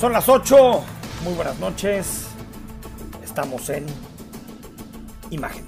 Son 0.00 0.14
las 0.14 0.30
8. 0.30 0.82
Muy 1.24 1.34
buenas 1.34 1.58
noches. 1.58 2.22
Estamos 3.22 3.68
en 3.68 3.84
imagen. 5.28 5.66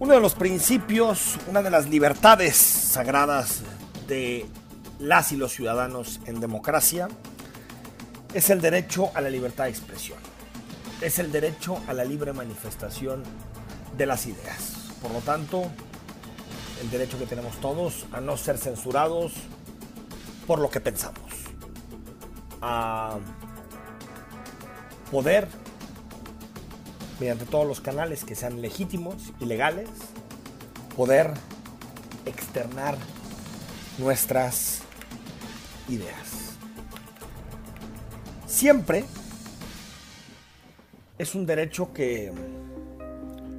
Uno 0.00 0.14
de 0.14 0.20
los 0.20 0.34
principios, 0.34 1.38
una 1.48 1.62
de 1.62 1.70
las 1.70 1.88
libertades 1.88 2.56
sagradas 2.56 3.62
de 4.08 4.44
las 4.98 5.30
y 5.30 5.36
los 5.36 5.52
ciudadanos 5.52 6.18
en 6.26 6.40
democracia 6.40 7.06
es 8.34 8.50
el 8.50 8.60
derecho 8.60 9.12
a 9.14 9.20
la 9.20 9.30
libertad 9.30 9.64
de 9.64 9.70
expresión. 9.70 10.18
Es 11.00 11.20
el 11.20 11.30
derecho 11.30 11.78
a 11.86 11.92
la 11.92 12.04
libre 12.04 12.32
manifestación 12.32 13.22
de 13.96 14.06
las 14.06 14.26
ideas. 14.26 14.90
Por 15.00 15.12
lo 15.12 15.20
tanto, 15.20 15.62
el 16.80 16.90
derecho 16.90 17.20
que 17.20 17.26
tenemos 17.26 17.60
todos 17.60 18.06
a 18.10 18.20
no 18.20 18.36
ser 18.36 18.58
censurados 18.58 19.32
por 20.48 20.58
lo 20.58 20.68
que 20.70 20.80
pensamos. 20.80 21.31
A 22.62 23.18
poder, 25.10 25.48
mediante 27.20 27.44
todos 27.44 27.66
los 27.66 27.80
canales 27.80 28.24
que 28.24 28.34
sean 28.34 28.62
legítimos 28.62 29.32
y 29.40 29.44
legales, 29.44 29.88
poder 30.96 31.32
externar 32.24 32.96
nuestras 33.98 34.82
ideas. 35.88 36.56
Siempre 38.46 39.04
es 41.18 41.34
un 41.34 41.46
derecho 41.46 41.92
que, 41.92 42.32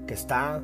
que 0.08 0.14
está 0.14 0.62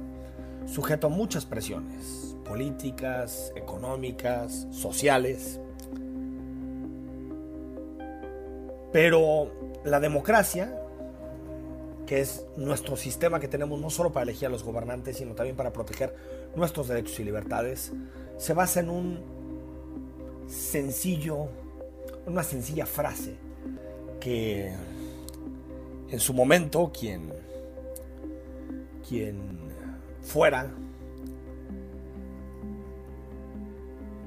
sujeto 0.66 1.08
a 1.08 1.10
muchas 1.10 1.46
presiones 1.46 2.30
políticas, 2.50 3.52
económicas, 3.56 4.68
sociales. 4.72 5.60
Pero 8.92 9.52
la 9.84 10.00
democracia, 10.00 10.82
que 12.06 12.22
es 12.22 12.46
nuestro 12.58 12.98
sistema 12.98 13.40
que 13.40 13.48
tenemos 13.48 13.80
no 13.80 13.90
solo 13.90 14.12
para 14.12 14.24
elegir 14.24 14.48
a 14.48 14.50
los 14.50 14.64
gobernantes, 14.64 15.18
sino 15.18 15.36
también 15.36 15.56
para 15.56 15.72
proteger 15.72 16.16
nuestros 16.56 16.88
derechos 16.88 17.20
y 17.20 17.24
libertades, 17.24 17.92
se 18.38 18.54
basa 18.54 18.80
en 18.80 18.90
un 18.90 19.20
sencillo, 20.48 21.48
una 22.26 22.42
sencilla 22.44 22.86
frase 22.86 23.36
que 24.20 24.74
en 26.10 26.20
su 26.20 26.34
momento 26.34 26.92
quien, 26.92 27.32
quien 29.08 29.60
fuera 30.24 30.72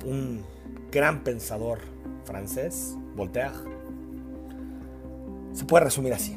un 0.04 0.44
gran 0.90 1.24
pensador 1.24 1.78
francés, 2.24 2.96
Voltaire, 3.14 3.71
puede 5.72 5.86
resumir 5.86 6.12
así. 6.12 6.36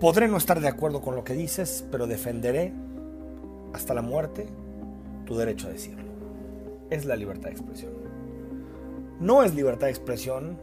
Podré 0.00 0.28
no 0.28 0.38
estar 0.38 0.60
de 0.60 0.68
acuerdo 0.68 1.02
con 1.02 1.14
lo 1.14 1.24
que 1.24 1.34
dices, 1.34 1.84
pero 1.90 2.06
defenderé 2.06 2.72
hasta 3.74 3.92
la 3.92 4.00
muerte 4.00 4.46
tu 5.26 5.36
derecho 5.36 5.66
a 5.66 5.72
decirlo. 5.72 6.06
Es 6.88 7.04
la 7.04 7.14
libertad 7.14 7.50
de 7.50 7.56
expresión. 7.56 7.92
No 9.20 9.42
es 9.42 9.54
libertad 9.54 9.88
de 9.88 9.90
expresión 9.90 10.56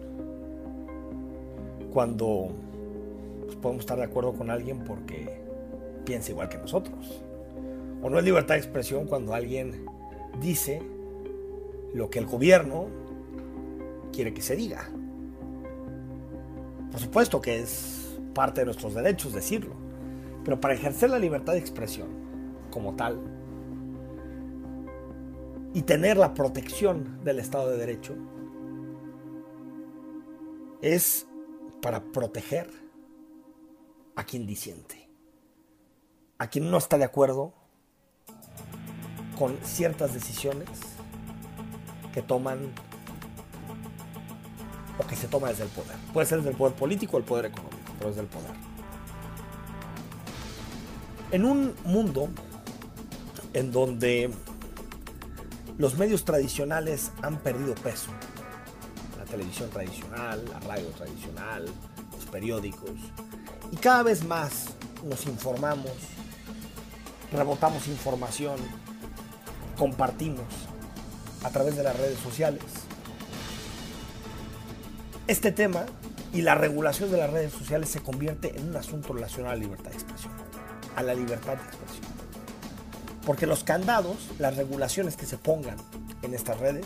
cuando 1.92 2.50
pues, 3.45 3.56
podemos 3.58 3.81
estar 3.81 4.00
de 4.00 4.06
acuerdo 4.06 4.34
con 4.34 4.50
alguien 4.50 4.84
porque 4.86 5.40
piensa 6.03 6.31
igual 6.31 6.50
que 6.50 6.58
nosotros. 6.58 7.22
O 8.02 8.09
no 8.09 8.18
es 8.18 8.25
libertad 8.25 8.56
de 8.56 8.62
expresión 8.62 9.06
cuando 9.06 9.36
alguien 9.36 9.86
dice 10.42 10.81
lo 11.94 12.09
que 12.09 12.18
el 12.18 12.25
gobierno 12.25 12.88
quiere 14.12 14.34
que 14.34 14.41
se 14.41 14.56
diga. 14.56 14.90
Supuesto 17.13 17.41
que 17.41 17.59
es 17.59 18.18
parte 18.34 18.62
de 18.62 18.66
nuestros 18.66 18.96
derechos 18.96 19.34
decirlo, 19.34 19.75
pero 20.44 20.59
para 20.59 20.74
ejercer 20.74 21.12
la 21.12 21.19
libertad 21.19 21.53
de 21.53 21.59
expresión 21.59 22.09
como 22.72 22.96
tal 22.96 23.22
y 25.75 25.84
tener 25.84 26.18
la 26.18 26.34
protección 26.34 27.23
del 27.23 27.38
Estado 27.38 27.69
de 27.69 27.78
Derecho 27.78 28.16
es 30.81 31.28
para 31.84 32.02
proteger 32.02 32.68
a 34.16 34.23
quien 34.23 34.47
disiente, 34.47 35.07
a 36.40 36.47
quien 36.47 36.72
no 36.72 36.79
está 36.79 36.97
de 36.97 37.03
acuerdo 37.03 37.53
con 39.38 39.56
ciertas 39.62 40.16
decisiones 40.16 40.68
que 42.12 42.23
toman 42.23 42.73
o 44.98 45.08
que 45.08 45.16
se 45.16 45.28
toma 45.28 45.50
desde 45.50 45.64
el 45.64 45.70
poder. 45.70 45.96
Puede 46.14 46.28
ser 46.28 46.40
desde 46.40 46.52
el 46.52 46.58
poder 46.58 46.76
político 46.76 47.18
o 47.18 47.20
el 47.20 47.26
poder 47.26 47.46
económico, 47.46 47.92
pero 47.98 48.09
desde 48.09 48.22
el 48.22 48.28
poder. 48.28 48.52
En 51.31 51.46
un 51.46 51.74
mundo 51.86 52.30
en 53.53 53.72
donde 53.72 54.32
los 55.78 55.98
medios 55.98 56.26
tradicionales 56.26 57.12
han 57.22 57.38
perdido 57.38 57.74
peso, 57.76 58.12
la 59.18 59.26
televisión 59.26 59.70
tradicional, 59.70 60.44
la 60.46 60.59
radio 60.59 60.88
tradicional, 60.90 61.66
los 62.14 62.26
periódicos, 62.26 62.92
y 63.72 63.76
cada 63.78 64.03
vez 64.03 64.24
más 64.24 64.68
nos 65.03 65.26
informamos, 65.26 65.92
rebotamos 67.32 67.88
información, 67.88 68.58
compartimos 69.78 70.46
a 71.44 71.50
través 71.50 71.76
de 71.76 71.84
las 71.84 71.98
redes 71.98 72.20
sociales. 72.20 72.64
Este 75.28 75.51
tema 75.51 75.85
y 76.34 76.41
la 76.41 76.56
regulación 76.56 77.11
de 77.11 77.17
las 77.17 77.29
redes 77.29 77.53
sociales 77.53 77.89
se 77.89 78.01
convierte 78.01 78.57
en 78.57 78.69
un 78.69 78.75
asunto 78.75 79.13
relacionado 79.13 79.53
a 79.53 79.56
la 79.56 79.61
libertad 79.61 79.91
de 79.91 79.95
expresión, 79.97 80.34
a 80.95 81.03
la 81.03 81.13
libertad 81.13 81.57
de 81.57 81.63
expresión. 81.63 82.06
Porque 83.25 83.47
los 83.47 83.63
candados, 83.63 84.17
las 84.39 84.57
regulaciones 84.57 85.16
que 85.16 85.25
se 85.25 85.38
pongan 85.38 85.78
en 86.22 86.34
estas 86.34 86.59
redes, 86.59 86.85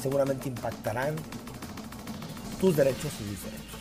seguramente 0.00 0.48
impactarán 0.48 1.14
tus 2.60 2.76
derechos 2.76 3.12
y 3.20 3.24
mis 3.24 3.44
derechos. 3.44 3.80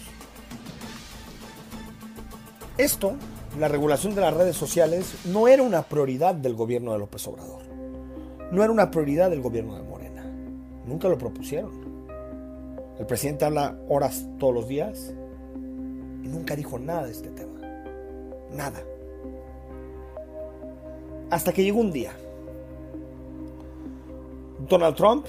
Esto, 2.78 3.16
la 3.60 3.68
regulación 3.68 4.16
de 4.16 4.22
las 4.22 4.34
redes 4.34 4.56
sociales, 4.56 5.14
no 5.26 5.48
era 5.48 5.64
una 5.64 5.84
prioridad 5.84 6.36
del 6.36 6.56
gobierno 6.56 6.94
de 6.94 7.00
López 7.00 7.28
Obrador 7.28 7.62
no 8.52 8.64
era 8.64 8.72
una 8.72 8.92
prioridad 8.92 9.30
del 9.30 9.42
gobierno 9.42 9.76
de 9.76 9.84
Morena. 9.84 10.24
Nunca 10.86 11.08
lo 11.08 11.18
propusieron. 11.18 11.81
El 13.00 13.06
presidente 13.06 13.46
habla 13.46 13.78
horas 13.90 14.28
todos 14.40 14.54
los 14.54 14.68
días 14.68 15.14
y 16.24 16.28
nunca 16.28 16.56
dijo 16.56 16.78
nada 16.78 17.06
de 17.06 17.12
este 17.12 17.30
tema. 17.30 17.60
Nada. 18.52 18.82
Hasta 21.30 21.54
que 21.54 21.64
llegó 21.64 21.80
un 21.80 21.92
día. 21.92 22.12
Donald 24.68 24.96
Trump 24.96 25.26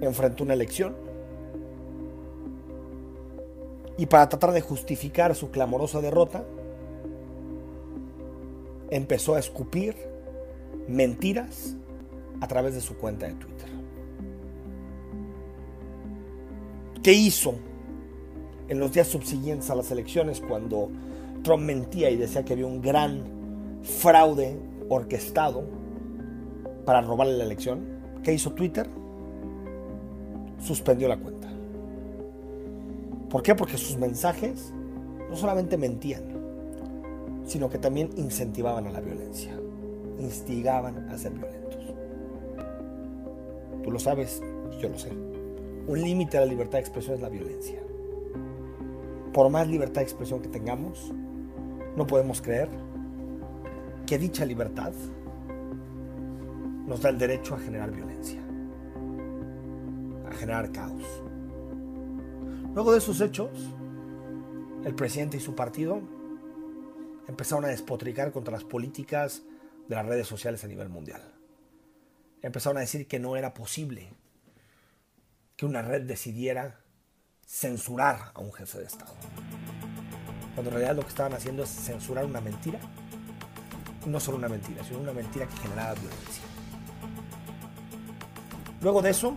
enfrentó 0.00 0.44
una 0.44 0.54
elección 0.54 0.94
y 3.98 4.06
para 4.06 4.28
tratar 4.28 4.52
de 4.52 4.60
justificar 4.60 5.34
su 5.34 5.50
clamorosa 5.50 6.00
derrota, 6.00 6.44
empezó 8.90 9.34
a 9.34 9.40
escupir 9.40 9.96
mentiras 10.86 11.76
a 12.40 12.46
través 12.46 12.74
de 12.74 12.80
su 12.80 12.96
cuenta 12.96 13.26
de 13.26 13.34
Twitter. 13.34 13.57
¿Qué 17.02 17.12
hizo 17.12 17.54
en 18.68 18.78
los 18.78 18.92
días 18.92 19.08
subsiguientes 19.08 19.70
a 19.70 19.74
las 19.74 19.90
elecciones 19.90 20.40
cuando 20.40 20.90
Trump 21.42 21.62
mentía 21.62 22.10
y 22.10 22.16
decía 22.16 22.44
que 22.44 22.52
había 22.52 22.66
un 22.66 22.82
gran 22.82 23.22
fraude 23.82 24.58
orquestado 24.88 25.64
para 26.84 27.00
robarle 27.00 27.38
la 27.38 27.44
elección? 27.44 27.86
¿Qué 28.22 28.32
hizo 28.32 28.52
Twitter? 28.52 28.88
Suspendió 30.60 31.08
la 31.08 31.18
cuenta. 31.18 31.48
¿Por 33.30 33.42
qué? 33.42 33.54
Porque 33.54 33.76
sus 33.76 33.96
mensajes 33.96 34.72
no 35.30 35.36
solamente 35.36 35.76
mentían, 35.76 36.22
sino 37.44 37.68
que 37.68 37.78
también 37.78 38.10
incentivaban 38.16 38.86
a 38.86 38.90
la 38.90 39.00
violencia 39.00 39.58
instigaban 40.18 41.08
a 41.10 41.18
ser 41.18 41.32
violentos. 41.32 41.78
Tú 43.82 43.90
lo 43.90 43.98
sabes 43.98 44.42
y 44.72 44.82
yo 44.82 44.88
lo 44.88 44.98
sé. 44.98 45.10
Un 45.88 46.02
límite 46.02 46.36
a 46.36 46.40
la 46.40 46.46
libertad 46.46 46.74
de 46.74 46.80
expresión 46.80 47.14
es 47.14 47.22
la 47.22 47.30
violencia. 47.30 47.80
Por 49.32 49.48
más 49.48 49.66
libertad 49.66 50.02
de 50.02 50.02
expresión 50.02 50.42
que 50.42 50.48
tengamos, 50.48 51.14
no 51.96 52.06
podemos 52.06 52.42
creer 52.42 52.68
que 54.06 54.18
dicha 54.18 54.44
libertad 54.44 54.92
nos 56.86 57.00
da 57.00 57.08
el 57.08 57.16
derecho 57.16 57.54
a 57.54 57.58
generar 57.58 57.90
violencia, 57.90 58.38
a 60.26 60.32
generar 60.32 60.70
caos. 60.72 61.22
Luego 62.74 62.92
de 62.92 62.98
esos 62.98 63.22
hechos, 63.22 63.48
el 64.84 64.94
presidente 64.94 65.38
y 65.38 65.40
su 65.40 65.54
partido 65.54 66.02
empezaron 67.28 67.64
a 67.64 67.68
despotricar 67.68 68.30
contra 68.30 68.52
las 68.52 68.64
políticas 68.64 69.42
de 69.88 69.94
las 69.94 70.04
redes 70.04 70.26
sociales 70.26 70.62
a 70.64 70.68
nivel 70.68 70.90
mundial. 70.90 71.22
Empezaron 72.42 72.76
a 72.76 72.80
decir 72.80 73.06
que 73.06 73.18
no 73.18 73.36
era 73.36 73.54
posible 73.54 74.12
que 75.58 75.66
una 75.66 75.82
red 75.82 76.02
decidiera 76.02 76.78
censurar 77.44 78.30
a 78.32 78.40
un 78.40 78.52
jefe 78.52 78.78
de 78.78 78.84
Estado. 78.84 79.12
Cuando 80.54 80.70
en 80.70 80.76
realidad 80.76 80.94
lo 80.94 81.02
que 81.02 81.08
estaban 81.08 81.34
haciendo 81.34 81.64
es 81.64 81.68
censurar 81.68 82.24
una 82.24 82.40
mentira. 82.40 82.78
no 84.06 84.20
solo 84.20 84.38
una 84.38 84.48
mentira, 84.48 84.84
sino 84.84 85.00
una 85.00 85.12
mentira 85.12 85.48
que 85.48 85.56
generaba 85.56 85.94
violencia. 85.94 86.44
Luego 88.80 89.02
de 89.02 89.10
eso, 89.10 89.36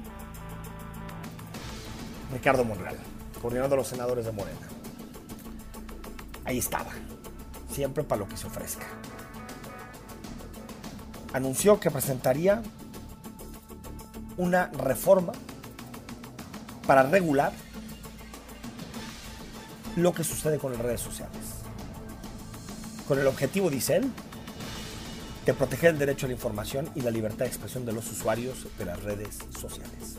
Ricardo 2.32 2.64
Monreal, 2.64 2.98
coordinador 3.42 3.72
de 3.72 3.76
los 3.78 3.88
senadores 3.88 4.24
de 4.24 4.32
Morena. 4.32 4.68
Ahí 6.46 6.60
estaba, 6.60 6.92
siempre 7.72 8.04
para 8.04 8.20
lo 8.20 8.28
que 8.28 8.38
se 8.38 8.46
ofrezca. 8.46 8.86
Anunció 11.34 11.80
que 11.80 11.90
presentaría 11.90 12.62
una 14.38 14.68
reforma 14.68 15.34
para 16.92 17.04
regular 17.04 17.54
lo 19.96 20.14
que 20.14 20.26
sucede 20.26 20.58
con 20.58 20.74
las 20.74 20.82
redes 20.82 21.00
sociales. 21.00 21.40
Con 23.08 23.18
el 23.18 23.28
objetivo, 23.28 23.70
dice 23.70 23.96
él, 23.96 24.12
de 25.46 25.54
proteger 25.54 25.92
el 25.92 26.00
derecho 26.00 26.26
a 26.26 26.28
la 26.28 26.34
información 26.34 26.90
y 26.94 27.00
la 27.00 27.10
libertad 27.10 27.46
de 27.46 27.48
expresión 27.48 27.86
de 27.86 27.94
los 27.94 28.12
usuarios 28.12 28.68
de 28.78 28.84
las 28.84 29.02
redes 29.04 29.40
sociales. 29.58 30.18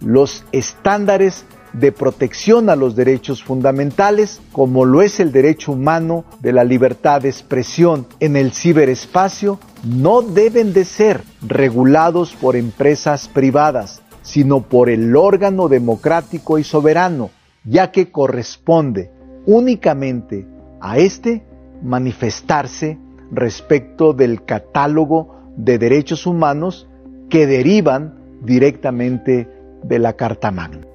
Los 0.00 0.44
estándares 0.52 1.46
de 1.72 1.90
protección 1.90 2.68
a 2.68 2.76
los 2.76 2.94
derechos 2.94 3.42
fundamentales, 3.42 4.42
como 4.52 4.84
lo 4.84 5.00
es 5.00 5.20
el 5.20 5.32
derecho 5.32 5.72
humano 5.72 6.26
de 6.40 6.52
la 6.52 6.64
libertad 6.64 7.22
de 7.22 7.30
expresión 7.30 8.06
en 8.20 8.36
el 8.36 8.52
ciberespacio, 8.52 9.58
no 9.84 10.20
deben 10.20 10.74
de 10.74 10.84
ser 10.84 11.24
regulados 11.40 12.34
por 12.34 12.56
empresas 12.56 13.26
privadas, 13.28 14.02
sino 14.22 14.62
por 14.62 14.88
el 14.88 15.14
órgano 15.16 15.68
democrático 15.68 16.58
y 16.58 16.64
soberano, 16.64 17.30
ya 17.64 17.90
que 17.90 18.10
corresponde 18.10 19.10
únicamente 19.46 20.46
a 20.80 20.98
éste 20.98 21.44
manifestarse 21.82 22.98
respecto 23.30 24.12
del 24.12 24.44
catálogo 24.44 25.36
de 25.56 25.78
derechos 25.78 26.26
humanos 26.26 26.88
que 27.28 27.46
derivan 27.46 28.38
directamente 28.42 29.48
de 29.82 29.98
la 29.98 30.14
Carta 30.14 30.50
Magna. 30.50 30.86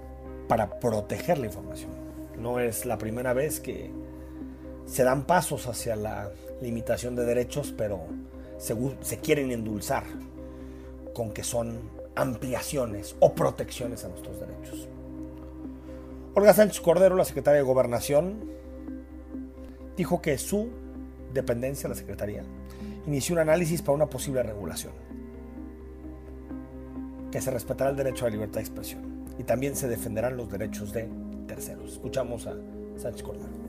Para 0.47 0.80
proteger 0.80 1.38
la 1.39 1.47
información. 1.47 1.91
No 2.39 2.59
es 2.59 2.85
la 2.85 2.97
primera 2.97 3.33
vez 3.33 3.59
que 3.59 3.91
se 4.85 5.03
dan 5.03 5.25
pasos 5.25 5.68
hacia 5.68 5.95
la 5.95 6.30
limitación 6.62 7.15
de 7.15 7.25
derechos, 7.25 7.73
pero 7.75 8.01
se, 8.57 8.75
se 9.01 9.18
quieren 9.18 9.51
endulzar 9.51 10.03
con 11.13 11.31
que 11.31 11.44
son 11.44 11.80
ampliaciones 12.17 13.15
o 13.19 13.33
protecciones 13.33 14.03
a 14.03 14.09
nuestros 14.09 14.39
derechos. 14.39 14.87
Olga 16.33 16.53
Sánchez 16.53 16.81
Cordero, 16.81 17.15
la 17.15 17.25
secretaria 17.25 17.59
de 17.59 17.63
Gobernación, 17.65 18.51
dijo 19.95 20.21
que 20.21 20.37
su 20.37 20.69
dependencia, 21.33 21.87
la 21.89 21.95
Secretaría, 21.95 22.43
inició 23.05 23.33
un 23.33 23.39
análisis 23.39 23.81
para 23.81 23.95
una 23.95 24.07
posible 24.07 24.43
regulación, 24.43 24.93
que 27.31 27.41
se 27.41 27.51
respetará 27.51 27.89
el 27.89 27.95
derecho 27.95 28.25
a 28.25 28.29
la 28.29 28.35
libertad 28.35 28.55
de 28.55 28.61
expresión 28.61 29.25
y 29.37 29.43
también 29.43 29.75
se 29.75 29.87
defenderán 29.87 30.37
los 30.37 30.49
derechos 30.49 30.93
de 30.93 31.09
terceros. 31.47 31.93
Escuchamos 31.93 32.47
a 32.47 32.55
Sánchez 32.97 33.23
Cordero. 33.23 33.66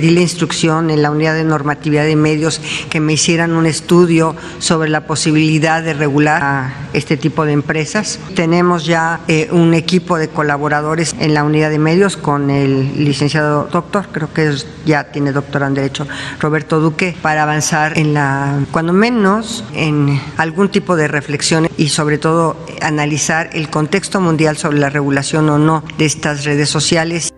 Di 0.00 0.10
la 0.10 0.20
instrucción 0.20 0.90
en 0.90 1.02
la 1.02 1.10
unidad 1.10 1.34
de 1.34 1.44
normatividad 1.44 2.04
de 2.04 2.16
medios 2.16 2.60
que 2.88 3.00
me 3.00 3.12
hicieran 3.12 3.52
un 3.52 3.66
estudio 3.66 4.34
sobre 4.58 4.88
la 4.88 5.06
posibilidad 5.06 5.82
de 5.82 5.92
regular 5.92 6.42
a 6.42 6.74
este 6.94 7.18
tipo 7.18 7.44
de 7.44 7.52
empresas. 7.52 8.18
Tenemos 8.34 8.86
ya 8.86 9.20
eh, 9.28 9.48
un 9.50 9.74
equipo 9.74 10.16
de 10.16 10.28
colaboradores 10.28 11.14
en 11.18 11.34
la 11.34 11.44
unidad 11.44 11.68
de 11.68 11.78
medios 11.78 12.16
con 12.16 12.48
el 12.48 13.04
licenciado 13.04 13.68
doctor, 13.70 14.06
creo 14.10 14.32
que 14.32 14.54
ya 14.86 15.04
tiene 15.12 15.32
doctorado 15.32 15.68
en 15.68 15.74
Derecho, 15.74 16.06
Roberto 16.40 16.80
Duque, 16.80 17.14
para 17.20 17.42
avanzar 17.42 17.98
en 17.98 18.14
la, 18.14 18.58
cuando 18.72 18.94
menos, 18.94 19.64
en 19.74 20.18
algún 20.38 20.70
tipo 20.70 20.96
de 20.96 21.08
reflexión 21.08 21.68
y 21.76 21.90
sobre 21.90 22.16
todo 22.16 22.56
analizar 22.80 23.50
el 23.52 23.68
contexto 23.68 24.20
mundial 24.20 24.56
sobre 24.56 24.78
la 24.78 24.88
regulación 24.88 25.48
o 25.50 25.58
no 25.58 25.84
de 25.98 26.06
estas 26.06 26.44
redes 26.44 26.70
sociales. 26.70 27.32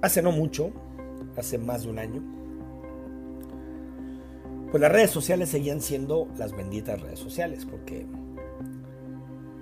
Hace 0.00 0.22
no 0.22 0.30
mucho, 0.30 0.70
hace 1.38 1.58
más 1.58 1.84
de 1.84 1.90
un 1.90 1.98
año, 1.98 2.22
pues 4.70 4.80
las 4.82 4.92
redes 4.92 5.10
sociales 5.10 5.48
seguían 5.48 5.80
siendo 5.80 6.28
las 6.36 6.54
benditas 6.54 7.00
redes 7.00 7.18
sociales, 7.18 7.64
porque 7.64 8.06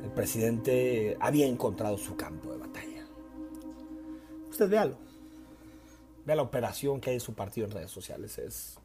el 0.02 0.11
presidente 0.11 1.17
había 1.20 1.46
encontrado 1.46 1.96
su 1.96 2.17
campo 2.17 2.50
de 2.52 2.58
batalla. 2.58 3.06
Usted 4.50 4.69
véalo. 4.69 4.96
Vea 6.25 6.34
la 6.34 6.43
operación 6.43 7.00
que 7.00 7.11
hay 7.11 7.17
en 7.17 7.20
su 7.20 7.34
partido 7.34 7.69
en 7.69 7.73
redes 7.73 7.93
sociales. 7.93 8.37
Es 8.38 8.78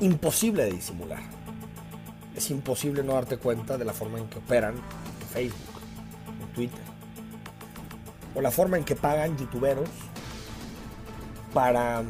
imposible 0.00 0.64
de 0.64 0.72
disimular. 0.72 1.22
Es 2.36 2.50
imposible 2.50 3.02
no 3.02 3.14
darte 3.14 3.38
cuenta 3.38 3.78
de 3.78 3.86
la 3.86 3.94
forma 3.94 4.18
en 4.18 4.28
que 4.28 4.38
operan 4.38 4.74
en 4.74 5.28
Facebook, 5.28 5.80
en 6.42 6.52
Twitter. 6.52 6.84
O 8.34 8.42
la 8.42 8.50
forma 8.50 8.76
en 8.76 8.84
que 8.84 8.96
pagan 8.96 9.38
youtuberos 9.38 9.88
para 11.54 12.02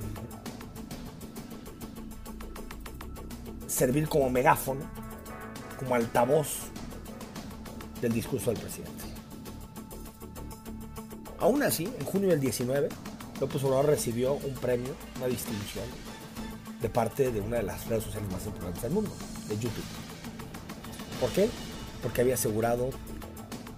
servir 3.67 4.09
como 4.09 4.31
megáfono, 4.31 4.81
como 5.79 5.95
altavoz 5.95 6.71
del 8.01 8.13
discurso 8.13 8.51
del 8.51 8.61
presidente. 8.61 9.05
Aún 11.39 11.63
así, 11.63 11.85
en 11.85 12.07
junio 12.07 12.31
del 12.31 12.41
19, 12.41 12.89
López 13.39 13.63
Obrador 13.65 13.87
recibió 13.87 14.33
un 14.33 14.55
premio, 14.55 14.95
una 15.19 15.27
distinción, 15.27 15.85
de 16.81 16.89
parte 16.89 17.31
de 17.31 17.41
una 17.41 17.59
de 17.59 17.65
las 17.65 17.87
redes 17.87 18.05
sociales 18.05 18.31
más 18.33 18.47
importantes 18.47 18.83
del 18.83 18.93
mundo, 18.93 19.11
de 19.49 19.57
YouTube. 19.57 19.85
¿Por 21.21 21.31
qué? 21.31 21.51
Porque 22.03 22.23
había 22.23 22.35
asegurado 22.35 22.91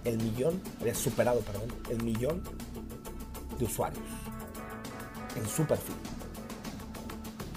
el 0.05 0.17
millón, 0.17 0.61
había 0.79 0.95
superado, 0.95 1.41
perdón, 1.41 1.73
el 1.89 2.03
millón 2.03 2.41
de 3.59 3.65
usuarios 3.65 4.16
en 5.37 5.47
su 5.47 5.65
perfil 5.65 5.95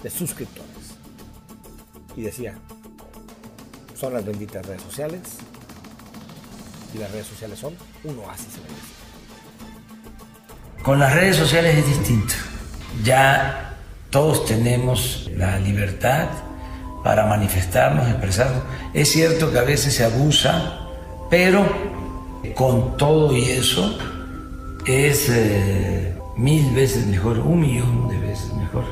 de 0.03 0.09
suscriptores. 0.09 0.69
Y 2.15 2.21
decía, 2.23 2.55
son 3.95 4.13
las 4.13 4.25
benditas 4.25 4.65
redes 4.65 4.81
sociales 4.81 5.21
y 6.93 6.97
las 6.97 7.11
redes 7.11 7.27
sociales 7.27 7.59
son 7.59 7.75
un 8.03 8.19
oasis 8.19 8.55
en 8.55 8.63
Con 10.83 10.99
las 10.99 11.13
redes 11.13 11.37
sociales 11.37 11.77
es 11.77 11.85
distinto. 11.87 12.33
Ya 13.03 13.77
todos 14.09 14.45
tenemos 14.45 15.29
la 15.35 15.59
libertad 15.59 16.27
para 17.03 17.25
manifestarnos, 17.25 18.07
expresarnos. 18.09 18.63
Es 18.93 19.09
cierto 19.09 19.51
que 19.51 19.59
a 19.59 19.63
veces 19.63 19.93
se 19.95 20.03
abusa, 20.03 20.79
pero 21.29 21.65
con 22.55 22.97
todo 22.97 23.35
y 23.35 23.43
eso 23.43 23.97
es 24.85 25.29
eh, 25.29 26.17
mil 26.35 26.73
veces 26.73 27.07
mejor, 27.07 27.39
un 27.39 27.61
millón 27.61 28.07
de 28.07 28.17
veces 28.19 28.53
mejor 28.53 28.83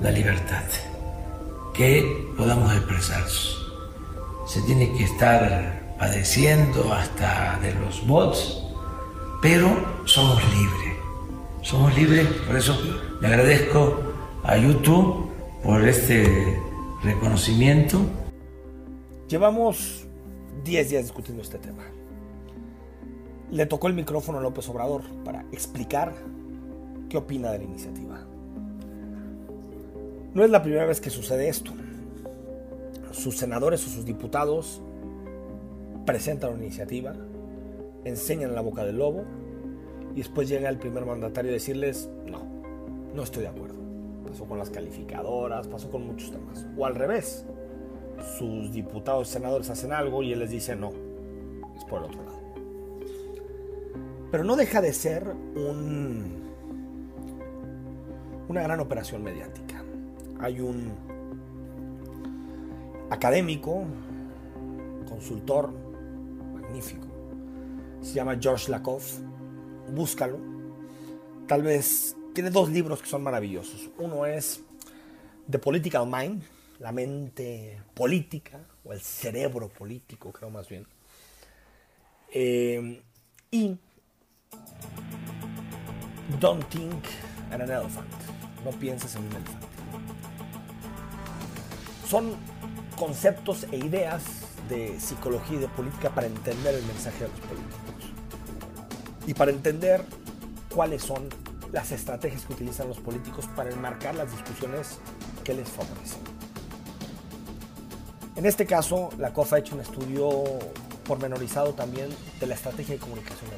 la 0.00 0.10
libertad, 0.10 0.64
que 1.74 2.32
podamos 2.36 2.74
expresarnos. 2.74 3.72
Se 4.46 4.62
tiene 4.62 4.92
que 4.92 5.04
estar 5.04 5.94
padeciendo 5.98 6.92
hasta 6.92 7.58
de 7.60 7.74
los 7.74 8.06
bots, 8.06 8.62
pero 9.42 9.68
somos 10.06 10.42
libres, 10.54 10.96
somos 11.62 11.94
libres, 11.96 12.26
por 12.46 12.56
eso 12.56 12.76
le 13.20 13.26
agradezco 13.28 14.00
a 14.42 14.56
YouTube 14.56 15.30
por 15.62 15.86
este 15.86 16.58
reconocimiento. 17.02 18.00
Llevamos 19.28 20.06
10 20.64 20.90
días 20.90 21.02
discutiendo 21.04 21.42
este 21.42 21.58
tema. 21.58 21.84
Le 23.50 23.66
tocó 23.66 23.88
el 23.88 23.94
micrófono 23.94 24.38
a 24.38 24.40
López 24.40 24.68
Obrador 24.68 25.02
para 25.24 25.42
explicar 25.52 26.14
¿Qué 27.10 27.16
opina 27.16 27.50
de 27.50 27.58
la 27.58 27.64
iniciativa? 27.64 28.20
No 30.32 30.44
es 30.44 30.50
la 30.50 30.62
primera 30.62 30.86
vez 30.86 31.00
que 31.00 31.10
sucede 31.10 31.48
esto. 31.48 31.72
Sus 33.10 33.36
senadores 33.36 33.84
o 33.84 33.90
sus 33.90 34.04
diputados 34.04 34.80
presentan 36.06 36.52
una 36.52 36.62
iniciativa, 36.62 37.16
enseñan 38.04 38.54
la 38.54 38.60
boca 38.60 38.84
del 38.84 38.98
lobo 38.98 39.24
y 40.14 40.18
después 40.18 40.48
llega 40.48 40.68
el 40.68 40.78
primer 40.78 41.04
mandatario 41.04 41.50
a 41.50 41.54
decirles, 41.54 42.08
no, 42.26 42.44
no 43.12 43.24
estoy 43.24 43.42
de 43.42 43.48
acuerdo. 43.48 43.74
Pasó 44.28 44.44
con 44.44 44.58
las 44.58 44.70
calificadoras, 44.70 45.66
pasó 45.66 45.90
con 45.90 46.06
muchos 46.06 46.30
temas. 46.30 46.64
O 46.78 46.86
al 46.86 46.94
revés, 46.94 47.44
sus 48.38 48.70
diputados 48.70 49.28
y 49.28 49.32
senadores 49.32 49.68
hacen 49.68 49.92
algo 49.92 50.22
y 50.22 50.32
él 50.32 50.38
les 50.38 50.50
dice, 50.50 50.76
no, 50.76 50.92
es 51.76 51.84
por 51.86 51.98
el 51.98 52.04
otro 52.04 52.22
lado. 52.24 52.38
Pero 54.30 54.44
no 54.44 54.54
deja 54.54 54.80
de 54.80 54.92
ser 54.92 55.26
un 55.56 56.39
una 58.50 58.62
gran 58.62 58.80
operación 58.80 59.22
mediática. 59.22 59.80
Hay 60.40 60.58
un 60.58 60.92
académico, 63.08 63.84
consultor, 65.08 65.72
magnífico, 66.52 67.06
Se 68.02 68.14
llama 68.14 68.36
George 68.40 68.68
Lakoff. 68.68 69.20
Búscalo. 69.92 70.38
Tal 71.46 71.62
vez 71.62 72.16
tiene 72.34 72.50
dos 72.50 72.68
libros 72.70 73.00
que 73.00 73.06
son 73.06 73.22
maravillosos. 73.22 73.88
Uno 73.98 74.26
es 74.26 74.60
The 75.48 75.60
Political 75.60 76.08
Mind, 76.08 76.42
la 76.80 76.90
mente 76.90 77.80
política, 77.94 78.58
o 78.84 78.92
el 78.92 79.00
cerebro 79.00 79.68
político, 79.68 80.32
creo 80.32 80.50
más 80.50 80.68
bien. 80.68 80.86
Eh, 82.32 83.00
y 83.52 83.76
Don't 86.40 86.68
Think 86.68 87.04
an 87.52 87.60
Elephant. 87.60 88.39
No 88.64 88.70
pienses 88.72 89.14
en 89.16 89.22
un 89.26 89.32
elefante. 89.32 89.66
Son 92.08 92.34
conceptos 92.98 93.66
e 93.70 93.78
ideas 93.78 94.22
de 94.68 94.98
psicología 95.00 95.56
y 95.56 95.60
de 95.60 95.68
política 95.68 96.10
para 96.10 96.26
entender 96.26 96.74
el 96.74 96.84
mensaje 96.84 97.24
de 97.24 97.30
los 97.30 97.40
políticos. 97.40 97.80
Y 99.26 99.34
para 99.34 99.50
entender 99.50 100.04
cuáles 100.74 101.02
son 101.02 101.28
las 101.72 101.92
estrategias 101.92 102.44
que 102.44 102.52
utilizan 102.52 102.88
los 102.88 102.98
políticos 102.98 103.48
para 103.54 103.70
enmarcar 103.70 104.14
las 104.14 104.30
discusiones 104.32 104.98
que 105.44 105.54
les 105.54 105.68
favorecen. 105.68 106.20
En 108.36 108.46
este 108.46 108.66
caso, 108.66 109.10
la 109.18 109.32
COFA 109.32 109.56
ha 109.56 109.58
hecho 109.58 109.74
un 109.74 109.82
estudio 109.82 110.44
pormenorizado 111.04 111.74
también 111.74 112.08
de 112.38 112.46
la 112.46 112.54
estrategia 112.54 112.94
de 112.94 113.00
comunicación 113.00 113.50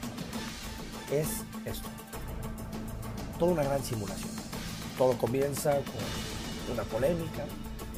Es 1.10 1.28
esto. 1.64 1.88
Toda 3.38 3.52
una 3.52 3.62
gran 3.62 3.82
simulación. 3.84 4.31
Todo 4.98 5.16
comienza 5.18 5.72
con 5.72 6.74
una 6.74 6.82
polémica, 6.84 7.44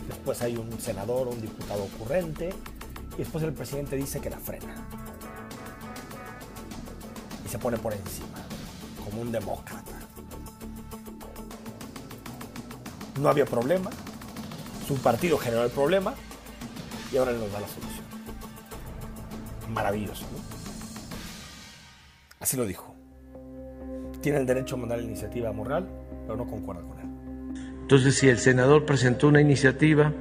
después 0.08 0.40
hay 0.42 0.56
un 0.56 0.80
senador 0.80 1.28
o 1.28 1.30
un 1.30 1.40
diputado 1.40 1.84
ocurrente, 1.84 2.50
y 3.14 3.18
después 3.18 3.44
el 3.44 3.52
presidente 3.52 3.96
dice 3.96 4.20
que 4.20 4.30
la 4.30 4.38
frena. 4.38 4.74
Y 7.44 7.48
se 7.48 7.58
pone 7.58 7.76
por 7.78 7.92
encima, 7.92 8.38
como 9.04 9.22
un 9.22 9.32
demócrata. 9.32 9.92
No 13.20 13.28
había 13.28 13.44
problema, 13.44 13.90
su 14.86 14.96
partido 14.96 15.38
generó 15.38 15.64
el 15.64 15.70
problema 15.70 16.14
y 17.12 17.16
ahora 17.16 17.32
nos 17.32 17.52
da 17.52 17.60
la 17.60 17.68
solución. 17.68 18.04
Maravilloso, 19.72 20.24
¿no? 20.24 20.38
Así 22.40 22.56
lo 22.56 22.66
dijo. 22.66 22.94
Tiene 24.20 24.38
el 24.38 24.46
derecho 24.46 24.74
a 24.74 24.78
mandar 24.78 24.98
la 24.98 25.04
iniciativa 25.04 25.52
moral, 25.52 25.88
pero 26.26 26.36
no 26.36 26.46
concuerda 26.46 26.82
con 26.82 26.98
él. 27.00 27.06
Entonces, 27.82 28.14
si 28.14 28.28
el 28.28 28.38
senador 28.38 28.86
presentó 28.86 29.28
una 29.28 29.40
iniciativa, 29.40 30.12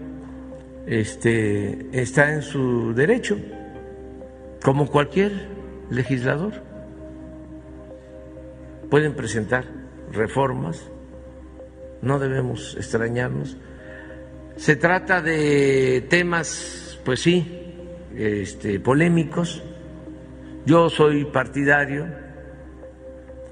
este, 0.86 1.88
está 1.94 2.34
en 2.34 2.42
su 2.42 2.94
derecho, 2.94 3.38
como 4.64 4.88
cualquier 4.88 5.48
legislador. 5.90 6.54
Pueden 8.90 9.16
presentar 9.16 9.66
reformas, 10.12 10.90
no 12.02 12.20
debemos 12.20 12.76
extrañarnos. 12.76 13.58
Se 14.56 14.76
trata 14.76 15.22
de 15.22 16.06
temas, 16.10 17.00
pues 17.04 17.22
sí, 17.22 17.76
este, 18.16 18.80
polémicos. 18.80 19.64
Yo 20.66 20.90
soy 20.90 21.26
partidario 21.26 22.08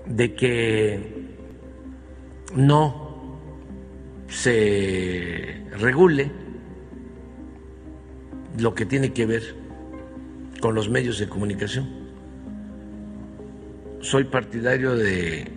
de 0.05 0.34
que 0.34 1.30
no 2.55 3.12
se 4.27 5.65
regule 5.72 6.31
lo 8.58 8.74
que 8.74 8.86
tiene 8.86 9.13
que 9.13 9.25
ver 9.25 9.41
con 10.60 10.75
los 10.75 10.89
medios 10.89 11.20
de 11.20 11.27
comunicación. 11.27 11.89
Soy 14.01 14.25
partidario 14.25 14.96
de... 14.96 15.51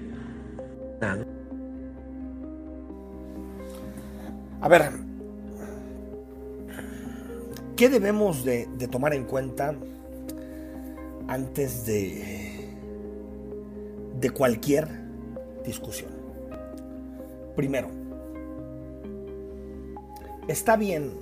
A 4.61 4.69
ver, 4.69 4.93
¿qué 7.77 7.91
debemos 7.91 8.45
de, 8.45 8.67
de 8.79 8.89
tomar 8.89 9.13
en 9.13 9.25
cuenta 9.25 9.75
antes 11.29 11.85
de, 11.85 12.71
de 14.19 14.31
cualquier 14.31 14.89
discusión? 15.65 16.24
Primero, 17.57 17.89
está 20.49 20.77
bien 20.77 21.13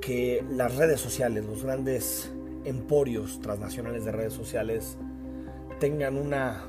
que 0.00 0.44
las 0.50 0.76
redes 0.76 1.00
sociales, 1.00 1.44
los 1.44 1.64
grandes 1.64 2.30
emporios 2.64 3.40
transnacionales 3.40 4.04
de 4.04 4.12
redes 4.12 4.32
sociales 4.32 4.96
tengan 5.80 6.16
una 6.16 6.64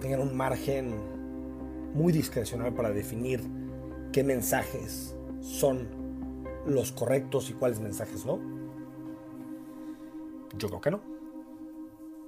tengan 0.00 0.20
un 0.20 0.36
margen 0.36 0.94
muy 1.94 2.12
discrecional 2.12 2.72
para 2.74 2.90
definir 2.90 3.40
qué 4.12 4.22
mensajes 4.22 5.16
son 5.40 5.88
los 6.66 6.92
correctos 6.92 7.50
y 7.50 7.54
cuáles 7.54 7.80
mensajes 7.80 8.24
no. 8.24 8.38
Yo 10.56 10.68
creo 10.68 10.80
que 10.80 10.90
no. 10.90 11.00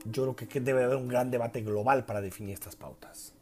Yo 0.04 0.35
creo 0.35 0.49
que 0.49 0.61
debe 0.61 0.85
haber 0.85 0.97
un 0.97 1.09
gran 1.09 1.30
debate 1.30 1.61
global 1.61 2.06
para 2.06 2.20
definir 2.20 2.54
estas 2.54 2.75
pautas. 2.75 3.35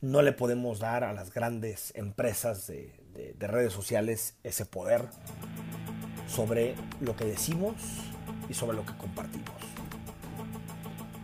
No 0.00 0.22
le 0.22 0.32
podemos 0.32 0.78
dar 0.78 1.04
a 1.04 1.12
las 1.12 1.32
grandes 1.32 1.92
empresas 1.96 2.66
de, 2.66 2.92
de, 3.14 3.34
de 3.38 3.46
redes 3.46 3.72
sociales 3.72 4.34
ese 4.44 4.66
poder 4.66 5.06
sobre 6.28 6.74
lo 7.00 7.16
que 7.16 7.24
decimos 7.24 7.74
y 8.48 8.54
sobre 8.54 8.76
lo 8.76 8.84
que 8.84 8.96
compartimos. 8.96 9.54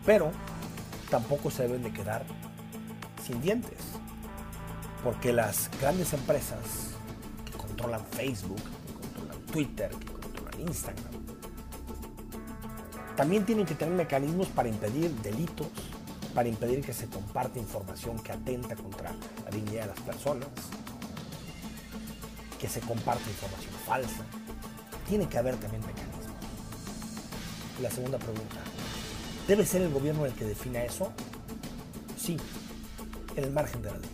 Pero 0.07 0.33
tampoco 1.11 1.51
se 1.51 1.65
deben 1.65 1.83
de 1.83 1.93
quedar 1.93 2.25
sin 3.25 3.41
dientes, 3.41 3.79
porque 5.05 5.33
las 5.33 5.71
grandes 5.81 6.13
empresas 6.13 6.95
que 7.45 7.53
controlan 7.53 8.05
Facebook, 8.07 8.61
que 8.87 8.93
controlan 8.95 9.47
Twitter, 9.47 9.91
que 9.91 10.07
controlan 10.07 10.61
Instagram, 10.61 11.13
también 13.17 13.45
tienen 13.45 13.67
que 13.67 13.75
tener 13.75 13.95
mecanismos 13.95 14.49
para 14.49 14.69
impedir 14.69 15.11
delitos, 15.23 15.69
para 16.35 16.49
impedir 16.49 16.85
que 16.85 16.93
se 16.93 17.07
comparte 17.07 17.59
información 17.59 18.19
que 18.19 18.33
atenta 18.33 18.75
contra 18.77 19.13
la 19.45 19.51
dignidad 19.51 19.83
de 19.83 19.89
las 19.89 20.01
personas, 20.01 20.49
que 22.59 22.69
se 22.69 22.81
comparte 22.81 23.29
información 23.29 23.73
falsa. 23.87 24.25
Tiene 25.09 25.29
que 25.29 25.39
haber 25.39 25.57
también 25.57 25.85
mecanismos. 25.85 26.27
La 27.81 27.91
segunda 27.91 28.19
pregunta, 28.19 28.57
¿debe 29.49 29.67
ser 29.67 29.83
el 29.83 29.93
gobierno 29.93 30.25
el 30.25 30.33
que 30.33 30.45
defina 30.45 30.85
eso? 30.85 31.13
Sí, 32.17 32.37
en 33.37 33.45
el 33.45 33.51
margen 33.51 33.83
de 33.83 33.91
la 33.91 33.99
ley, 33.99 34.11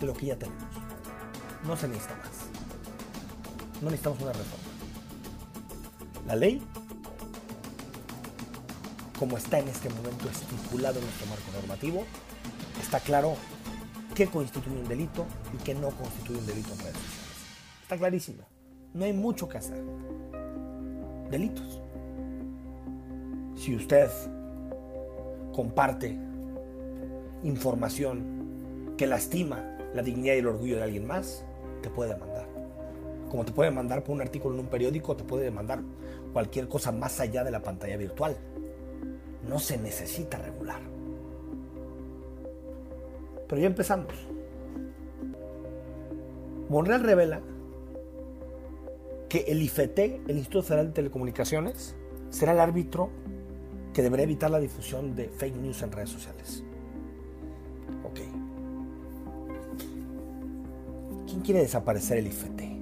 de 0.00 0.06
lo 0.06 0.14
que 0.14 0.26
ya 0.26 0.36
tenemos. 0.36 0.62
No 1.64 1.76
se 1.76 1.88
necesita 1.88 2.16
más. 2.16 2.28
No 3.82 3.90
necesitamos 3.90 4.20
una 4.20 4.32
reforma. 4.32 4.64
La 6.26 6.36
ley, 6.36 6.62
como 9.18 9.36
está 9.36 9.58
en 9.58 9.68
este 9.68 9.88
momento 9.90 10.28
estipulado 10.28 10.98
en 10.98 11.04
nuestro 11.04 11.26
marco 11.26 11.50
normativo, 11.52 12.04
está 12.80 13.00
claro 13.00 13.34
qué 14.14 14.26
constituye 14.26 14.76
un 14.76 14.88
delito 14.88 15.26
y 15.52 15.62
qué 15.62 15.74
no 15.74 15.90
constituye 15.90 16.38
un 16.38 16.46
delito 16.46 16.72
en 16.72 16.78
redes. 16.78 16.96
Está 17.82 17.96
clarísimo. 17.96 18.44
No 18.94 19.04
hay 19.04 19.12
mucho 19.12 19.48
que 19.48 19.58
hacer. 19.58 19.82
Delitos. 21.30 21.80
Si 23.56 23.74
usted 23.74 24.08
comparte 25.52 26.16
información 27.42 28.94
que 28.96 29.06
lastima 29.06 29.76
la 29.94 30.02
dignidad 30.02 30.34
y 30.34 30.38
el 30.38 30.46
orgullo 30.46 30.76
de 30.76 30.84
alguien 30.84 31.06
más, 31.06 31.44
te 31.82 31.90
puede 31.90 32.14
demandar. 32.14 32.46
Como 33.30 33.44
te 33.44 33.52
puede 33.52 33.70
demandar 33.70 34.04
por 34.04 34.14
un 34.14 34.22
artículo 34.22 34.54
en 34.54 34.60
un 34.60 34.66
periódico, 34.68 35.16
te 35.16 35.24
puede 35.24 35.44
demandar 35.44 35.80
cualquier 36.32 36.68
cosa 36.68 36.92
más 36.92 37.20
allá 37.20 37.44
de 37.44 37.50
la 37.50 37.62
pantalla 37.62 37.96
virtual. 37.96 38.36
No 39.48 39.58
se 39.58 39.78
necesita 39.78 40.38
regular. 40.38 40.80
Pero 43.48 43.60
ya 43.60 43.66
empezamos. 43.66 44.12
Monreal 46.68 47.02
revela 47.02 47.40
que 49.28 49.40
el 49.48 49.62
IFT, 49.62 49.98
el 49.98 50.36
Instituto 50.36 50.62
Federal 50.62 50.88
de 50.88 50.92
Telecomunicaciones, 50.92 51.96
será 52.30 52.52
el 52.52 52.60
árbitro 52.60 53.10
que 53.94 54.02
deberá 54.02 54.22
evitar 54.22 54.50
la 54.50 54.60
difusión 54.60 55.14
de 55.16 55.28
fake 55.28 55.56
news 55.56 55.82
en 55.82 55.92
redes 55.92 56.10
sociales. 56.10 56.62
Ok. 58.04 58.20
¿Quién 61.26 61.40
quiere 61.40 61.60
desaparecer 61.60 62.18
el 62.18 62.26
IFT? 62.26 62.77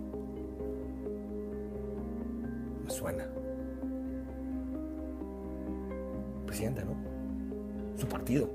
¿No? 6.64 7.98
Su 7.98 8.06
partido. 8.06 8.50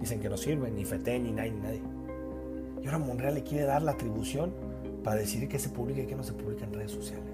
Dicen 0.00 0.20
que 0.20 0.28
no 0.28 0.36
sirve, 0.36 0.70
ni 0.70 0.82
IFT, 0.82 1.06
ni 1.20 1.32
nadie, 1.32 1.52
ni 1.52 1.60
nadie. 1.60 1.82
Y 2.82 2.86
ahora 2.86 2.98
Monreal 2.98 3.34
le 3.34 3.42
quiere 3.42 3.64
dar 3.64 3.82
la 3.82 3.92
atribución 3.92 4.52
para 5.04 5.16
decidir 5.16 5.48
qué 5.48 5.58
se 5.58 5.68
publica 5.68 6.00
y 6.00 6.06
qué 6.06 6.16
no 6.16 6.22
se 6.22 6.32
publica 6.32 6.64
en 6.64 6.72
redes 6.72 6.90
sociales. 6.90 7.24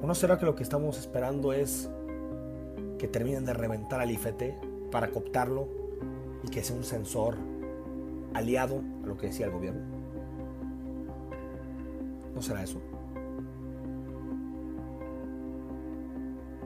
¿O 0.00 0.06
no 0.06 0.14
será 0.14 0.38
que 0.38 0.46
lo 0.46 0.54
que 0.54 0.62
estamos 0.62 0.98
esperando 0.98 1.52
es 1.52 1.90
que 2.98 3.08
terminen 3.08 3.44
de 3.44 3.54
reventar 3.54 4.00
al 4.00 4.10
IFT 4.10 4.42
para 4.90 5.10
cooptarlo 5.10 5.68
y 6.44 6.48
que 6.48 6.62
sea 6.62 6.76
un 6.76 6.84
sensor 6.84 7.36
aliado 8.34 8.80
a 9.02 9.06
lo 9.06 9.16
que 9.16 9.26
decía 9.26 9.46
el 9.46 9.52
gobierno? 9.52 9.80
¿No 12.34 12.42
será 12.42 12.62
eso? 12.62 12.80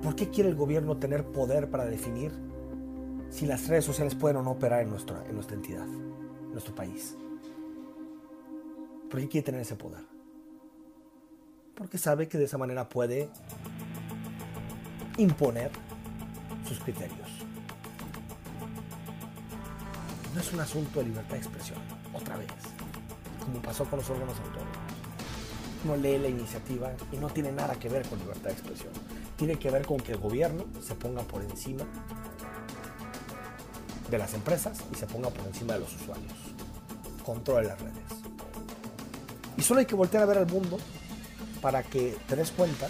¿Por 0.02 0.16
qué 0.16 0.30
quiere 0.30 0.50
el 0.50 0.56
gobierno 0.56 0.96
tener 0.96 1.24
poder 1.24 1.70
para 1.70 1.84
definir 1.84 2.32
si 3.30 3.46
las 3.46 3.68
redes 3.68 3.84
sociales 3.84 4.16
pueden 4.16 4.38
o 4.38 4.42
no 4.42 4.50
operar 4.50 4.82
en 4.82 4.90
nuestra, 4.90 5.24
en 5.28 5.34
nuestra 5.34 5.54
entidad, 5.54 5.86
en 5.86 6.50
nuestro 6.50 6.74
país? 6.74 7.16
¿Por 9.08 9.20
qué 9.20 9.28
quiere 9.28 9.44
tener 9.44 9.60
ese 9.60 9.76
poder? 9.76 10.04
Porque 11.76 11.98
sabe 11.98 12.28
que 12.28 12.36
de 12.36 12.44
esa 12.44 12.58
manera 12.58 12.88
puede 12.88 13.30
imponer 15.18 15.70
sus 16.66 16.80
criterios. 16.80 17.28
No 20.34 20.40
es 20.40 20.52
un 20.52 20.60
asunto 20.60 20.98
de 20.98 21.06
libertad 21.06 21.32
de 21.34 21.38
expresión, 21.38 21.78
otra 22.12 22.36
vez, 22.38 22.48
como 23.44 23.60
pasó 23.62 23.84
con 23.84 23.98
los 23.98 24.10
órganos 24.10 24.36
autónomos. 24.38 24.78
No 25.84 25.96
lee 25.96 26.18
la 26.18 26.28
iniciativa 26.28 26.92
y 27.12 27.16
no 27.16 27.28
tiene 27.28 27.52
nada 27.52 27.74
que 27.74 27.88
ver 27.88 28.08
con 28.08 28.18
libertad 28.18 28.50
de 28.50 28.52
expresión. 28.52 28.92
Tiene 29.42 29.58
que 29.58 29.72
ver 29.72 29.84
con 29.84 29.98
que 29.98 30.12
el 30.12 30.18
gobierno 30.18 30.66
se 30.80 30.94
ponga 30.94 31.22
por 31.22 31.42
encima 31.42 31.84
de 34.08 34.16
las 34.16 34.34
empresas 34.34 34.78
y 34.92 34.94
se 34.94 35.04
ponga 35.08 35.30
por 35.30 35.44
encima 35.48 35.72
de 35.72 35.80
los 35.80 35.92
usuarios. 35.96 36.32
Controle 37.26 37.66
las 37.66 37.80
redes. 37.80 38.04
Y 39.56 39.62
solo 39.62 39.80
hay 39.80 39.86
que 39.86 39.96
voltear 39.96 40.22
a 40.22 40.26
ver 40.26 40.38
al 40.38 40.46
mundo 40.46 40.78
para 41.60 41.82
que 41.82 42.16
te 42.28 42.36
des 42.36 42.52
cuenta 42.52 42.86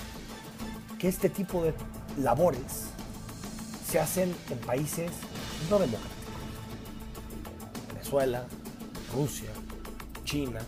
que 0.99 1.09
este 1.09 1.31
tipo 1.31 1.65
de 1.65 1.73
labores 2.19 2.91
se 3.91 3.99
hacen 3.99 4.37
en 4.51 4.59
países 4.59 5.11
no 5.71 5.79
democráticos. 5.79 6.35
Venezuela, 7.95 8.45
Rusia, 9.15 9.49
China, 10.25 10.61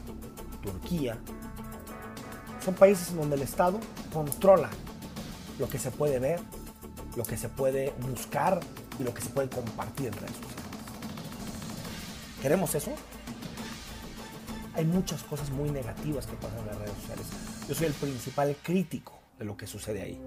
Turquía. 0.62 1.18
Son 2.64 2.72
países 2.72 3.10
en 3.10 3.18
donde 3.18 3.36
el 3.36 3.42
Estado 3.42 3.78
controla 4.14 4.70
lo 5.58 5.68
que 5.68 5.78
se 5.78 5.90
puede 5.90 6.18
ver, 6.18 6.40
lo 7.16 7.24
que 7.24 7.36
se 7.36 7.48
puede 7.48 7.92
buscar 8.00 8.60
y 8.98 9.02
lo 9.04 9.14
que 9.14 9.22
se 9.22 9.30
puede 9.30 9.48
compartir 9.48 10.08
en 10.08 10.12
redes 10.14 10.36
sociales. 10.36 10.64
¿Queremos 12.42 12.74
eso? 12.74 12.92
hay 14.76 14.84
muchas 14.84 15.22
cosas 15.22 15.50
muy 15.50 15.70
negativas 15.70 16.26
que 16.26 16.36
pasan 16.36 16.58
en 16.60 16.66
las 16.66 16.78
redes 16.78 16.94
sociales. 16.94 17.26
Yo 17.68 17.74
soy 17.74 17.86
el 17.86 17.92
principal 17.92 18.56
crítico 18.62 19.12
de 19.38 19.44
lo 19.44 19.56
que 19.56 19.66
sucede 19.66 20.02
ahí. 20.02 20.20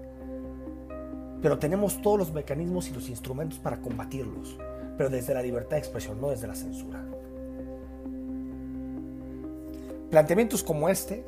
Pero 1.42 1.58
tenemos 1.58 2.00
todos 2.02 2.18
los 2.18 2.32
mecanismos 2.32 2.88
y 2.88 2.92
los 2.92 3.08
instrumentos 3.08 3.58
para 3.58 3.80
combatirlos, 3.80 4.56
pero 4.96 5.10
desde 5.10 5.34
la 5.34 5.42
libertad 5.42 5.72
de 5.72 5.78
expresión, 5.78 6.20
no 6.20 6.30
desde 6.30 6.48
la 6.48 6.54
censura. 6.54 7.04
Planteamientos 10.10 10.64
como 10.64 10.88
este 10.88 11.24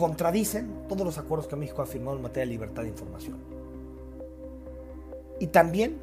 contradicen 0.00 0.88
todos 0.88 1.04
los 1.04 1.18
acuerdos 1.18 1.46
que 1.46 1.56
México 1.56 1.82
ha 1.82 1.86
firmado 1.86 2.16
en 2.16 2.22
materia 2.22 2.46
de 2.46 2.52
libertad 2.52 2.82
de 2.84 2.88
información. 2.88 3.36
Y 5.38 5.48
también 5.48 5.98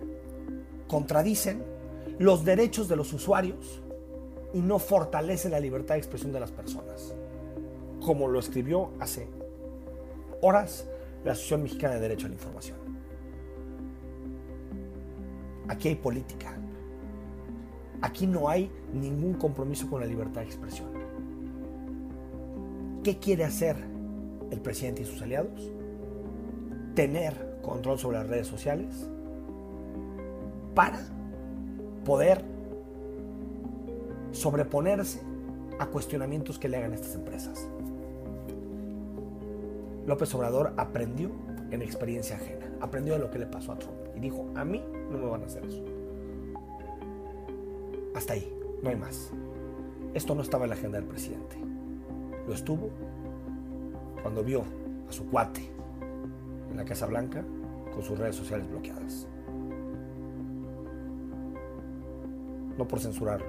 contradicen 0.87 1.63
los 2.19 2.45
derechos 2.45 2.87
de 2.87 2.95
los 2.95 3.11
usuarios 3.11 3.81
y 4.53 4.59
no 4.59 4.77
fortalece 4.77 5.49
la 5.49 5.59
libertad 5.59 5.95
de 5.95 5.99
expresión 6.01 6.31
de 6.31 6.39
las 6.39 6.51
personas, 6.51 7.15
como 8.05 8.27
lo 8.27 8.39
escribió 8.39 8.91
hace 8.99 9.27
horas 10.43 10.85
la 11.25 11.31
Asociación 11.31 11.63
Mexicana 11.63 11.95
de 11.95 12.01
Derecho 12.01 12.27
a 12.27 12.29
la 12.29 12.35
Información. 12.35 12.77
Aquí 15.69 15.87
hay 15.87 15.95
política. 15.95 16.55
Aquí 18.01 18.27
no 18.27 18.47
hay 18.47 18.71
ningún 18.93 19.33
compromiso 19.33 19.89
con 19.89 20.01
la 20.01 20.05
libertad 20.05 20.41
de 20.41 20.47
expresión. 20.47 20.89
¿Qué 23.03 23.17
quiere 23.17 23.43
hacer 23.43 23.96
el 24.51 24.59
presidente 24.59 25.01
y 25.01 25.05
sus 25.05 25.21
aliados? 25.21 25.71
Tener 26.95 27.59
control 27.61 27.99
sobre 27.99 28.17
las 28.17 28.27
redes 28.27 28.47
sociales 28.47 29.07
para 30.73 30.99
poder 32.05 32.43
sobreponerse 34.31 35.21
a 35.79 35.87
cuestionamientos 35.87 36.59
que 36.59 36.69
le 36.69 36.77
hagan 36.77 36.93
estas 36.93 37.15
empresas. 37.15 37.67
López 40.05 40.33
Obrador 40.35 40.73
aprendió 40.77 41.31
en 41.71 41.81
experiencia 41.81 42.37
ajena, 42.37 42.71
aprendió 42.79 43.13
de 43.13 43.19
lo 43.19 43.29
que 43.29 43.39
le 43.39 43.45
pasó 43.45 43.73
a 43.73 43.77
Trump 43.77 43.97
y 44.15 44.19
dijo, 44.19 44.49
a 44.55 44.63
mí 44.63 44.81
no 45.11 45.17
me 45.17 45.25
van 45.25 45.43
a 45.43 45.45
hacer 45.45 45.65
eso. 45.65 45.83
Hasta 48.15 48.33
ahí, 48.33 48.51
no 48.81 48.89
hay 48.89 48.95
más. 48.95 49.31
Esto 50.13 50.33
no 50.33 50.41
estaba 50.41 50.63
en 50.63 50.69
la 50.69 50.75
agenda 50.75 50.97
del 50.97 51.07
presidente. 51.07 51.57
Lo 52.47 52.53
estuvo 52.53 52.89
cuando 54.27 54.43
vio 54.43 54.61
a 55.07 55.13
su 55.13 55.25
cuate 55.29 55.61
en 56.69 56.75
la 56.75 56.83
Casa 56.83 57.05
Blanca 57.05 57.45
con 57.93 58.03
sus 58.03 58.19
redes 58.19 58.35
sociales 58.35 58.69
bloqueadas. 58.69 59.25
No 62.77 62.85
por 62.85 62.99
censurarlo, 62.99 63.47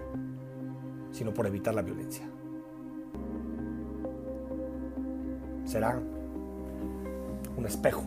sino 1.10 1.34
por 1.34 1.48
evitar 1.48 1.74
la 1.74 1.82
violencia. 1.82 2.24
Será 5.64 6.00
un 7.56 7.66
espejo 7.66 8.04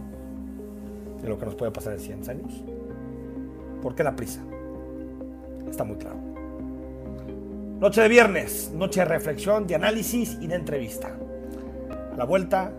de 1.22 1.28
lo 1.28 1.38
que 1.38 1.48
nos 1.48 1.56
puede 1.56 1.74
pasar 1.74 1.92
en 1.92 2.00
100 2.00 2.30
años. 2.30 2.64
¿Por 3.82 3.96
qué 3.96 4.06
la 4.06 4.16
prisa? 4.16 4.40
Está 5.70 5.84
muy 5.84 5.98
claro. 5.98 6.22
Noche 7.82 8.00
de 8.00 8.08
viernes, 8.08 8.72
noche 8.74 9.02
de 9.02 9.08
reflexión, 9.08 9.68
de 9.68 9.76
análisis 9.76 10.38
y 10.40 10.48
de 10.48 10.56
entrevista. 10.56 11.18
A 12.12 12.17
la 12.17 12.26
vuelta, 12.26 12.74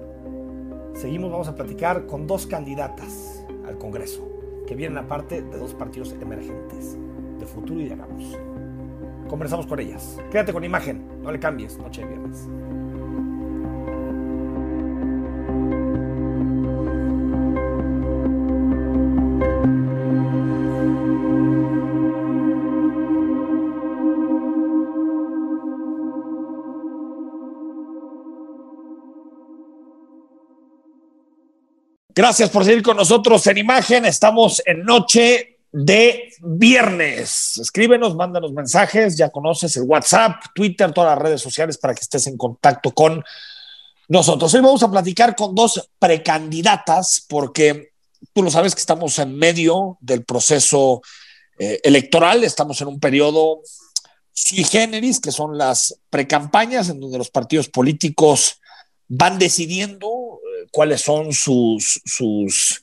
seguimos, 0.95 1.31
vamos 1.31 1.49
a 1.49 1.55
platicar 1.55 2.07
con 2.07 2.27
dos 2.27 2.47
candidatas 2.47 3.43
al 3.67 3.79
Congreso, 3.79 4.29
que 4.67 4.75
vienen 4.75 4.99
aparte 4.99 5.41
de 5.41 5.59
dos 5.59 5.73
partidos 5.73 6.15
emergentes, 6.21 6.99
de 7.39 7.47
futuro 7.47 7.81
y 7.81 7.87
de 7.87 7.95
Hagamos. 7.95 8.39
Conversamos 9.29 9.67
con 9.67 9.81
ellas. 9.81 10.21
Quédate 10.31 10.53
con 10.53 10.65
imagen, 10.65 11.23
no 11.23 11.33
le 11.33 11.41
cambies, 11.41 11.79
noche 11.79 12.03
de 12.03 12.09
viernes. 12.09 12.47
Gracias 32.23 32.51
por 32.51 32.65
seguir 32.65 32.85
con 32.85 32.97
nosotros 32.97 33.45
en 33.49 33.59
imagen. 33.59 34.05
Estamos 34.05 34.63
en 34.65 34.85
Noche 34.85 35.59
de 35.73 36.33
viernes. 36.41 37.59
Escríbenos, 37.59 38.15
mándanos 38.15 38.53
mensajes, 38.53 39.17
ya 39.17 39.29
conoces 39.31 39.77
el 39.77 39.83
WhatsApp, 39.83 40.37
Twitter, 40.55 40.93
todas 40.93 41.17
las 41.17 41.19
redes 41.21 41.41
sociales 41.41 41.79
para 41.79 41.97
que 41.97 42.03
estés 42.03 42.29
en 42.29 42.37
contacto 42.37 42.93
con 42.93 43.25
nosotros. 44.07 44.55
Hoy 44.55 44.61
vamos 44.61 44.85
a 44.85 44.91
platicar 44.93 45.35
con 45.35 45.53
dos 45.53 45.91
precandidatas 45.99 47.27
porque 47.29 47.91
tú 48.33 48.45
lo 48.45 48.53
sabes 48.53 48.77
que 48.77 48.83
estamos 48.83 49.19
en 49.19 49.37
medio 49.37 49.99
del 50.01 50.25
proceso 50.25 51.03
eh, 51.59 51.81
electoral, 51.83 52.45
estamos 52.45 52.81
en 52.83 52.87
un 52.87 53.01
periodo 53.01 53.63
sui 54.33 54.63
generis, 54.63 55.19
que 55.19 55.33
son 55.33 55.59
las 55.59 55.99
precampañas, 56.09 56.89
en 56.89 57.01
donde 57.01 57.19
los 57.19 57.31
partidos 57.31 57.69
políticos 57.69 58.61
van 59.09 59.41
decidiendo 59.41 60.32
cuáles 60.71 61.01
son 61.01 61.33
sus, 61.33 62.01
sus 62.05 62.83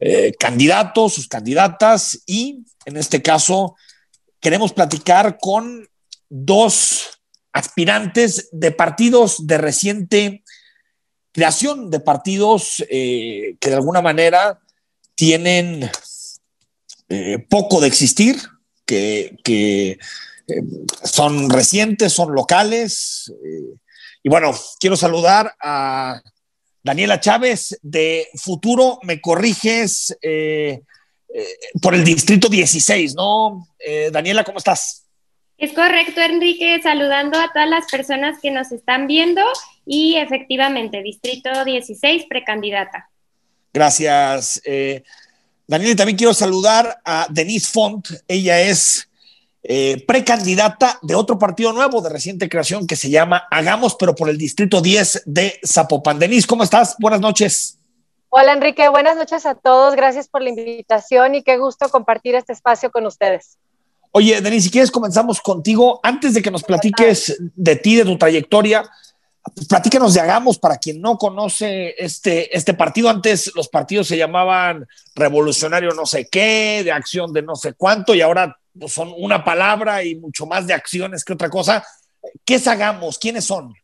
eh, 0.00 0.34
candidatos, 0.38 1.14
sus 1.14 1.28
candidatas 1.28 2.20
y 2.26 2.64
en 2.84 2.96
este 2.96 3.22
caso 3.22 3.76
queremos 4.40 4.72
platicar 4.72 5.38
con 5.40 5.88
dos 6.28 7.20
aspirantes 7.52 8.48
de 8.52 8.72
partidos 8.72 9.46
de 9.46 9.58
reciente 9.58 10.44
creación, 11.32 11.90
de 11.90 12.00
partidos 12.00 12.84
eh, 12.90 13.56
que 13.60 13.70
de 13.70 13.76
alguna 13.76 14.02
manera 14.02 14.60
tienen 15.14 15.90
eh, 17.08 17.38
poco 17.48 17.80
de 17.80 17.88
existir, 17.88 18.42
que, 18.84 19.36
que 19.42 19.98
son 21.04 21.48
recientes, 21.48 22.12
son 22.12 22.34
locales. 22.34 23.32
y 24.22 24.28
bueno, 24.28 24.52
quiero 24.78 24.96
saludar 24.96 25.54
a 25.60 26.20
Daniela 26.84 27.18
Chávez 27.18 27.78
de 27.82 28.28
Futuro, 28.34 29.00
me 29.02 29.20
corriges 29.20 30.16
eh, 30.20 30.82
eh, 31.34 31.46
por 31.80 31.94
el 31.94 32.04
distrito 32.04 32.48
16, 32.48 33.14
¿no? 33.16 33.66
Eh, 33.78 34.10
Daniela, 34.12 34.44
¿cómo 34.44 34.58
estás? 34.58 35.04
Es 35.56 35.72
correcto, 35.72 36.20
Enrique, 36.20 36.80
saludando 36.82 37.40
a 37.40 37.50
todas 37.52 37.68
las 37.68 37.90
personas 37.90 38.38
que 38.42 38.50
nos 38.50 38.70
están 38.70 39.06
viendo 39.06 39.40
y 39.86 40.16
efectivamente, 40.16 41.02
Distrito 41.02 41.64
16, 41.64 42.26
precandidata. 42.28 43.08
Gracias. 43.72 44.60
Eh, 44.64 45.02
Daniel, 45.66 45.96
también 45.96 46.18
quiero 46.18 46.34
saludar 46.34 47.00
a 47.04 47.26
Denise 47.30 47.70
Font. 47.72 48.08
Ella 48.28 48.60
es 48.60 49.08
eh, 49.66 50.04
precandidata 50.06 50.98
de 51.00 51.14
otro 51.14 51.38
partido 51.38 51.72
nuevo 51.72 52.02
de 52.02 52.10
reciente 52.10 52.50
creación 52.50 52.86
que 52.86 52.96
se 52.96 53.08
llama 53.08 53.44
Hagamos, 53.50 53.94
pero 53.94 54.14
por 54.14 54.28
el 54.28 54.36
Distrito 54.36 54.82
10 54.82 55.22
de 55.24 55.58
Zapopan. 55.66 56.18
Denise, 56.18 56.46
¿cómo 56.46 56.62
estás? 56.62 56.96
Buenas 56.98 57.20
noches. 57.20 57.78
Hola 58.28 58.52
Enrique, 58.52 58.86
buenas 58.90 59.16
noches 59.16 59.46
a 59.46 59.54
todos. 59.54 59.96
Gracias 59.96 60.28
por 60.28 60.42
la 60.42 60.50
invitación 60.50 61.34
y 61.34 61.42
qué 61.42 61.56
gusto 61.56 61.88
compartir 61.88 62.34
este 62.34 62.52
espacio 62.52 62.90
con 62.90 63.06
ustedes. 63.06 63.56
Oye, 64.10 64.40
Denise, 64.42 64.64
si 64.64 64.70
quieres 64.70 64.90
comenzamos 64.90 65.40
contigo. 65.40 65.98
Antes 66.02 66.34
de 66.34 66.42
que 66.42 66.50
nos 66.50 66.62
platiques 66.62 67.36
de 67.40 67.76
ti, 67.76 67.96
de 67.96 68.04
tu 68.04 68.18
trayectoria, 68.18 68.84
platícanos 69.68 70.14
de 70.14 70.20
Hagamos 70.20 70.58
para 70.58 70.78
quien 70.78 71.00
no 71.00 71.18
conoce 71.18 71.94
este, 71.98 72.56
este 72.56 72.74
partido. 72.74 73.08
Antes 73.08 73.52
los 73.54 73.68
partidos 73.68 74.08
se 74.08 74.16
llamaban 74.16 74.86
Revolucionario 75.14 75.90
no 75.90 76.06
sé 76.06 76.28
qué, 76.28 76.82
de 76.84 76.92
acción 76.92 77.32
de 77.32 77.42
no 77.42 77.54
sé 77.54 77.74
cuánto, 77.74 78.14
y 78.14 78.20
ahora 78.20 78.58
pues, 78.78 78.92
son 78.92 79.12
una 79.16 79.44
palabra 79.44 80.02
y 80.02 80.16
mucho 80.16 80.46
más 80.46 80.66
de 80.66 80.74
acciones 80.74 81.24
que 81.24 81.32
otra 81.32 81.50
cosa. 81.50 81.84
¿Qué 82.44 82.54
es 82.54 82.66
Hagamos? 82.66 83.18
¿Quiénes 83.18 83.44
son? 83.44 83.74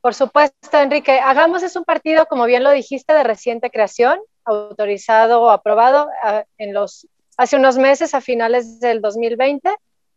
Por 0.00 0.14
supuesto, 0.14 0.78
Enrique. 0.78 1.18
Hagamos 1.18 1.62
es 1.62 1.76
un 1.76 1.84
partido, 1.84 2.26
como 2.26 2.44
bien 2.44 2.62
lo 2.62 2.70
dijiste, 2.70 3.14
de 3.14 3.24
reciente 3.24 3.70
creación, 3.70 4.18
autorizado 4.44 5.40
o 5.40 5.50
aprobado 5.50 6.08
ah, 6.22 6.44
en 6.58 6.74
los, 6.74 7.06
hace 7.38 7.56
unos 7.56 7.78
meses, 7.78 8.12
a 8.14 8.20
finales 8.20 8.80
del 8.80 9.00
2020, 9.00 9.74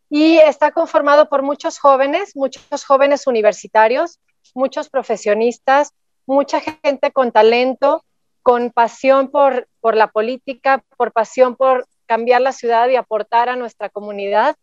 y 0.10 0.38
está 0.40 0.72
conformado 0.72 1.30
por 1.30 1.42
muchos 1.42 1.80
jóvenes, 1.80 2.36
muchos 2.36 2.84
jóvenes 2.86 3.28
universitarios, 3.28 4.20
muchos 4.54 4.90
profesionistas, 4.90 5.94
mucha 6.26 6.60
gente 6.60 7.12
con 7.12 7.32
talento, 7.32 8.04
con 8.44 8.72
pasión 8.72 9.30
por, 9.30 9.68
por 9.82 9.96
la 9.96 10.08
política, 10.08 10.84
por 10.98 11.12
pasión 11.12 11.56
por 11.56 11.88
cambiar 12.06 12.42
la 12.42 12.54
ciudad 12.54 12.88
y 12.90 12.96
aportar 12.96 13.50
a 13.50 13.56
nuestra 13.56 13.90
comunidad. 13.90 14.56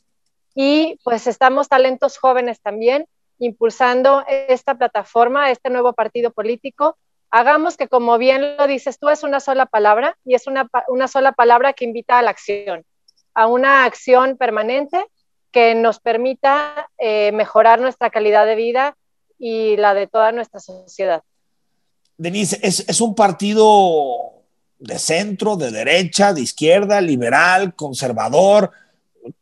Y 0.55 0.99
pues 1.05 1.27
estamos 1.27 1.69
talentos 1.69 2.17
jóvenes 2.19 2.61
también 2.61 3.07
impulsando 3.39 4.25
esta 4.29 4.75
plataforma, 4.77 5.51
este 5.51 5.71
nuevo 5.71 5.93
partido 5.93 6.31
político. 6.31 6.97
Hagamos 7.31 7.77
que, 7.77 7.89
como 7.89 8.17
bien 8.17 8.57
lo 8.57 8.67
dices 8.67 8.99
tú, 8.99 9.09
es 9.09 9.23
una 9.23 9.41
sola 9.41 9.67
palabra 9.67 10.17
y 10.25 10.35
es 10.35 10.47
una, 10.47 10.69
una 10.89 11.09
sola 11.09 11.33
palabra 11.33 11.73
que 11.73 11.85
invita 11.85 12.19
a 12.19 12.23
la 12.23 12.31
acción, 12.31 12.85
a 13.35 13.47
una 13.47 13.85
acción 13.85 14.37
permanente 14.37 15.05
que 15.51 15.75
nos 15.75 16.01
permita 16.01 16.91
eh, 16.99 17.33
mejorar 17.33 17.81
nuestra 17.81 18.11
calidad 18.11 18.47
de 18.47 18.55
vida 18.55 18.97
y 19.47 19.77
la 19.77 19.93
de 19.93 20.07
toda 20.07 20.33
nuestra 20.33 20.59
sociedad. 20.59 21.23
Denise, 22.17 22.59
es, 22.63 22.89
es 22.89 23.01
un 23.03 23.15
partido 23.15 24.43
de 24.79 24.99
centro, 24.99 25.55
de 25.57 25.71
derecha, 25.71 26.33
de 26.33 26.41
izquierda, 26.41 26.99
liberal, 27.03 27.75
conservador. 27.75 28.71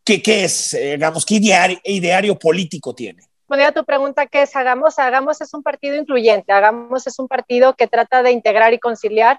¿Qué, 0.02 0.20
qué 0.20 0.44
es, 0.44 0.74
eh, 0.74 0.94
digamos, 0.94 1.24
qué 1.24 1.36
ideario, 1.36 1.78
ideario 1.84 2.36
político 2.36 2.92
tiene? 2.92 3.22
Bueno, 3.46 3.64
a 3.64 3.70
tu 3.70 3.84
pregunta, 3.84 4.26
¿qué 4.26 4.42
es 4.42 4.56
Hagamos? 4.56 4.98
Hagamos 4.98 5.40
es 5.40 5.54
un 5.54 5.62
partido 5.62 5.94
incluyente, 5.94 6.52
Hagamos 6.52 7.06
es 7.06 7.20
un 7.20 7.28
partido 7.28 7.74
que 7.74 7.86
trata 7.86 8.24
de 8.24 8.32
integrar 8.32 8.74
y 8.74 8.80
conciliar 8.80 9.38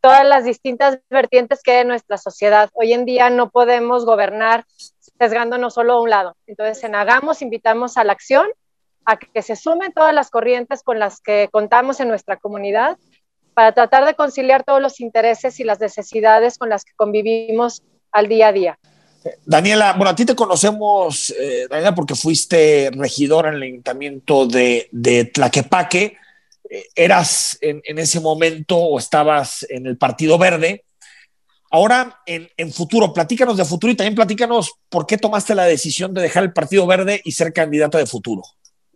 todas 0.00 0.24
las 0.24 0.44
distintas 0.44 1.00
vertientes 1.10 1.60
que 1.60 1.72
hay 1.72 1.80
en 1.80 1.88
nuestra 1.88 2.18
sociedad. 2.18 2.70
Hoy 2.74 2.92
en 2.92 3.04
día 3.04 3.30
no 3.30 3.50
podemos 3.50 4.04
gobernar 4.04 4.64
sesgándonos 5.18 5.74
solo 5.74 5.94
a 5.94 6.02
un 6.02 6.10
lado. 6.10 6.36
Entonces, 6.46 6.84
en 6.84 6.94
Hagamos 6.94 7.42
invitamos 7.42 7.96
a 7.96 8.04
la 8.04 8.12
acción, 8.12 8.46
a 9.06 9.18
que 9.18 9.42
se 9.42 9.56
sumen 9.56 9.92
todas 9.92 10.14
las 10.14 10.30
corrientes 10.30 10.82
con 10.82 10.98
las 10.98 11.20
que 11.20 11.48
contamos 11.52 12.00
en 12.00 12.08
nuestra 12.08 12.36
comunidad 12.36 12.96
para 13.54 13.72
tratar 13.72 14.04
de 14.04 14.14
conciliar 14.14 14.64
todos 14.64 14.82
los 14.82 15.00
intereses 15.00 15.60
y 15.60 15.64
las 15.64 15.80
necesidades 15.80 16.58
con 16.58 16.68
las 16.68 16.84
que 16.84 16.92
convivimos 16.96 17.82
al 18.12 18.28
día 18.28 18.48
a 18.48 18.52
día. 18.52 18.78
Daniela, 19.46 19.94
bueno, 19.94 20.10
a 20.10 20.16
ti 20.16 20.24
te 20.24 20.34
conocemos, 20.34 21.30
eh, 21.30 21.66
Daniela, 21.70 21.94
porque 21.94 22.14
fuiste 22.14 22.90
regidora 22.92 23.48
en 23.48 23.56
el 23.56 23.62
ayuntamiento 23.62 24.46
de, 24.46 24.88
de 24.92 25.24
Tlaquepaque. 25.24 26.16
Eh, 26.68 26.84
eras 26.94 27.56
en, 27.60 27.80
en, 27.84 27.98
ese 27.98 28.20
momento 28.20 28.76
o 28.76 28.98
estabas 28.98 29.64
en 29.68 29.86
el 29.86 29.96
Partido 29.96 30.36
Verde. 30.36 30.84
Ahora, 31.70 32.20
en, 32.26 32.48
en, 32.56 32.72
futuro, 32.72 33.12
platícanos 33.12 33.56
de 33.56 33.64
futuro 33.64 33.92
y 33.92 33.96
también 33.96 34.14
platícanos 34.14 34.74
por 34.88 35.06
qué 35.06 35.16
tomaste 35.16 35.54
la 35.54 35.64
decisión 35.64 36.12
de 36.14 36.22
dejar 36.22 36.44
el 36.44 36.52
Partido 36.52 36.86
Verde 36.86 37.20
y 37.24 37.32
ser 37.32 37.52
candidata 37.52 37.98
de 37.98 38.06
futuro. 38.06 38.42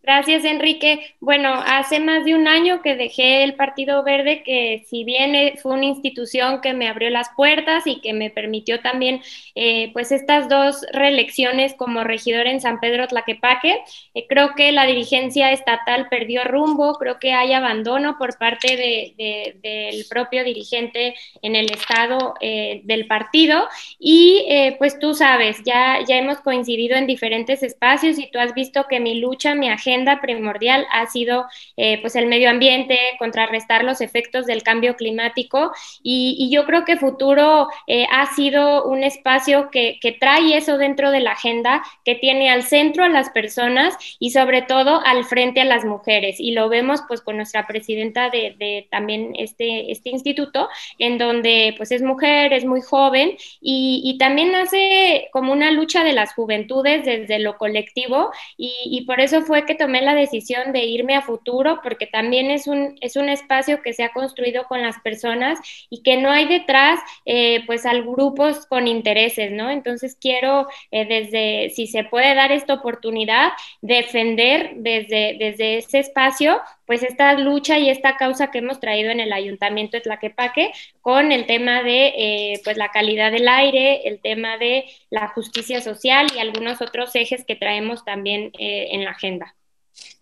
Gracias, 0.03 0.45
Enrique. 0.45 1.17
Bueno, 1.21 1.53
hace 1.67 2.01
más 2.01 2.25
de 2.25 2.35
un 2.35 2.49
año 2.49 2.81
que 2.83 2.97
dejé 2.97 3.43
el 3.45 3.57
Partido 3.57 4.03
Verde, 4.05 4.43
que 4.43 4.85
si 4.89 5.05
bien 5.05 5.35
eh, 5.35 5.55
fue 5.61 5.75
una 5.75 5.85
institución 5.85 6.61
que 6.63 6.73
me 6.73 6.89
abrió 6.89 7.11
las 7.11 7.29
puertas 7.37 7.87
y 7.87 8.01
que 8.01 8.15
me 8.15 8.31
permitió 8.31 8.81
también, 8.81 9.21
eh, 9.55 9.91
pues 9.93 10.11
estas 10.11 10.49
dos 10.49 10.87
reelecciones 10.93 11.75
como 11.75 12.05
regidor 12.05 12.47
en 12.47 12.61
San 12.63 12.81
Pedro 12.81 13.07
Tlaquepaque, 13.07 13.81
eh, 14.15 14.27
creo 14.29 14.55
que 14.55 14.73
la 14.73 14.87
dirigencia 14.87 15.53
estatal 15.53 16.09
perdió 16.09 16.45
rumbo, 16.45 16.95
creo 16.95 17.19
que 17.19 17.33
hay 17.33 17.53
abandono 17.53 18.17
por 18.19 18.39
parte 18.39 18.77
de, 18.77 19.15
de, 19.19 19.59
del 19.63 20.07
propio 20.09 20.43
dirigente 20.45 21.17
en 21.43 21.55
el 21.55 21.71
estado 21.71 22.35
eh, 22.41 22.81
del 22.85 23.07
partido 23.07 23.69
y 23.99 24.45
eh, 24.49 24.77
pues 24.79 24.99
tú 24.99 25.15
sabes, 25.15 25.63
ya, 25.65 25.99
ya 26.07 26.17
hemos 26.17 26.41
coincidido 26.41 26.97
en 26.97 27.07
diferentes 27.07 27.63
espacios 27.63 28.19
y 28.19 28.31
tú 28.31 28.39
has 28.39 28.55
visto 28.55 28.87
que 28.89 29.01
mi 29.01 29.21
lucha, 29.21 29.55
mi 29.55 29.69
agenda, 29.69 29.88
primordial 30.21 30.87
ha 30.93 31.07
sido 31.07 31.47
eh, 31.77 32.01
pues 32.01 32.17
el 32.17 32.27
medio 32.27 32.51
ambiente, 32.51 32.99
contrarrestar 33.19 33.85
los 33.85 34.01
efectos 34.01 34.47
del 34.47 34.63
cambio 34.63 34.97
climático. 34.97 35.73
Y, 36.03 36.37
y 36.39 36.51
yo 36.51 36.65
creo 36.65 36.85
que 36.85 36.97
Futuro 36.97 37.69
eh, 37.87 38.07
ha 38.11 38.27
sido 38.35 38.85
un 38.85 39.03
espacio 39.03 39.71
que, 39.71 39.99
que, 40.01 40.13
trae 40.13 40.57
eso 40.57 40.79
dentro 40.79 41.11
de 41.11 41.21
la 41.21 41.33
agenda, 41.33 41.83
que 42.05 42.15
tiene 42.15 42.51
al 42.51 42.65
centro 42.65 43.05
a 43.05 43.09
las 43.09 43.31
personas 43.31 43.97
y 44.19 44.31
sobre 44.31 44.63
todo 44.63 45.01
al 45.05 45.25
frente 45.25 45.61
a 45.61 45.65
las 45.65 45.85
mujeres. 45.85 46.41
Y 46.41 46.53
lo 46.53 46.69
vemos 46.69 47.03
pues 47.07 47.21
con 47.21 47.37
nuestra 47.37 47.67
presidenta 47.67 48.31
de, 48.31 48.57
de 48.59 48.89
también 48.91 49.33
este, 49.37 49.93
este 49.93 50.11
instituto 50.11 50.69
en 50.99 51.19
donde 51.19 51.75
pues 51.77 51.93
es 51.93 52.03
mujer, 52.03 52.53
es 52.53 52.65
muy 52.65 52.81
joven 52.81 53.37
y, 53.61 54.03
y 54.05 54.19
también 54.19 54.55
hace 54.55 55.29
como 55.33 55.53
una 55.53 55.71
lucha 55.71 56.05
de 56.05 56.13
las 56.13 56.35
juventudes 56.35 57.05
desde 57.05 57.39
lo 57.39 57.59
colectivo. 57.59 58.31
Y, 58.57 58.73
y 58.85 59.05
por 59.05 59.21
eso 59.21 59.43
fue 59.43 59.65
que 59.67 59.75
tomé 59.79 60.03
la 60.03 60.15
decisión 60.15 60.73
de 60.73 60.85
irme 60.85 61.15
a 61.17 61.23
futuro 61.23 61.81
porque 61.83 62.07
también 62.07 62.51
es 62.51 62.67
un, 62.67 62.97
es 63.01 63.17
un 63.17 63.29
espacio 63.29 63.83
que 63.83 63.93
se 63.93 64.03
ha 64.05 64.13
construido 64.13 64.65
con 64.65 64.83
las 64.83 64.99
personas 65.01 65.59
y 65.89 66.03
que 66.03 66.17
no 66.17 66.31
hay 66.31 66.47
detrás 66.47 67.01
eh, 67.25 67.65
pues 67.67 67.87
al 67.87 68.03
grupos 68.03 68.67
con 68.67 68.87
intereses, 68.87 69.51
¿no? 69.53 69.71
Entonces 69.71 70.17
quiero 70.21 70.69
eh, 70.91 71.07
desde, 71.07 71.71
si 71.75 71.87
se 71.87 72.05
puede 72.05 72.35
dar 72.35 72.53
esta 72.53 72.75
oportunidad, 72.75 73.53
defender 73.81 74.73
desde, 74.77 75.37
desde 75.39 75.79
ese 75.79 76.01
espacio 76.01 76.61
pues 76.87 77.03
esta 77.03 77.35
lucha 77.35 77.79
y 77.79 77.91
esta 77.91 78.17
causa 78.17 78.51
que 78.51 78.59
hemos 78.59 78.81
traído 78.81 79.11
en 79.11 79.21
el 79.21 79.33
ayuntamiento 79.33 79.97
de 79.97 80.03
Tlaquepaque 80.03 80.73
con 81.03 81.33
el 81.33 81.47
tema 81.47 81.83
de 81.83 82.15
eh, 82.17 82.61
pues 82.65 82.77
la 82.79 82.91
calidad 82.91 83.31
del 83.31 83.47
aire, 83.47 84.09
el 84.09 84.21
tema 84.21 84.57
de 84.57 84.87
la 85.11 85.29
justicia 85.29 85.81
social 85.83 86.27
y 86.35 86.39
algunos 86.39 86.81
otros 86.81 87.15
ejes 87.15 87.45
que 87.45 87.57
traemos 87.57 88.05
también 88.05 88.53
en 88.59 89.05
la 89.05 89.11
agenda. 89.11 89.55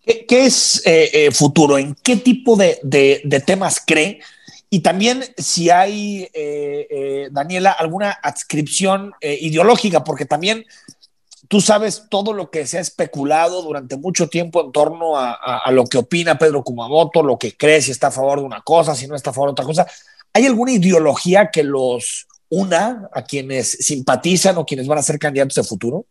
¿Qué, 0.05 0.45
es 0.45 0.81
eh, 0.85 1.09
eh, 1.11 1.31
futuro? 1.31 1.77
¿En 1.77 1.95
qué 1.95 2.15
tipo 2.15 2.55
de, 2.55 2.79
de, 2.81 3.39
temas 3.45 3.81
cree? 3.85 4.21
Y 4.69 4.79
también 4.79 5.23
si 5.37 5.69
hay, 5.69 6.29
eh, 6.33 7.27
Daniela, 7.31 7.71
alguna 7.71 8.11
adscripción 8.23 9.13
ideológica, 9.21 10.03
porque 10.03 10.25
también 10.25 10.65
tú 11.47 11.61
sabes 11.61 12.05
todo 12.09 12.33
lo 12.33 12.49
que 12.51 12.65
se 12.67 12.77
ha 12.77 12.81
especulado 12.81 13.61
durante 13.61 13.97
mucho 13.97 14.27
tiempo 14.27 14.63
en 14.63 14.71
torno 14.71 15.17
a, 15.17 15.69
lo 15.71 15.85
que 15.85 15.97
opina 15.97 16.37
Pedro 16.37 16.63
Kumamoto, 16.63 17.23
lo 17.23 17.37
que 17.37 17.55
cree, 17.55 17.81
si 17.81 17.91
está 17.91 18.07
a 18.07 18.11
favor 18.11 18.39
de 18.39 18.45
una 18.45 18.61
cosa, 18.61 18.95
si 18.95 19.07
no 19.07 19.15
está 19.15 19.31
a 19.31 19.33
favor 19.33 19.49
de 19.49 19.53
otra 19.53 19.65
cosa. 19.65 19.87
¿Hay 20.33 20.45
alguna 20.45 20.71
ideología 20.71 21.49
que 21.51 21.63
los 21.63 22.27
una 22.49 23.09
a 23.13 23.23
quienes 23.23 23.71
simpatizan 23.71 24.57
o 24.57 24.65
quienes 24.65 24.87
van 24.87 24.99
a 24.99 25.03
ser 25.03 25.19
candidatos 25.19 25.55
de 25.55 25.63
futuro? 25.63 26.05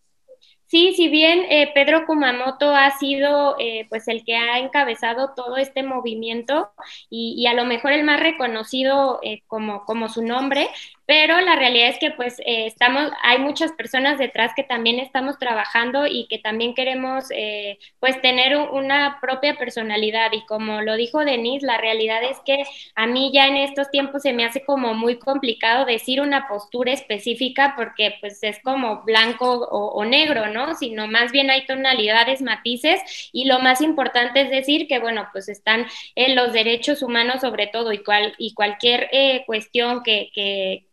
Sí, 0.67 0.95
si 0.97 1.09
bien 1.09 1.45
eh, 1.49 1.71
Pedro 1.75 2.07
Kumamoto 2.07 2.75
ha 2.75 2.91
sido 2.99 3.57
eh, 3.61 3.87
pues 3.89 4.09
el 4.09 4.25
que 4.25 4.37
ha 4.37 4.59
encabezado 4.59 5.33
todo 5.35 5.57
este 5.59 5.85
movimiento 5.85 6.71
y, 7.09 7.35
y, 7.39 7.47
a 7.47 7.55
lo 7.55 7.65
mejor 7.65 7.93
el 7.93 8.03
más 8.05 8.19
reconocido 8.21 9.21
eh, 9.23 9.43
como, 9.47 9.85
como 9.85 10.09
su 10.09 10.23
nombre, 10.23 10.69
pero 11.07 11.41
la 11.41 11.55
realidad 11.55 11.89
es 11.89 11.99
que 11.99 12.11
pues 12.11 12.41
eh, 12.41 12.67
estamos, 12.67 13.11
hay 13.23 13.39
muchas 13.39 13.71
personas 13.73 14.19
detrás 14.19 14.53
que 14.57 14.65
también 14.65 14.99
estamos 14.99 15.39
trabajando 15.39 16.07
y 16.07 16.27
que 16.27 16.39
también 16.39 16.75
queremos 16.75 17.27
eh, 17.31 17.79
pues 18.01 18.21
tener 18.21 18.57
una 18.57 19.19
propia 19.21 19.57
personalidad 19.57 20.33
y 20.33 20.45
como 20.47 20.83
lo 20.83 20.97
dijo 20.97 21.25
Denise, 21.25 21.65
la 21.65 21.79
realidad 21.79 22.25
es 22.25 22.39
que 22.45 22.65
a 22.97 23.07
mí 23.07 23.31
ya 23.33 23.47
en 23.47 23.57
estos 23.57 23.91
tiempos 23.91 24.23
se 24.23 24.33
me 24.33 24.45
hace 24.45 24.65
como 24.65 24.95
muy 24.95 25.19
complicado 25.19 25.85
decir 25.85 26.21
una 26.21 26.49
postura 26.49 26.93
específica 26.93 27.75
porque 27.77 28.17
pues 28.21 28.43
es 28.43 28.61
como 28.63 29.03
blanco 29.05 29.47
o, 29.71 30.05
negro, 30.05 30.49
¿no? 30.49 30.75
Sino 30.75 31.07
más 31.07 31.33
bien 31.33 31.51
hay 31.51 31.67
tonalidades, 31.67 32.43
matices 32.43 33.31
y 33.33 33.47
lo 33.47 33.61
más 33.61 33.81
importante 33.81 34.41
es 34.43 34.51
decir 34.51 34.89
que 34.89 34.99
bueno, 34.99 35.29
pues 35.33 35.49
están 35.49 35.87
en 36.17 36.35
los 36.35 36.53
derechos 36.53 37.03
humanos 37.03 37.41
sobre 37.43 37.69
todo 37.69 37.93
y, 37.93 37.99
cual, 37.99 38.35
y 38.39 38.55
cualquier 38.55 39.09
eh, 39.13 39.45
cuestión 39.47 40.03
que, 40.03 40.31
que 40.35 40.87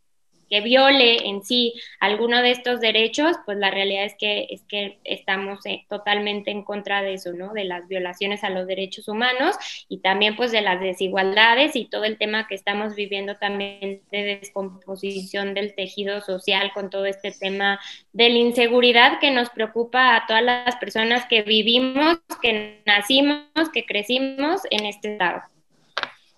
que 0.53 0.61
viole 0.61 1.27
en 1.27 1.43
sí 1.43 1.73
alguno 1.99 2.43
de 2.43 2.51
estos 2.51 2.79
derechos, 2.79 3.37
pues 3.43 3.57
la 3.57 3.71
realidad 3.71 4.05
es 4.05 4.13
que, 4.19 4.45
es 4.51 4.61
que 4.69 4.99
estamos 5.03 5.65
eh, 5.65 5.83
totalmente 5.89 6.51
en 6.51 6.63
contra 6.63 7.01
de 7.01 7.15
eso, 7.15 7.33
¿no? 7.33 7.53
De 7.53 7.63
las 7.63 7.87
violaciones 7.87 8.43
a 8.43 8.51
los 8.51 8.67
derechos 8.67 9.07
humanos 9.07 9.55
y 9.89 10.01
también 10.01 10.35
pues 10.35 10.51
de 10.51 10.61
las 10.61 10.79
desigualdades 10.79 11.75
y 11.75 11.85
todo 11.85 12.03
el 12.03 12.19
tema 12.19 12.45
que 12.45 12.53
estamos 12.53 12.93
viviendo 12.93 13.35
también 13.37 14.03
de 14.11 14.39
descomposición 14.41 15.55
del 15.55 15.73
tejido 15.73 16.21
social 16.21 16.71
con 16.71 16.91
todo 16.91 17.07
este 17.07 17.31
tema 17.31 17.79
de 18.11 18.29
la 18.29 18.37
inseguridad 18.37 19.19
que 19.19 19.31
nos 19.31 19.49
preocupa 19.49 20.15
a 20.15 20.27
todas 20.27 20.43
las 20.43 20.75
personas 20.75 21.25
que 21.25 21.41
vivimos, 21.41 22.19
que 22.43 22.83
nacimos, 22.85 23.47
que 23.73 23.87
crecimos 23.87 24.61
en 24.69 24.85
este 24.85 25.13
estado. 25.13 25.41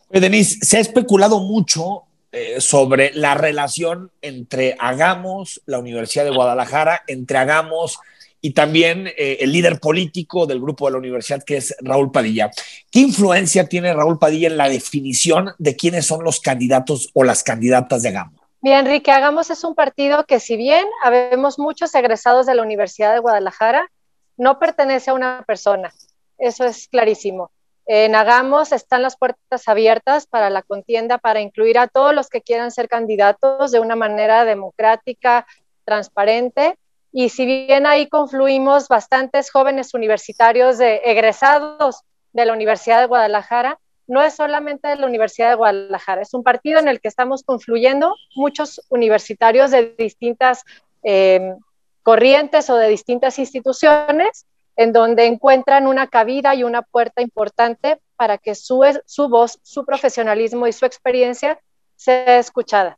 Denise, 0.10 0.60
se 0.62 0.78
ha 0.78 0.80
especulado 0.80 1.41
mucho 1.41 2.04
eh, 2.38 2.60
sobre 2.60 3.13
la 3.13 3.34
relación 3.34 4.12
entre 4.21 4.76
Hagamos, 4.78 5.62
la 5.65 5.80
Universidad 5.80 6.26
de 6.26 6.32
Guadalajara, 6.32 7.04
entre 7.08 7.38
Hagamos 7.38 7.98
y 8.41 8.52
también 8.52 9.08
eh, 9.08 9.38
el 9.39 9.54
líder 9.54 9.80
político 9.80 10.45
del 10.45 10.60
grupo 10.60 10.86
de 10.86 10.91
la 10.91 10.98
universidad, 10.98 11.41
que 11.43 11.56
es 11.56 11.74
Raúl 11.80 12.12
Padilla. 12.12 12.52
¿Qué 12.91 13.00
influencia 13.00 13.69
tiene 13.69 13.93
Raúl 13.93 14.19
Padilla 14.19 14.50
en 14.50 14.58
la 14.58 14.67
definición 14.67 15.52
de 15.60 15.78
quiénes 15.78 16.08
son 16.08 16.26
los 16.26 16.41
candidatos 16.41 17.10
o 17.13 17.24
las 17.24 17.41
candidatas 17.41 18.02
de 18.02 18.10
Hagamos? 18.10 18.41
Bien, 18.60 18.80
Enrique, 18.80 19.12
Hagamos 19.12 19.50
es 19.50 19.63
un 19.63 19.74
partido 19.74 20.26
que 20.26 20.41
si 20.41 20.58
bien 20.58 20.86
habemos 21.06 21.58
muchos 21.58 21.95
egresados 21.95 22.45
de 22.48 22.56
la 22.56 22.63
Universidad 22.63 23.13
de 23.13 23.19
Guadalajara, 23.19 23.89
no 24.36 24.60
pertenece 24.60 25.12
a 25.12 25.13
una 25.13 25.45
persona. 25.48 25.93
Eso 26.38 26.65
es 26.65 26.89
clarísimo. 26.89 27.50
En 27.88 28.15
Hagamos 28.15 28.71
están 28.71 29.04
las 29.04 29.15
puertas 29.15 29.67
abiertas 29.67 30.26
para 30.26 30.50
la 30.50 30.63
contienda, 30.63 31.19
para 31.19 31.41
incluir 31.41 31.78
a 31.78 31.88
todos 31.88 32.15
los 32.15 32.30
que 32.30 32.41
quieran 32.41 32.71
ser 32.71 32.89
candidatos 32.89 33.71
de 33.71 33.80
una 33.80 33.95
manera 33.95 34.43
democrática, 34.43 35.45
transparente. 35.84 36.78
Y 37.12 37.30
si 37.30 37.45
bien 37.45 37.86
ahí 37.86 38.08
confluimos 38.08 38.88
bastantes 38.88 39.52
jóvenes 39.52 39.93
universitarios 39.93 40.80
de, 40.80 41.02
egresados 41.06 42.02
de 42.34 42.45
la 42.45 42.54
Universidad 42.54 43.02
de 43.02 43.06
Guadalajara, 43.06 43.80
no 44.08 44.21
es 44.21 44.36
solamente 44.36 44.88
de 44.88 44.95
la 44.98 45.06
Universidad 45.06 45.50
de 45.50 45.56
Guadalajara, 45.56 46.21
es 46.21 46.34
un 46.34 46.43
partido 46.43 46.80
en 46.80 46.88
el 46.88 47.00
que 47.00 47.08
estamos 47.08 47.43
confluyendo 47.43 48.15
muchos 48.36 48.82
universitarios 48.89 49.71
de 49.71 49.95
distintas 49.98 50.63
eh, 51.04 51.54
corrientes 52.04 52.69
o 52.69 52.76
de 52.76 52.89
distintas 52.89 53.39
instituciones 53.39 54.45
en 54.75 54.93
donde 54.93 55.25
encuentran 55.25 55.88
una 55.88 56.07
cabida 56.07 56.53
y 56.55 56.63
una 56.63 56.81
puerta 56.81 57.21
importante 57.21 57.97
para 58.15 58.38
que 58.38 58.55
su, 58.55 58.81
su 59.05 59.29
voz, 59.29 59.59
su 59.63 59.85
profesionalismo 59.85 60.67
y 60.67 60.73
su 60.73 60.85
experiencia 60.85 61.59
sea 61.95 62.39
escuchada. 62.39 62.97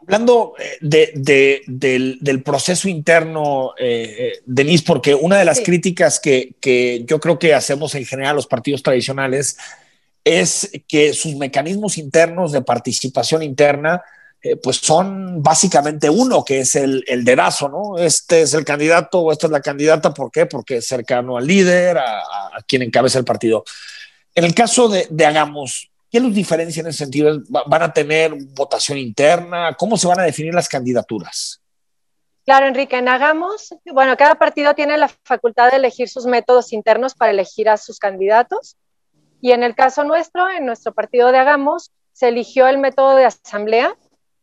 Hablando 0.00 0.54
eh, 0.58 0.78
de, 0.80 1.62
del, 1.66 2.42
proceso 2.42 2.88
interno, 2.88 3.72
eh, 3.76 4.16
eh, 4.18 4.32
Denise, 4.46 4.84
porque 4.86 5.14
una 5.14 5.38
de 5.38 5.44
las 5.44 5.60
críticas 5.60 6.20
que, 6.20 6.54
que, 6.60 7.04
yo 7.04 7.18
creo 7.18 7.38
que 7.38 7.52
hacemos 7.52 7.94
en 7.94 8.06
general 8.06 8.36
los 8.36 8.46
partidos 8.46 8.82
tradicionales 8.82 9.58
es 10.24 10.70
que 10.86 11.14
sus 11.14 11.34
mecanismos 11.34 11.98
internos 11.98 12.52
de 12.52 12.62
participación 12.62 13.42
interna 13.42 14.02
eh, 14.40 14.56
pues 14.56 14.76
son 14.76 15.42
básicamente 15.42 16.08
uno, 16.08 16.44
que 16.44 16.60
es 16.60 16.76
el, 16.76 17.04
el, 17.08 17.24
dedazo, 17.24 17.68
¿no? 17.68 17.98
Este 17.98 18.42
es 18.42 18.54
el 18.54 18.64
candidato 18.64 19.20
o 19.20 19.32
esta 19.32 19.46
es 19.48 19.50
la 19.50 19.60
candidata, 19.60 20.14
¿por 20.14 20.30
qué? 20.30 20.46
Porque 20.46 20.76
es 20.76 20.86
cercano 20.86 21.36
al 21.36 21.46
líder, 21.46 21.98
a, 21.98 22.22
quien 22.66 22.82
encabeza 22.82 23.18
el 23.18 23.24
partido. 23.24 23.64
En 24.34 24.44
el 24.44 24.54
caso 24.54 24.88
de, 24.88 25.08
de, 25.10 25.26
Hagamos, 25.26 25.90
¿qué 26.10 26.20
los 26.20 26.32
diferencia 26.32 26.80
en 26.80 26.86
ese 26.86 26.98
sentido? 26.98 27.40
¿Van 27.48 27.82
a 27.82 27.92
tener 27.92 28.32
votación 28.54 28.98
interna? 28.98 29.74
¿Cómo 29.76 29.96
se 29.96 30.06
van 30.06 30.20
a 30.20 30.24
definir 30.24 30.54
las 30.54 30.68
candidaturas? 30.68 31.60
Claro, 32.44 32.66
Enrique, 32.66 32.96
en 32.96 33.08
Hagamos, 33.08 33.74
bueno, 33.92 34.16
cada 34.16 34.36
partido 34.36 34.74
tiene 34.74 34.96
la 34.96 35.08
facultad 35.08 35.70
de 35.70 35.76
elegir 35.76 36.08
sus 36.08 36.24
métodos 36.24 36.72
internos 36.72 37.14
para 37.14 37.32
elegir 37.32 37.68
a 37.68 37.76
sus 37.76 37.98
candidatos. 37.98 38.76
Y 39.40 39.52
en 39.52 39.62
el 39.62 39.74
caso 39.74 40.04
nuestro, 40.04 40.48
en 40.48 40.64
nuestro 40.64 40.94
partido 40.94 41.30
de 41.30 41.38
Hagamos, 41.38 41.90
se 42.12 42.28
eligió 42.28 42.66
el 42.66 42.78
método 42.78 43.16
de 43.16 43.26
asamblea, 43.26 43.94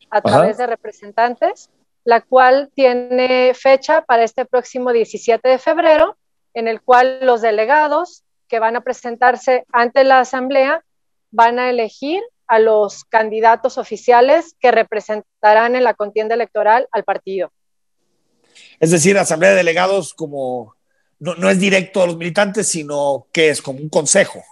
a 0.09 0.21
través 0.21 0.57
de 0.57 0.67
representantes, 0.67 1.69
la 2.03 2.21
cual 2.21 2.71
tiene 2.73 3.53
fecha 3.53 4.01
para 4.01 4.23
este 4.23 4.45
próximo 4.45 4.91
17 4.91 5.47
de 5.47 5.57
febrero, 5.57 6.17
en 6.53 6.67
el 6.67 6.81
cual 6.81 7.19
los 7.21 7.41
delegados 7.41 8.23
que 8.47 8.59
van 8.59 8.75
a 8.75 8.81
presentarse 8.81 9.65
ante 9.71 10.03
la 10.03 10.19
Asamblea 10.19 10.83
van 11.31 11.59
a 11.59 11.69
elegir 11.69 12.21
a 12.47 12.59
los 12.59 13.03
candidatos 13.05 13.77
oficiales 13.77 14.55
que 14.59 14.71
representarán 14.71 15.75
en 15.75 15.83
la 15.83 15.95
contienda 15.95 16.35
electoral 16.35 16.87
al 16.91 17.03
partido. 17.03 17.51
Es 18.79 18.91
decir, 18.91 19.17
Asamblea 19.17 19.51
de 19.51 19.57
Delegados 19.57 20.13
como 20.13 20.75
no, 21.19 21.35
no 21.35 21.49
es 21.49 21.59
directo 21.59 22.03
a 22.03 22.07
los 22.07 22.17
militantes, 22.17 22.67
sino 22.67 23.27
que 23.31 23.49
es 23.49 23.61
como 23.61 23.79
un 23.79 23.89
consejo 23.89 24.43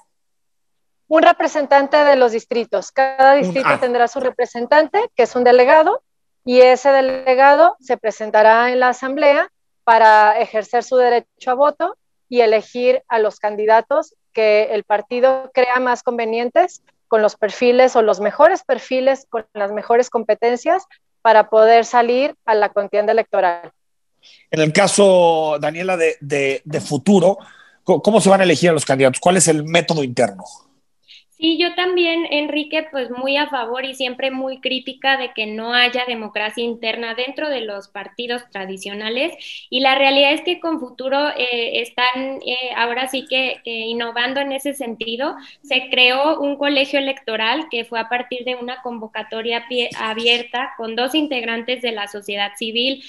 un 1.08 1.22
representante 1.22 1.98
de 1.98 2.16
los 2.16 2.32
distritos. 2.32 2.92
Cada 2.92 3.36
distrito 3.36 3.70
ah. 3.70 3.80
tendrá 3.80 4.08
su 4.08 4.20
representante, 4.20 5.10
que 5.16 5.24
es 5.24 5.36
un 5.36 5.44
delegado, 5.44 6.02
y 6.46 6.62
ese 6.62 6.90
delegado 6.90 7.78
se 7.80 7.98
presentará 7.98 8.72
en 8.72 8.80
la 8.80 8.90
asamblea 8.90 9.50
para 9.84 10.40
ejercer 10.40 10.84
su 10.84 10.98
derecho 10.98 11.52
a 11.52 11.54
voto 11.54 11.98
y 12.30 12.42
elegir 12.42 13.04
a 13.08 13.20
los 13.20 13.40
candidatos 13.40 14.16
que 14.34 14.70
el 14.72 14.84
partido 14.84 15.52
crea 15.54 15.80
más 15.80 16.04
convenientes 16.04 16.82
con 17.08 17.22
los 17.22 17.36
perfiles 17.36 17.96
o 17.96 18.02
los 18.02 18.20
mejores 18.20 18.64
perfiles, 18.64 19.28
con 19.30 19.46
las 19.54 19.72
mejores 19.72 20.10
competencias 20.10 20.86
para 21.22 21.50
poder 21.50 21.86
salir 21.86 22.36
a 22.46 22.56
la 22.56 22.70
contienda 22.70 23.12
electoral. 23.12 23.72
En 24.50 24.62
el 24.62 24.74
caso, 24.74 25.58
Daniela, 25.60 25.96
de, 25.96 26.18
de 26.20 26.82
futuro, 26.82 27.38
¿cómo 27.84 28.20
se 28.20 28.30
van 28.30 28.42
a 28.42 28.46
elegir 28.46 28.70
a 28.70 28.74
los 28.74 28.86
candidatos? 28.86 29.20
¿Cuál 29.20 29.38
es 29.38 29.48
el 29.48 29.64
método 29.64 30.04
interno? 30.04 30.44
Sí, 31.38 31.58
yo 31.58 31.74
también, 31.76 32.26
Enrique, 32.30 32.88
pues 32.92 33.10
muy 33.10 33.38
a 33.38 33.48
favor 33.50 33.84
y 33.86 33.96
siempre 33.96 34.30
muy 34.32 34.62
crítica 34.62 35.18
de 35.18 35.34
que 35.34 35.48
no 35.48 35.74
haya 35.74 36.06
democracia 36.08 36.64
interna 36.64 37.16
dentro 37.16 37.50
de 37.50 37.62
los 37.62 37.88
partidos 37.90 38.44
tradicionales. 38.52 39.34
Y 39.70 39.80
la 39.82 39.96
realidad 39.96 40.34
es 40.34 40.42
que 40.42 40.60
con 40.60 40.80
futuro 40.80 41.30
eh, 41.36 41.82
están 41.82 42.40
eh, 42.46 42.72
ahora 42.78 43.08
sí 43.08 43.26
que 43.28 43.62
innovando 43.66 44.40
en 44.42 44.52
ese 44.54 44.74
sentido. 44.74 45.36
Se 45.64 45.90
creó 45.90 46.40
un 46.40 46.56
colegio 46.56 47.00
electoral 47.00 47.68
que 47.70 47.84
fue 47.84 48.00
a 48.00 48.10
partir 48.10 48.46
de 48.46 48.56
una 48.56 48.82
convocatoria 48.82 49.66
abierta 50.00 50.74
con 50.78 50.96
dos 50.96 51.16
integrantes 51.16 51.82
de 51.82 51.92
la 51.94 52.08
sociedad 52.08 52.52
civil, 52.58 53.04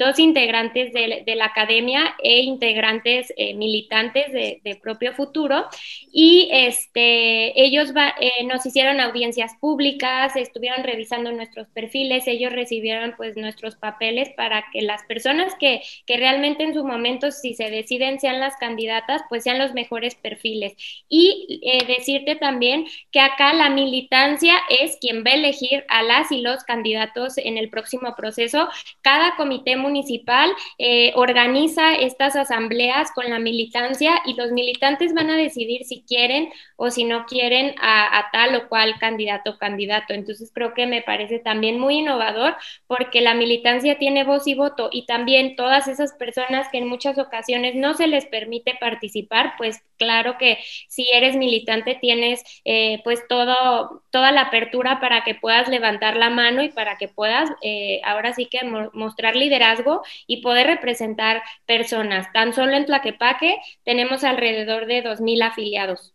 dos 0.00 0.18
integrantes 0.18 0.94
de, 0.94 1.34
la 1.36 1.44
academia 1.44 2.16
e 2.22 2.40
integrantes 2.40 3.32
eh, 3.36 3.54
militantes 3.54 4.32
de, 4.32 4.80
Propio 4.82 5.12
Futuro. 5.12 5.66
Y 6.10 6.48
este, 6.52 7.60
ellos 7.62 7.92
eh, 8.18 8.44
nos 8.46 8.64
hicieron 8.64 8.98
audiencias 8.98 9.52
públicas, 9.60 10.34
estuvieron 10.36 10.84
revisando 10.84 11.30
nuestros 11.32 11.68
perfiles, 11.68 12.26
ellos 12.26 12.50
recibieron 12.50 13.12
pues 13.16 13.36
nuestros 13.36 13.76
papeles 13.76 14.30
para 14.36 14.64
que 14.72 14.80
las 14.80 15.04
personas 15.04 15.54
que, 15.60 15.82
que 16.06 16.16
realmente 16.16 16.64
en 16.64 16.72
su 16.72 16.82
momento, 16.82 17.30
si 17.30 17.52
se 17.52 17.70
deciden, 17.70 18.20
sean 18.20 18.40
las 18.40 18.56
candidatas, 18.56 19.22
pues 19.28 19.44
sean 19.44 19.58
los 19.58 19.74
mejores 19.74 20.14
perfiles. 20.14 20.74
Y 21.10 21.60
eh, 21.62 21.84
decirte 21.86 22.36
también 22.36 22.86
que 23.12 23.20
acá 23.20 23.52
la 23.52 23.68
militancia 23.68 24.54
es 24.70 24.96
quien 24.98 25.24
va 25.24 25.32
a 25.32 25.34
elegir 25.34 25.84
a 25.88 26.02
las 26.02 26.32
y 26.32 26.40
los 26.40 26.64
candidatos 26.64 27.36
en 27.36 27.58
el 27.58 27.68
próximo 27.68 28.14
proceso. 28.16 28.68
Cada 29.02 29.36
comité 29.36 29.76
municipal 29.90 30.50
eh, 30.78 31.12
organiza 31.16 31.94
estas 31.94 32.36
asambleas 32.36 33.10
con 33.12 33.28
la 33.28 33.38
militancia 33.38 34.12
y 34.24 34.34
los 34.34 34.52
militantes 34.52 35.12
van 35.14 35.30
a 35.30 35.36
decidir 35.36 35.84
si 35.84 36.02
quieren 36.02 36.50
o 36.76 36.90
si 36.90 37.04
no 37.04 37.26
quieren 37.26 37.74
a, 37.80 38.28
tal 38.32 38.54
o 38.54 38.68
cual 38.68 38.98
candidato 38.98 39.50
o 39.50 39.58
candidato. 39.58 40.14
Entonces 40.14 40.50
creo 40.54 40.74
que 40.74 40.86
me 40.86 41.02
parece 41.02 41.40
también 41.40 41.78
muy 41.78 41.98
innovador 41.98 42.56
porque 42.86 43.20
la 43.20 43.34
militancia 43.34 43.98
tiene 43.98 44.24
voz 44.24 44.46
y 44.46 44.54
voto 44.54 44.88
y 44.92 45.06
también 45.06 45.56
todas 45.56 45.88
esas 45.88 46.12
personas 46.14 46.68
que 46.70 46.78
en 46.78 46.88
muchas 46.88 47.18
ocasiones 47.18 47.74
no 47.74 47.94
se 47.94 48.06
les 48.06 48.26
permite 48.26 48.76
participar, 48.80 49.54
pues 49.58 49.82
claro 49.98 50.38
que 50.38 50.58
si 50.88 51.08
eres 51.12 51.36
militante 51.36 51.98
tienes 52.00 52.42
eh, 52.64 53.00
pues 53.04 53.26
todo, 53.28 54.02
toda 54.10 54.32
la 54.32 54.42
apertura 54.42 55.00
para 55.00 55.24
que 55.24 55.34
puedas 55.34 55.68
levantar 55.68 56.16
la 56.16 56.30
mano 56.30 56.62
y 56.62 56.68
para 56.70 56.96
que 56.96 57.08
puedas 57.08 57.50
eh, 57.62 58.00
ahora 58.04 58.32
sí 58.32 58.46
que 58.46 58.60
mostrar 58.92 59.36
liderazgo 59.36 59.79
y 60.26 60.42
poder 60.42 60.66
representar 60.66 61.42
personas. 61.66 62.26
Tan 62.32 62.54
solo 62.54 62.72
en 62.72 62.86
Tlaquepaque 62.86 63.58
tenemos 63.84 64.24
alrededor 64.24 64.86
de 64.86 65.04
2.000 65.04 65.42
afiliados. 65.42 66.14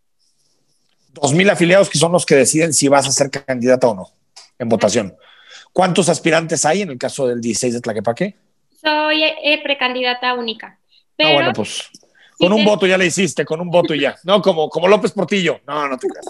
2.000 1.14 1.52
afiliados 1.52 1.90
que 1.90 1.98
son 1.98 2.12
los 2.12 2.26
que 2.26 2.36
deciden 2.36 2.74
si 2.74 2.88
vas 2.88 3.08
a 3.08 3.12
ser 3.12 3.30
candidata 3.30 3.88
o 3.88 3.96
no 3.96 4.10
en 4.60 4.70
votación. 4.70 5.16
¿Cuántos 5.72 6.10
aspirantes 6.10 6.66
hay 6.66 6.82
en 6.82 6.90
el 6.92 6.98
caso 6.98 7.28
del 7.28 7.42
16 7.42 7.74
de 7.74 7.82
Tlaquepaque? 7.82 8.36
Soy 8.82 9.24
eh, 9.24 9.60
precandidata 9.64 10.34
única. 10.34 10.80
Pero, 11.18 11.30
ah, 11.30 11.34
bueno, 11.34 11.54
pues 11.54 11.90
con 12.38 12.54
un 12.54 12.66
voto 12.66 12.86
ya 12.86 12.98
le 12.98 13.06
hiciste, 13.06 13.46
con 13.46 13.62
un 13.62 13.70
voto 13.70 13.94
y 13.94 14.02
ya. 14.02 14.16
No, 14.24 14.42
como, 14.42 14.70
como 14.70 14.88
López 14.88 15.12
Portillo. 15.12 15.60
No, 15.68 15.88
no 15.88 15.98
te 15.98 16.08
creas. 16.08 16.26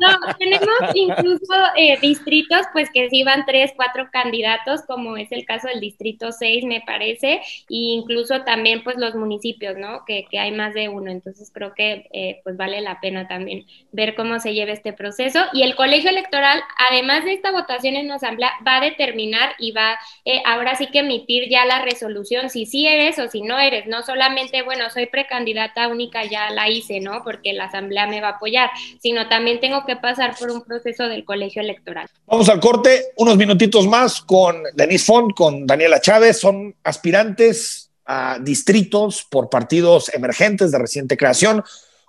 No, 0.00 0.34
tenemos 0.38 0.74
incluso 0.94 1.54
eh, 1.76 1.98
distritos, 2.00 2.66
pues 2.72 2.90
que 2.90 3.08
sí 3.10 3.22
van 3.22 3.44
tres, 3.46 3.72
cuatro 3.76 4.08
candidatos, 4.10 4.82
como 4.86 5.16
es 5.16 5.30
el 5.32 5.44
caso 5.44 5.68
del 5.68 5.80
distrito 5.80 6.32
6, 6.32 6.64
me 6.64 6.80
parece, 6.80 7.34
e 7.34 7.40
incluso 7.68 8.42
también 8.42 8.82
pues 8.82 8.96
los 8.96 9.14
municipios, 9.14 9.76
¿no? 9.76 10.04
Que, 10.06 10.26
que 10.30 10.38
hay 10.38 10.52
más 10.52 10.74
de 10.74 10.88
uno. 10.88 11.10
Entonces 11.10 11.50
creo 11.52 11.74
que 11.74 12.08
eh, 12.12 12.40
pues 12.44 12.56
vale 12.56 12.80
la 12.80 13.00
pena 13.00 13.28
también 13.28 13.66
ver 13.92 14.14
cómo 14.14 14.40
se 14.40 14.54
lleva 14.54 14.72
este 14.72 14.92
proceso. 14.92 15.40
Y 15.52 15.62
el 15.62 15.76
colegio 15.76 16.10
electoral, 16.10 16.60
además 16.90 17.24
de 17.24 17.34
esta 17.34 17.50
votación 17.50 17.96
en 17.96 18.10
asamblea, 18.10 18.52
va 18.66 18.78
a 18.78 18.80
determinar 18.80 19.54
y 19.58 19.72
va 19.72 19.98
eh, 20.24 20.42
ahora 20.46 20.74
sí 20.74 20.86
que 20.88 21.00
emitir 21.00 21.48
ya 21.48 21.64
la 21.64 21.82
resolución 21.82 22.50
si 22.50 22.66
sí 22.66 22.86
eres 22.86 23.18
o 23.18 23.28
si 23.28 23.42
no 23.42 23.58
eres, 23.58 23.86
no 23.86 24.02
solamente 24.02 24.53
bueno, 24.62 24.88
soy 24.90 25.06
precandidata 25.06 25.88
única, 25.88 26.24
ya 26.24 26.50
la 26.50 26.68
hice, 26.68 27.00
¿no? 27.00 27.22
Porque 27.24 27.52
la 27.52 27.64
asamblea 27.64 28.06
me 28.06 28.20
va 28.20 28.28
a 28.28 28.32
apoyar, 28.32 28.70
sino 29.00 29.28
también 29.28 29.60
tengo 29.60 29.84
que 29.86 29.96
pasar 29.96 30.36
por 30.38 30.50
un 30.50 30.62
proceso 30.62 31.08
del 31.08 31.24
colegio 31.24 31.62
electoral. 31.62 32.08
Vamos 32.26 32.48
al 32.48 32.60
corte, 32.60 33.06
unos 33.16 33.36
minutitos 33.36 33.86
más 33.86 34.20
con 34.20 34.62
Denise 34.74 35.04
Font, 35.04 35.34
con 35.34 35.66
Daniela 35.66 36.00
Chávez, 36.00 36.38
son 36.38 36.74
aspirantes 36.84 37.90
a 38.06 38.38
distritos 38.40 39.26
por 39.30 39.48
partidos 39.48 40.12
emergentes 40.14 40.70
de 40.70 40.78
reciente 40.78 41.16
creación, 41.16 41.62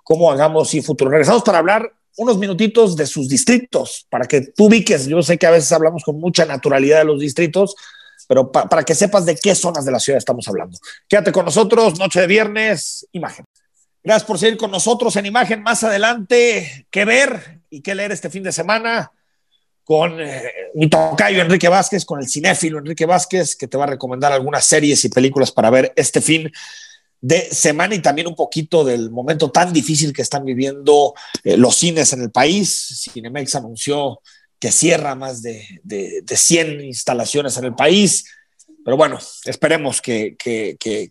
como 0.04 0.30
Hagamos 0.30 0.74
y 0.74 0.82
Futuro. 0.82 1.10
Regresamos 1.10 1.42
para 1.42 1.58
hablar 1.58 1.90
unos 2.16 2.38
minutitos 2.38 2.96
de 2.96 3.06
sus 3.06 3.28
distritos, 3.28 4.06
para 4.08 4.26
que 4.26 4.40
tú 4.40 4.66
ubiques, 4.66 5.06
yo 5.06 5.22
sé 5.22 5.36
que 5.36 5.46
a 5.46 5.50
veces 5.50 5.70
hablamos 5.72 6.02
con 6.02 6.18
mucha 6.18 6.46
naturalidad 6.46 6.98
de 7.00 7.04
los 7.04 7.20
distritos, 7.20 7.74
pero 8.26 8.50
para 8.50 8.82
que 8.82 8.94
sepas 8.94 9.24
de 9.24 9.36
qué 9.36 9.54
zonas 9.54 9.84
de 9.84 9.92
la 9.92 10.00
ciudad 10.00 10.18
estamos 10.18 10.46
hablando. 10.48 10.78
Quédate 11.08 11.32
con 11.32 11.44
nosotros, 11.44 11.98
noche 11.98 12.20
de 12.20 12.26
viernes, 12.26 13.06
imagen. 13.12 13.44
Gracias 14.02 14.24
por 14.24 14.38
seguir 14.38 14.56
con 14.56 14.70
nosotros 14.70 15.16
en 15.16 15.26
imagen. 15.26 15.62
Más 15.62 15.82
adelante, 15.82 16.86
qué 16.90 17.04
ver 17.04 17.60
y 17.70 17.80
qué 17.80 17.94
leer 17.94 18.12
este 18.12 18.30
fin 18.30 18.42
de 18.42 18.52
semana 18.52 19.10
con 19.82 20.20
eh, 20.20 20.42
mi 20.74 20.88
tocayo 20.88 21.40
Enrique 21.40 21.68
Vázquez, 21.68 22.04
con 22.04 22.20
el 22.20 22.28
cinéfilo 22.28 22.78
Enrique 22.78 23.06
Vázquez, 23.06 23.54
que 23.54 23.68
te 23.68 23.76
va 23.76 23.84
a 23.84 23.88
recomendar 23.88 24.32
algunas 24.32 24.64
series 24.64 25.04
y 25.04 25.08
películas 25.08 25.52
para 25.52 25.70
ver 25.70 25.92
este 25.94 26.20
fin 26.20 26.50
de 27.20 27.42
semana 27.52 27.94
y 27.94 28.00
también 28.00 28.26
un 28.26 28.34
poquito 28.34 28.84
del 28.84 29.10
momento 29.10 29.50
tan 29.50 29.72
difícil 29.72 30.12
que 30.12 30.22
están 30.22 30.44
viviendo 30.44 31.14
eh, 31.44 31.56
los 31.56 31.76
cines 31.76 32.12
en 32.12 32.22
el 32.22 32.30
país. 32.30 33.08
Cinemex 33.12 33.54
anunció 33.54 34.20
que 34.58 34.72
cierra 34.72 35.14
más 35.14 35.42
de, 35.42 35.64
de, 35.82 36.36
100 36.36 36.82
instalaciones 36.82 37.56
en 37.58 37.64
el 37.64 37.74
país. 37.74 38.24
Pero 38.84 38.96
bueno, 38.96 39.18
esperemos 39.44 40.00
que, 40.00 40.36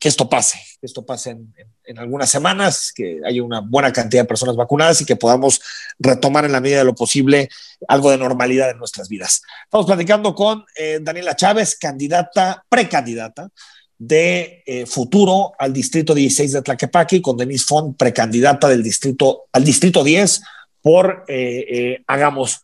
esto 0.01 0.29
pase, 0.29 0.57
que 0.79 0.85
esto 0.85 1.05
pase 1.05 1.37
en, 1.83 1.99
algunas 1.99 2.29
semanas, 2.29 2.91
que 2.95 3.19
haya 3.25 3.43
una 3.43 3.59
buena 3.59 3.91
cantidad 3.91 4.23
de 4.23 4.27
personas 4.27 4.55
vacunadas 4.55 5.01
y 5.01 5.05
que 5.05 5.17
podamos 5.17 5.61
retomar 5.99 6.45
en 6.45 6.53
la 6.53 6.61
medida 6.61 6.79
de 6.79 6.85
lo 6.85 6.95
posible 6.95 7.49
algo 7.87 8.09
de 8.11 8.17
normalidad 8.17 8.71
en 8.71 8.77
nuestras 8.77 9.09
vidas. 9.09 9.41
Estamos 9.65 9.85
platicando 9.85 10.33
con 10.33 10.65
eh, 10.77 10.99
Daniela 11.01 11.35
Chávez, 11.35 11.77
candidata, 11.77 12.63
precandidata 12.69 13.49
de 13.97 14.63
eh, 14.65 14.85
futuro 14.85 15.53
al 15.59 15.71
distrito 15.71 16.13
16 16.13 16.53
de 16.53 16.61
Tlaquepaque, 16.61 17.21
con 17.21 17.37
Denise 17.37 17.65
Font, 17.65 17.97
precandidata 17.97 18.67
del 18.67 18.83
distrito, 18.83 19.47
al 19.51 19.63
distrito 19.63 20.03
10 20.03 20.41
por 20.81 21.25
eh, 21.27 22.03
Hagamos 22.07 22.61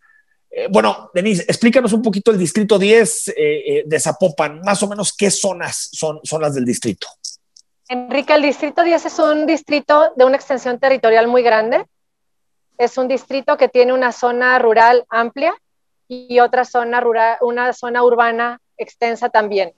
eh, 0.54 0.68
bueno, 0.70 1.10
Denise, 1.14 1.44
explícanos 1.48 1.94
un 1.94 2.02
poquito 2.02 2.30
el 2.30 2.38
distrito 2.38 2.78
10 2.78 3.28
eh, 3.30 3.34
eh, 3.38 3.84
de 3.86 4.00
Zapopan, 4.00 4.60
más 4.62 4.84
o 4.84 4.88
menos 4.88 5.16
qué 5.16 5.32
zonas 5.32 5.90
son, 5.94 6.20
son 6.24 6.42
las 6.42 6.54
del 6.54 6.66
distrito. 6.66 7.08
Enrique, 7.88 8.34
el 8.34 8.42
distrito 8.42 8.84
10 8.84 9.06
es 9.06 9.20
un 9.20 9.46
distrito 9.46 10.12
de 10.18 10.26
una 10.26 10.36
extensión 10.36 10.78
territorial 10.78 11.28
muy 11.28 11.42
grande. 11.42 11.86
Es 12.78 12.98
un 12.98 13.08
distrito 13.08 13.58
que 13.58 13.70
tiene 13.70 13.94
una 13.94 14.12
zona 14.12 14.60
rural 14.60 15.06
amplia 15.10 15.54
y 16.08 16.40
otra 16.42 16.66
zona 16.66 17.00
rural, 17.00 17.38
una 17.42 17.72
zona 17.72 18.04
urbana 18.04 18.60
extensa 18.78 19.30
también. 19.30 19.74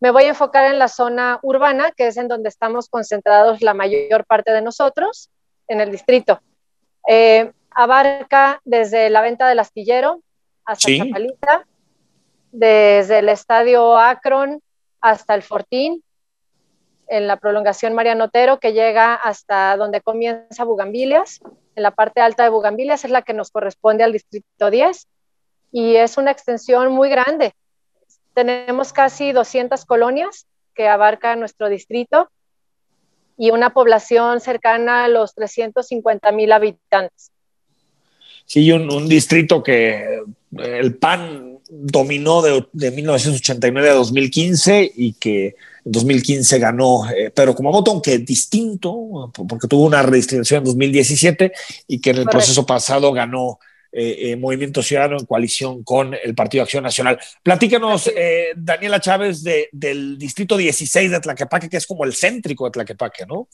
Me 0.00 0.10
voy 0.10 0.24
a 0.24 0.28
enfocar 0.28 0.70
en 0.70 0.78
la 0.78 0.88
zona 0.88 1.38
urbana, 1.42 1.92
que 1.92 2.08
es 2.08 2.16
en 2.18 2.28
donde 2.28 2.48
estamos 2.48 2.88
concentrados 2.88 3.62
la 3.62 3.72
mayor 3.72 4.26
parte 4.26 4.50
de 4.50 4.60
nosotros, 4.60 5.30
en 5.68 5.80
el 5.80 5.90
distrito. 5.90 6.40
Abarca 7.74 8.60
desde 8.64 9.10
la 9.10 9.20
venta 9.20 9.48
del 9.48 9.58
astillero 9.58 10.22
hasta 10.64 10.88
Chapalita, 10.96 11.66
desde 12.52 13.18
el 13.18 13.28
estadio 13.28 13.98
Akron 13.98 14.62
hasta 15.00 15.34
el 15.34 15.42
Fortín, 15.42 16.02
en 17.08 17.26
la 17.26 17.36
prolongación 17.36 17.94
Mariano 17.94 18.24
Otero, 18.24 18.58
que 18.58 18.72
llega 18.72 19.14
hasta 19.14 19.76
donde 19.76 20.00
comienza 20.00 20.64
Bugambilias. 20.64 21.40
En 21.74 21.82
la 21.82 21.90
parte 21.90 22.20
alta 22.20 22.44
de 22.44 22.48
Bugambilias 22.50 23.04
es 23.04 23.10
la 23.10 23.22
que 23.22 23.34
nos 23.34 23.50
corresponde 23.50 24.04
al 24.04 24.12
distrito 24.12 24.70
10 24.70 25.08
y 25.72 25.96
es 25.96 26.16
una 26.16 26.30
extensión 26.30 26.92
muy 26.92 27.10
grande. 27.10 27.54
Tenemos 28.34 28.92
casi 28.92 29.32
200 29.32 29.84
colonias 29.84 30.46
que 30.74 30.88
abarca 30.88 31.36
nuestro 31.36 31.68
distrito 31.68 32.30
y 33.36 33.50
una 33.50 33.70
población 33.70 34.40
cercana 34.40 35.04
a 35.04 35.08
los 35.08 35.34
350 35.34 36.32
mil 36.32 36.52
habitantes 36.52 37.31
sí, 38.46 38.70
un, 38.72 39.08
distrito 39.08 39.62
que 39.62 39.90
eh, 39.90 40.78
el 40.80 40.96
PAN 40.96 41.58
dominó 41.70 42.42
de, 42.42 42.90
1989 42.90 43.90
a 43.90 43.94
2015 43.94 44.92
y 44.94 45.14
que 45.14 45.46
en 45.84 45.92
2015 45.92 46.58
ganó 46.58 47.10
eh, 47.10 47.30
Pedro 47.30 47.54
Kumamoto, 47.54 47.90
aunque 47.90 48.18
distinto, 48.18 49.32
porque 49.48 49.68
tuvo 49.68 49.84
una 49.84 50.02
redistribución 50.02 50.58
en 50.58 50.64
2017 50.64 51.52
y 51.88 52.00
que 52.00 52.10
en 52.10 52.18
el 52.18 52.26
proceso 52.26 52.66
pasado 52.66 53.12
ganó 53.12 53.58
eh, 53.90 54.36
Movimiento 54.36 54.82
Ciudadano 54.82 55.18
en 55.18 55.26
coalición 55.26 55.82
con 55.82 56.14
el 56.14 56.34
Partido 56.34 56.62
Acción 56.62 56.82
Nacional. 56.82 57.18
Platícanos, 57.42 58.10
Daniela 58.56 59.00
Chávez, 59.00 59.42
del 59.42 60.18
distrito 60.18 60.56
16 60.56 61.10
de 61.10 61.20
Tlaquepaque, 61.20 61.68
que 61.68 61.76
es 61.78 61.86
como 61.86 62.04
el 62.04 62.14
céntrico 62.14 62.64
de 62.66 62.70
Tlaquepaque, 62.70 63.26
¿no? 63.26 63.48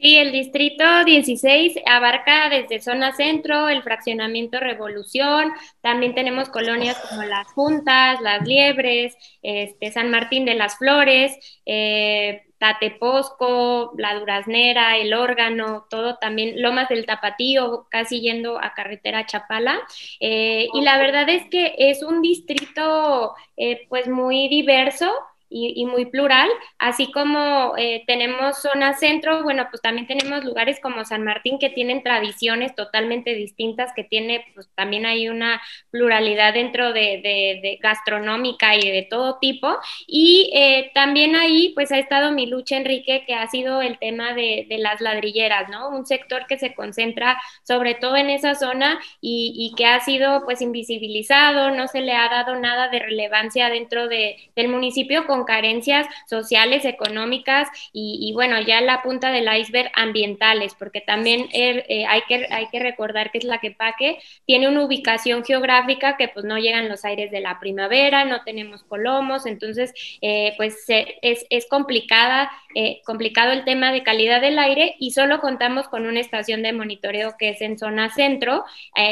Sí, 0.00 0.16
el 0.16 0.32
distrito 0.32 1.04
16 1.04 1.74
abarca 1.84 2.48
desde 2.48 2.80
zona 2.80 3.12
centro, 3.12 3.68
el 3.68 3.82
fraccionamiento 3.82 4.58
Revolución, 4.58 5.52
también 5.82 6.14
tenemos 6.14 6.48
colonias 6.48 6.96
como 7.06 7.22
Las 7.24 7.48
Juntas, 7.52 8.18
Las 8.22 8.46
Liebres, 8.46 9.14
este, 9.42 9.92
San 9.92 10.10
Martín 10.10 10.46
de 10.46 10.54
las 10.54 10.78
Flores, 10.78 11.36
eh, 11.66 12.44
Tateposco, 12.56 13.92
La 13.98 14.18
Duraznera, 14.18 14.96
El 14.96 15.12
Órgano, 15.12 15.86
todo 15.90 16.16
también, 16.16 16.62
Lomas 16.62 16.88
del 16.88 17.04
Tapatío, 17.04 17.86
casi 17.90 18.22
yendo 18.22 18.58
a 18.58 18.72
carretera 18.72 19.26
Chapala. 19.26 19.80
Eh, 20.20 20.68
y 20.72 20.80
la 20.80 20.96
verdad 20.96 21.28
es 21.28 21.46
que 21.50 21.74
es 21.76 22.02
un 22.02 22.22
distrito 22.22 23.34
eh, 23.56 23.86
pues 23.90 24.08
muy 24.08 24.48
diverso, 24.48 25.12
y, 25.50 25.84
muy 25.84 26.06
plural, 26.06 26.48
así 26.78 27.10
como 27.10 27.74
eh, 27.76 28.04
tenemos 28.06 28.62
zona 28.62 28.94
centro, 28.94 29.42
bueno, 29.42 29.66
pues 29.70 29.82
también 29.82 30.06
tenemos 30.06 30.44
lugares 30.44 30.78
como 30.80 31.04
San 31.04 31.24
Martín 31.24 31.58
que 31.58 31.70
tienen 31.70 32.04
tradiciones 32.04 32.74
totalmente 32.76 33.34
distintas, 33.34 33.92
que 33.94 34.04
tiene, 34.04 34.44
pues 34.54 34.70
también 34.76 35.06
hay 35.06 35.28
una 35.28 35.60
pluralidad 35.90 36.54
dentro 36.54 36.92
de, 36.92 37.20
de, 37.20 37.78
gastronómica 37.82 38.76
y 38.76 38.90
de 38.90 39.06
todo 39.10 39.38
tipo, 39.40 39.76
y 40.06 40.50
eh, 40.54 40.92
también 40.94 41.34
ahí 41.34 41.72
pues 41.74 41.90
ha 41.90 41.98
estado 41.98 42.30
mi 42.30 42.46
lucha, 42.46 42.76
Enrique, 42.76 43.24
que 43.26 43.34
ha 43.34 43.46
sido 43.48 43.82
el 43.82 43.98
tema 43.98 44.34
de, 44.34 44.66
de, 44.68 44.78
las 44.78 45.00
ladrilleras, 45.00 45.68
¿no? 45.68 45.88
Un 45.90 46.06
sector 46.06 46.46
que 46.46 46.58
se 46.58 46.74
concentra 46.74 47.40
sobre 47.62 47.94
todo 47.94 48.16
en 48.16 48.30
esa 48.30 48.54
zona 48.54 49.00
y, 49.20 49.52
y, 49.56 49.74
que 49.74 49.86
ha 49.86 50.00
sido 50.00 50.44
pues 50.44 50.60
invisibilizado, 50.62 51.70
no 51.70 51.88
se 51.88 52.00
le 52.00 52.12
ha 52.12 52.28
dado 52.28 52.56
nada 52.56 52.88
de 52.88 53.00
relevancia 53.00 53.68
dentro 53.68 54.08
de, 54.08 54.36
del 54.54 54.68
municipio 54.68 55.26
con 55.26 55.39
con 55.40 55.44
carencias 55.44 56.06
sociales, 56.26 56.84
económicas 56.84 57.68
y, 57.92 58.32
bueno, 58.34 58.60
ya 58.60 58.80
la 58.80 59.02
punta 59.02 59.30
del 59.30 59.48
iceberg 59.58 59.90
ambientales, 59.94 60.74
porque 60.74 61.00
también 61.00 61.48
er, 61.52 61.84
eh, 61.88 62.06
hay, 62.06 62.22
que, 62.28 62.46
hay 62.50 62.68
que 62.68 62.80
recordar 62.80 63.30
que 63.30 63.38
es 63.38 63.44
la 63.44 63.58
que 63.58 63.70
Paque 63.70 64.18
tiene 64.46 64.68
una 64.68 64.84
ubicación 64.84 65.44
geográfica 65.44 66.16
que 66.16 66.28
pues 66.28 66.44
no 66.44 66.58
llegan 66.58 66.88
los 66.88 67.04
aires 67.04 67.30
de 67.30 67.40
la 67.40 67.58
primavera, 67.58 68.24
no 68.24 68.42
tenemos 68.42 68.82
colomos, 68.84 69.46
entonces 69.46 69.92
eh, 70.20 70.54
pues 70.56 70.84
es, 70.88 71.46
es 71.50 71.68
complicada, 71.68 72.50
eh, 72.74 73.00
complicado 73.04 73.52
el 73.52 73.64
tema 73.64 73.92
de 73.92 74.02
calidad 74.02 74.40
del 74.40 74.58
aire 74.58 74.96
y 74.98 75.12
solo 75.12 75.40
contamos 75.40 75.88
con 75.88 76.06
una 76.06 76.20
estación 76.20 76.62
de 76.62 76.72
monitoreo 76.72 77.36
que 77.38 77.50
es 77.50 77.60
en 77.60 77.78
zona 77.78 78.10
centro, 78.10 78.64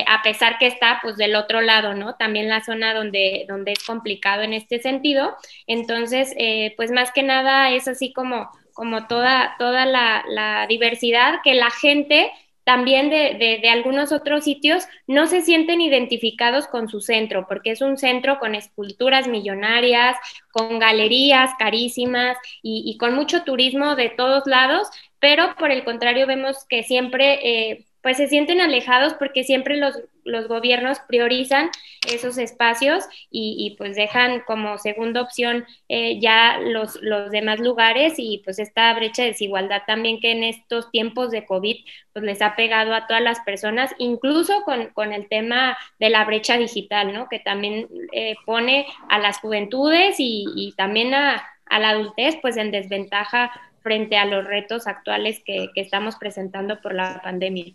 a 0.06 0.22
pesar 0.22 0.58
que 0.58 0.66
está 0.66 0.98
pues 1.02 1.16
del 1.16 1.34
otro 1.34 1.60
lado, 1.60 1.94
¿no? 1.94 2.14
También 2.16 2.48
la 2.48 2.62
zona 2.62 2.94
donde, 2.94 3.44
donde 3.48 3.72
es 3.72 3.84
complicado 3.84 4.42
en 4.42 4.52
este 4.52 4.80
sentido. 4.80 5.36
Entonces, 5.66 6.17
eh, 6.36 6.74
pues 6.76 6.90
más 6.90 7.12
que 7.12 7.22
nada 7.22 7.70
es 7.70 7.88
así 7.88 8.12
como, 8.12 8.50
como 8.74 9.06
toda, 9.06 9.56
toda 9.58 9.86
la, 9.86 10.66
diversidad 10.68 11.40
que 11.42 11.54
la 11.54 11.70
gente 11.70 12.30
también 12.64 13.08
de, 13.08 13.58
de, 13.62 13.68
algunos 13.70 14.12
otros 14.12 14.44
sitios 14.44 14.86
no 15.06 15.26
se 15.26 15.40
sienten 15.40 15.80
identificados 15.80 16.66
con 16.66 16.90
su 16.90 17.00
centro, 17.00 17.46
porque 17.48 17.70
es 17.70 17.80
un 17.80 17.96
centro 17.96 18.38
con 18.38 18.54
esculturas 18.54 19.26
millonarias, 19.26 20.18
con 20.52 20.78
galerías 20.78 21.52
carísimas 21.58 22.36
y, 22.62 22.96
con 22.98 23.14
mucho 23.14 23.42
turismo 23.42 23.96
de 23.96 24.10
todos 24.10 24.46
lados, 24.46 24.88
pero 25.18 25.54
por 25.58 25.70
el 25.70 25.82
contrario 25.82 26.26
vemos 26.26 26.66
que 26.68 26.82
siempre 26.82 27.40
eh, 27.42 27.86
pues 28.02 28.16
se 28.16 28.28
sienten 28.28 28.60
alejados 28.60 29.14
porque 29.14 29.44
siempre 29.44 29.76
los, 29.76 29.98
los 30.28 30.46
gobiernos 30.46 31.00
priorizan 31.00 31.70
esos 32.06 32.38
espacios 32.38 33.04
y, 33.30 33.74
pues 33.78 33.96
dejan 33.96 34.40
como 34.46 34.78
segunda 34.78 35.22
opción 35.22 35.66
eh, 35.88 36.20
ya 36.20 36.58
los, 36.58 36.98
los 37.02 37.30
demás 37.30 37.60
lugares 37.60 38.14
y 38.18 38.40
pues 38.44 38.58
esta 38.58 38.92
brecha 38.94 39.22
de 39.22 39.28
desigualdad 39.28 39.82
también 39.86 40.20
que 40.20 40.32
en 40.32 40.44
estos 40.44 40.90
tiempos 40.90 41.30
de 41.30 41.44
COVID 41.44 41.76
pues 42.12 42.24
les 42.24 42.42
ha 42.42 42.56
pegado 42.56 42.94
a 42.94 43.06
todas 43.06 43.22
las 43.22 43.40
personas, 43.40 43.94
incluso 43.98 44.62
con, 44.64 45.12
el 45.12 45.28
tema 45.28 45.76
de 45.98 46.10
la 46.10 46.24
brecha 46.24 46.56
digital, 46.56 47.12
¿no? 47.12 47.28
Que 47.28 47.38
también 47.38 47.88
eh, 48.12 48.34
pone 48.44 48.86
a 49.08 49.18
las 49.18 49.38
juventudes 49.38 50.16
y, 50.18 50.74
también 50.76 51.14
a, 51.14 51.46
la 51.70 51.90
adultez 51.90 52.36
pues 52.40 52.56
en 52.56 52.70
desventaja 52.70 53.50
frente 53.82 54.16
a 54.16 54.24
los 54.24 54.44
retos 54.44 54.86
actuales 54.86 55.40
que, 55.44 55.68
que 55.74 55.80
estamos 55.80 56.16
presentando 56.16 56.80
por 56.80 56.94
la 56.94 57.20
pandemia. 57.22 57.74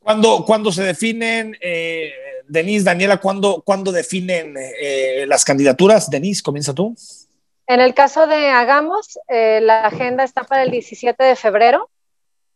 Cuando, 0.00 0.44
cuando 0.44 0.72
se 0.72 0.82
definen, 0.82 1.56
eh, 1.60 2.12
Denise, 2.48 2.84
Daniela, 2.84 3.18
¿cuándo, 3.18 3.62
cuando 3.64 3.92
definen 3.92 4.56
eh, 4.58 5.24
las 5.26 5.44
candidaturas? 5.44 6.10
Denise, 6.10 6.42
comienza 6.42 6.74
tú. 6.74 6.96
En 7.66 7.80
el 7.80 7.94
caso 7.94 8.26
de 8.26 8.48
Hagamos, 8.48 9.18
eh, 9.28 9.60
la 9.62 9.86
agenda 9.86 10.24
está 10.24 10.42
para 10.42 10.64
el 10.64 10.70
17 10.70 11.22
de 11.22 11.36
febrero, 11.36 11.88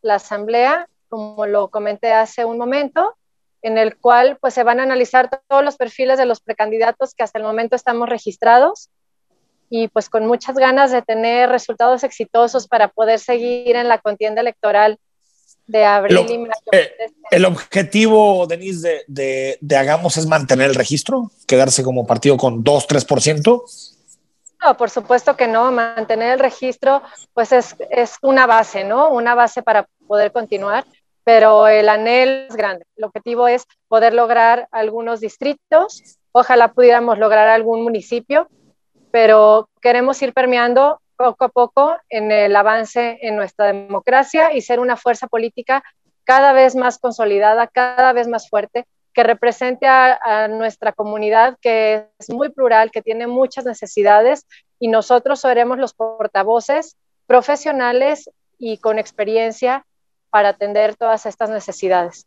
la 0.02 0.16
asamblea, 0.16 0.88
como 1.08 1.46
lo 1.46 1.68
comenté 1.68 2.12
hace 2.12 2.44
un 2.44 2.58
momento, 2.58 3.14
en 3.62 3.78
el 3.78 3.96
cual 3.96 4.38
pues, 4.40 4.54
se 4.54 4.64
van 4.64 4.80
a 4.80 4.82
analizar 4.82 5.30
todos 5.46 5.62
los 5.62 5.76
perfiles 5.76 6.18
de 6.18 6.26
los 6.26 6.40
precandidatos 6.40 7.14
que 7.14 7.22
hasta 7.22 7.38
el 7.38 7.44
momento 7.44 7.76
estamos 7.76 8.08
registrados 8.08 8.90
y 9.70 9.88
pues 9.88 10.10
con 10.10 10.26
muchas 10.26 10.56
ganas 10.56 10.90
de 10.92 11.02
tener 11.02 11.48
resultados 11.48 12.04
exitosos 12.04 12.68
para 12.68 12.88
poder 12.88 13.18
seguir 13.18 13.76
en 13.76 13.88
la 13.88 13.98
contienda 13.98 14.40
electoral 14.40 14.98
de 15.66 15.84
abril 15.84 16.18
el, 16.18 16.30
y 16.30 16.48
eh, 16.72 16.92
el 17.30 17.44
objetivo, 17.44 18.46
Denise, 18.46 19.04
de, 19.06 19.58
de, 19.60 19.76
Hagamos 19.76 20.16
es 20.16 20.26
mantener 20.26 20.70
el 20.70 20.74
registro, 20.74 21.30
quedarse 21.46 21.82
como 21.82 22.06
partido 22.06 22.36
con 22.36 22.62
2, 22.62 22.88
3%. 22.88 23.62
No, 24.62 24.76
por 24.76 24.90
supuesto 24.90 25.36
que 25.36 25.46
no. 25.46 25.70
Mantener 25.72 26.34
el 26.34 26.38
registro, 26.38 27.02
pues 27.32 27.52
es, 27.52 27.76
es 27.90 28.16
una 28.22 28.46
base, 28.46 28.84
¿no? 28.84 29.10
Una 29.10 29.34
base 29.34 29.62
para 29.62 29.86
poder 30.06 30.32
continuar, 30.32 30.84
pero 31.22 31.66
el 31.66 31.88
anhelo 31.88 32.48
es 32.48 32.56
grande. 32.56 32.84
El 32.96 33.04
objetivo 33.04 33.48
es 33.48 33.64
poder 33.88 34.14
lograr 34.14 34.68
algunos 34.70 35.20
distritos. 35.20 36.02
Ojalá 36.32 36.72
pudiéramos 36.72 37.18
lograr 37.18 37.48
algún 37.48 37.82
municipio, 37.82 38.48
pero 39.10 39.68
queremos 39.80 40.20
ir 40.22 40.32
permeando 40.32 41.00
poco 41.16 41.44
a 41.44 41.48
poco 41.48 41.96
en 42.08 42.30
el 42.32 42.54
avance 42.56 43.18
en 43.22 43.36
nuestra 43.36 43.66
democracia 43.66 44.52
y 44.52 44.60
ser 44.60 44.80
una 44.80 44.96
fuerza 44.96 45.26
política 45.26 45.82
cada 46.24 46.52
vez 46.52 46.74
más 46.74 46.98
consolidada, 46.98 47.66
cada 47.66 48.12
vez 48.12 48.28
más 48.28 48.48
fuerte, 48.48 48.86
que 49.12 49.22
represente 49.22 49.86
a, 49.86 50.48
nuestra 50.48 50.92
comunidad, 50.92 51.56
que 51.60 52.06
es 52.18 52.30
muy 52.30 52.48
plural, 52.48 52.90
que 52.90 53.00
tiene 53.00 53.26
muchas 53.26 53.64
necesidades 53.64 54.44
y 54.80 54.88
nosotros 54.88 55.40
seremos 55.40 55.78
los 55.78 55.94
portavoces 55.94 56.96
profesionales 57.26 58.28
y 58.58 58.78
con 58.78 58.98
experiencia 58.98 59.86
para 60.30 60.50
atender 60.50 60.96
todas 60.96 61.26
estas 61.26 61.48
necesidades. 61.48 62.26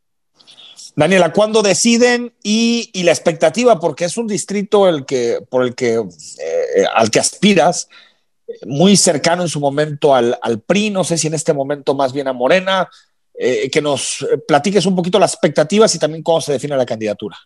Daniela, 0.95 1.33
¿cuándo 1.33 1.61
deciden 1.61 2.33
y, 2.41 2.89
la 3.03 3.11
expectativa? 3.11 3.79
Porque 3.79 4.05
es 4.05 4.17
un 4.17 4.27
distrito 4.27 4.87
el 4.87 5.05
que, 5.05 5.39
por 5.49 5.63
el 5.63 5.75
que, 5.75 5.95
eh, 5.95 6.85
al 6.95 7.11
que 7.11 7.19
aspiras 7.19 7.89
muy 8.65 8.95
cercano 8.95 9.43
en 9.43 9.49
su 9.49 9.59
momento 9.59 10.15
al, 10.15 10.37
al, 10.41 10.61
PRI, 10.61 10.89
no 10.89 11.03
sé 11.03 11.17
si 11.17 11.27
en 11.27 11.33
este 11.33 11.53
momento 11.53 11.93
más 11.93 12.13
bien 12.13 12.27
a 12.27 12.33
Morena, 12.33 12.89
eh, 13.33 13.69
que 13.69 13.81
nos 13.81 14.25
platiques 14.47 14.85
un 14.85 14.95
poquito 14.95 15.19
las 15.19 15.33
expectativas 15.33 15.93
y 15.93 15.99
también 15.99 16.23
cómo 16.23 16.41
se 16.41 16.53
define 16.53 16.75
la 16.75 16.85
candidatura. 16.85 17.37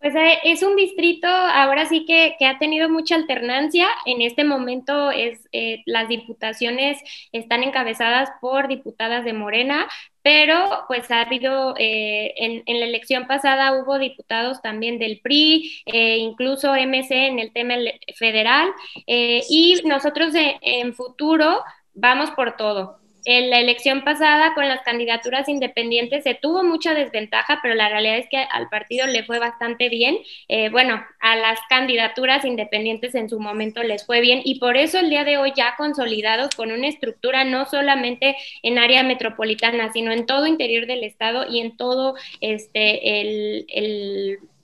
Pues 0.00 0.14
eh, 0.14 0.38
es 0.44 0.62
un 0.62 0.76
distrito 0.76 1.26
ahora 1.26 1.86
sí 1.86 2.04
que, 2.06 2.36
que, 2.38 2.46
ha 2.46 2.58
tenido 2.58 2.88
mucha 2.88 3.16
alternancia. 3.16 3.88
En 4.06 4.22
este 4.22 4.44
momento 4.44 5.10
es, 5.10 5.40
eh, 5.50 5.82
las 5.86 6.08
diputaciones 6.08 6.98
están 7.32 7.64
encabezadas 7.64 8.30
por 8.40 8.68
diputadas 8.68 9.24
de 9.24 9.32
Morena, 9.32 9.88
pero 10.28 10.84
pues 10.88 11.10
ha 11.10 11.22
habido, 11.22 11.74
eh, 11.78 12.34
en, 12.36 12.62
en, 12.66 12.80
la 12.80 12.84
elección 12.84 13.26
pasada 13.26 13.72
hubo 13.72 13.98
diputados 13.98 14.60
también 14.60 14.98
del 14.98 15.20
PRI, 15.22 15.82
incluso 15.86 16.74
MC 16.74 17.28
en 17.28 17.38
el 17.38 17.50
tema 17.50 17.76
federal, 18.14 18.68
y 19.06 19.80
nosotros 19.86 20.34
en 20.34 20.92
futuro 20.92 21.62
vamos 21.94 22.30
por 22.32 22.58
todo 22.58 22.97
en 23.24 23.50
la 23.50 23.60
elección 23.60 24.04
pasada 24.04 24.54
con 24.54 24.68
las 24.68 24.82
candidaturas 24.82 25.48
independientes 25.48 26.24
se 26.24 26.34
tuvo 26.34 26.62
mucha 26.62 26.94
desventaja, 26.94 27.60
pero 27.62 27.74
la 27.74 27.88
realidad 27.88 28.18
es 28.18 28.28
que 28.28 28.38
al 28.38 28.68
partido 28.68 29.06
le 29.06 29.24
fue 29.24 29.38
bastante 29.38 29.88
bien. 29.88 30.18
Eh, 30.48 30.70
bueno, 30.70 31.04
a 31.20 31.36
las 31.36 31.58
candidaturas 31.68 32.44
independientes 32.44 33.14
en 33.14 33.28
su 33.28 33.40
momento 33.40 33.82
les 33.82 34.06
fue 34.06 34.20
bien 34.20 34.40
y 34.44 34.58
por 34.58 34.76
eso 34.76 34.98
el 34.98 35.10
día 35.10 35.24
de 35.24 35.38
hoy 35.38 35.52
ya 35.56 35.74
consolidados 35.76 36.54
con 36.54 36.72
una 36.72 36.88
estructura 36.88 37.44
no 37.44 37.66
solamente 37.66 38.36
en 38.62 38.78
área 38.78 39.02
metropolitana, 39.02 39.92
sino 39.92 40.12
en 40.12 40.26
todo 40.26 40.46
interior 40.46 40.86
del 40.86 41.04
estado 41.04 41.46
y 41.48 41.60
en 41.60 41.76
todo 41.76 42.14
este 42.40 43.20
el, 43.20 43.66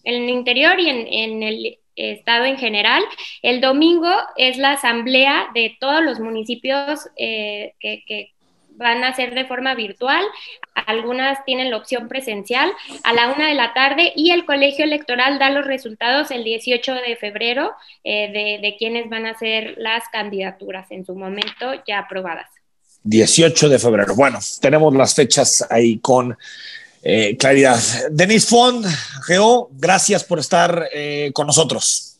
el, 0.05 0.29
interior 0.29 0.79
y 0.79 0.89
en, 0.89 1.43
el 1.43 1.79
estado 1.97 2.45
en 2.45 2.59
general. 2.59 3.03
El 3.43 3.61
domingo 3.61 4.11
es 4.37 4.59
la 4.59 4.73
asamblea 4.73 5.49
de 5.55 5.77
todos 5.81 6.03
los 6.03 6.21
municipios 6.21 7.09
eh, 7.17 7.75
que, 7.81 8.34
van 8.77 9.05
a 9.05 9.15
ser 9.15 9.35
de 9.35 9.45
forma 9.45 9.75
virtual, 9.75 10.25
algunas 10.87 11.45
tienen 11.45 11.71
la 11.71 11.77
opción 11.77 12.09
presencial 12.09 12.71
a 13.03 13.13
la 13.13 13.33
una 13.33 13.49
de 13.49 13.55
la 13.55 13.73
tarde 13.73 14.13
y 14.15 14.31
el 14.31 14.45
colegio 14.45 14.85
electoral 14.85 15.39
da 15.39 15.51
los 15.51 15.67
resultados 15.67 16.31
el 16.31 16.45
18 16.45 16.95
de 16.95 17.17
febrero 17.17 17.73
eh, 18.03 18.31
de, 18.33 18.67
de 18.67 18.77
quienes 18.77 19.09
van 19.09 19.27
a 19.27 19.39
ser 19.39 19.75
las 19.79 20.05
candidaturas 20.13 20.91
en 20.91 21.05
su 21.05 21.15
momento 21.15 21.73
ya 21.87 22.01
aprobadas. 22.01 22.51
18 23.05 23.69
de 23.69 23.79
febrero. 23.79 24.15
Bueno, 24.15 24.39
tenemos 24.61 24.95
las 24.95 25.15
fechas 25.15 25.67
ahí 25.71 25.99
con 25.99 26.37
eh, 27.03 27.37
claridad. 27.37 27.79
Denis 28.11 28.49
Fond, 28.49 28.87
Geo, 29.27 29.69
gracias 29.73 30.25
por 30.25 30.39
estar 30.39 30.89
eh, 30.91 31.31
con 31.35 31.47
nosotros. 31.47 32.19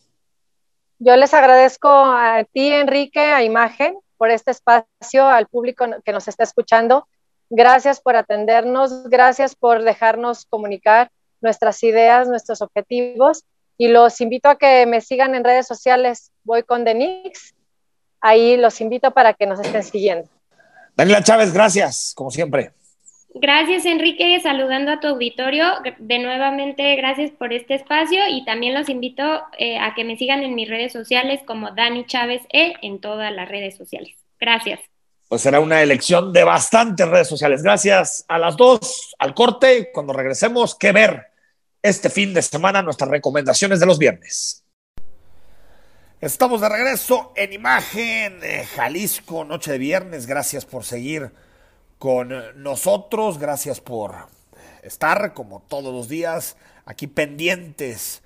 Yo 0.99 1.15
les 1.17 1.33
agradezco 1.33 1.89
a 1.89 2.45
ti, 2.53 2.69
Enrique, 2.69 3.19
a 3.19 3.43
Imagen, 3.43 3.97
por 4.17 4.29
este 4.29 4.51
espacio, 4.51 5.27
al 5.27 5.47
público 5.47 5.85
que 6.03 6.11
nos 6.11 6.27
está 6.27 6.43
escuchando. 6.43 7.07
Gracias 7.49 7.99
por 7.99 8.15
atendernos, 8.15 9.07
gracias 9.09 9.55
por 9.55 9.83
dejarnos 9.83 10.45
comunicar 10.45 11.11
nuestras 11.41 11.83
ideas, 11.83 12.27
nuestros 12.27 12.61
objetivos 12.61 13.43
y 13.77 13.89
los 13.89 14.19
invito 14.21 14.49
a 14.49 14.57
que 14.57 14.85
me 14.85 15.01
sigan 15.01 15.35
en 15.35 15.43
redes 15.43 15.67
sociales. 15.67 16.31
Voy 16.43 16.63
con 16.63 16.83
Denix. 16.85 17.53
Ahí 18.21 18.57
los 18.57 18.81
invito 18.81 19.11
para 19.11 19.33
que 19.33 19.45
nos 19.45 19.59
estén 19.59 19.83
siguiendo. 19.83 20.29
Daniela 20.95 21.21
Chávez, 21.21 21.53
gracias, 21.53 22.13
como 22.15 22.31
siempre. 22.31 22.71
Gracias, 23.37 23.85
Enrique, 23.85 24.39
saludando 24.41 24.91
a 24.91 25.01
tu 25.01 25.07
auditorio. 25.07 25.65
De 25.99 26.19
nuevamente, 26.19 26.95
gracias 26.95 27.31
por 27.31 27.51
este 27.51 27.75
espacio 27.75 28.19
y 28.29 28.45
también 28.45 28.73
los 28.73 28.87
invito 28.87 29.41
eh, 29.57 29.77
a 29.77 29.93
que 29.93 30.05
me 30.05 30.15
sigan 30.15 30.41
en 30.41 30.55
mis 30.55 30.69
redes 30.69 30.93
sociales 30.93 31.41
como 31.45 31.71
Dani 31.71 32.05
Chávez 32.05 32.43
E 32.53 32.75
en 32.81 33.01
todas 33.01 33.33
las 33.33 33.49
redes 33.49 33.75
sociales. 33.75 34.15
Gracias. 34.39 34.79
Pues 35.27 35.41
será 35.41 35.59
una 35.59 35.81
elección 35.81 36.31
de 36.31 36.45
bastantes 36.45 37.09
redes 37.09 37.27
sociales. 37.27 37.61
Gracias 37.61 38.23
a 38.29 38.39
las 38.39 38.55
dos, 38.55 39.13
al 39.19 39.33
corte. 39.33 39.89
Cuando 39.93 40.13
regresemos, 40.13 40.73
¿qué 40.73 40.93
ver 40.93 41.25
este 41.81 42.09
fin 42.09 42.33
de 42.33 42.41
semana? 42.41 42.81
Nuestras 42.83 43.09
recomendaciones 43.09 43.81
de 43.81 43.85
los 43.85 43.99
viernes. 43.99 44.63
Estamos 46.21 46.61
de 46.61 46.69
regreso 46.69 47.33
en 47.35 47.51
imagen, 47.51 48.39
eh, 48.43 48.65
Jalisco, 48.75 49.43
noche 49.43 49.73
de 49.73 49.77
viernes. 49.77 50.25
Gracias 50.25 50.63
por 50.63 50.85
seguir 50.85 51.31
con 51.99 52.33
nosotros, 52.61 53.39
gracias 53.39 53.81
por 53.81 54.27
estar 54.83 55.33
como 55.33 55.61
todos 55.61 55.93
los 55.93 56.07
días 56.07 56.57
aquí 56.85 57.07
pendientes 57.07 58.21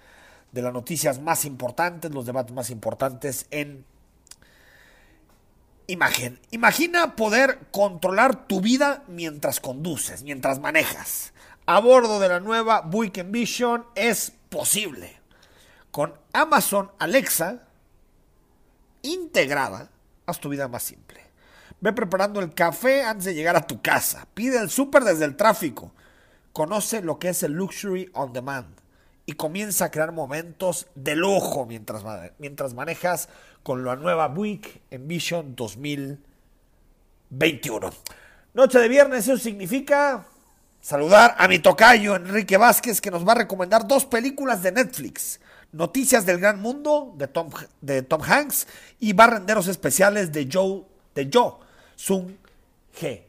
de 0.52 0.62
las 0.62 0.74
noticias 0.74 1.20
más 1.22 1.46
importantes, 1.46 2.12
los 2.12 2.26
debates 2.26 2.54
más 2.54 2.70
importantes 2.70 3.48
en 3.52 3.86
imagen. 5.88 6.40
Imagina 6.52 7.16
poder 7.16 7.60
controlar 7.72 8.48
tu 8.48 8.62
vida 8.62 9.04
mientras 9.08 9.60
conduces, 9.60 10.24
mientras 10.24 10.60
manejas. 10.60 11.34
A 11.66 11.80
bordo 11.80 12.20
de 12.20 12.30
la 12.30 12.40
nueva 12.40 12.82
Buick 12.82 13.18
Envision 13.20 13.86
es 13.96 14.34
posible. 14.50 15.20
Con 15.92 16.14
Amazon 16.34 16.92
Alexa, 17.00 17.64
integrada, 19.02 19.90
haz 20.26 20.40
tu 20.40 20.50
vida 20.50 20.68
más 20.68 20.84
simple. 20.84 21.29
Ve 21.82 21.94
preparando 21.94 22.42
el 22.42 22.54
café 22.54 23.04
antes 23.04 23.26
de 23.26 23.34
llegar 23.34 23.56
a 23.56 23.66
tu 23.66 23.82
casa. 23.82 24.28
Pide 24.34 24.60
el 24.60 24.70
súper 24.70 25.04
desde 25.04 25.26
el 25.26 25.36
tráfico. 25.36 25.92
Conoce 26.52 27.02
lo 27.02 27.18
que 27.20 27.30
es 27.30 27.44
el 27.44 27.54
Luxury 27.54 28.10
on 28.14 28.34
Demand 28.34 28.68
y 29.26 29.34
comienza 29.34 29.86
a 29.86 29.92
crear 29.92 30.12
momentos 30.12 30.88
de 30.96 31.16
lujo 31.16 31.68
mientras, 31.68 32.04
mientras 32.40 32.74
manejas 32.74 33.30
con 33.64 33.86
la 33.86 33.96
nueva 33.96 34.28
Buick 34.28 34.82
Envision 34.90 35.56
2021. 35.56 37.92
Noche 38.56 38.80
de 38.80 38.88
viernes, 38.88 39.28
eso 39.28 39.38
significa 39.38 40.26
saludar 40.82 41.36
a 41.38 41.48
mi 41.48 41.60
tocayo 41.60 42.16
Enrique 42.16 42.58
Vázquez 42.58 43.00
que 43.00 43.12
nos 43.12 43.24
va 43.26 43.34
a 43.34 43.36
recomendar 43.36 43.88
dos 43.88 44.06
películas 44.06 44.64
de 44.64 44.72
Netflix. 44.72 45.40
Noticias 45.72 46.26
del 46.26 46.40
Gran 46.40 46.60
Mundo 46.60 47.14
de 47.16 47.28
Tom, 47.28 47.52
de 47.82 48.02
Tom 48.02 48.24
Hanks 48.24 48.66
y 49.00 49.14
Barrenderos 49.14 49.68
Especiales 49.68 50.32
de 50.32 50.50
Joe, 50.52 50.82
de 51.14 51.30
Joe 51.32 51.69
Sung 52.00 52.28
G. 52.98 53.20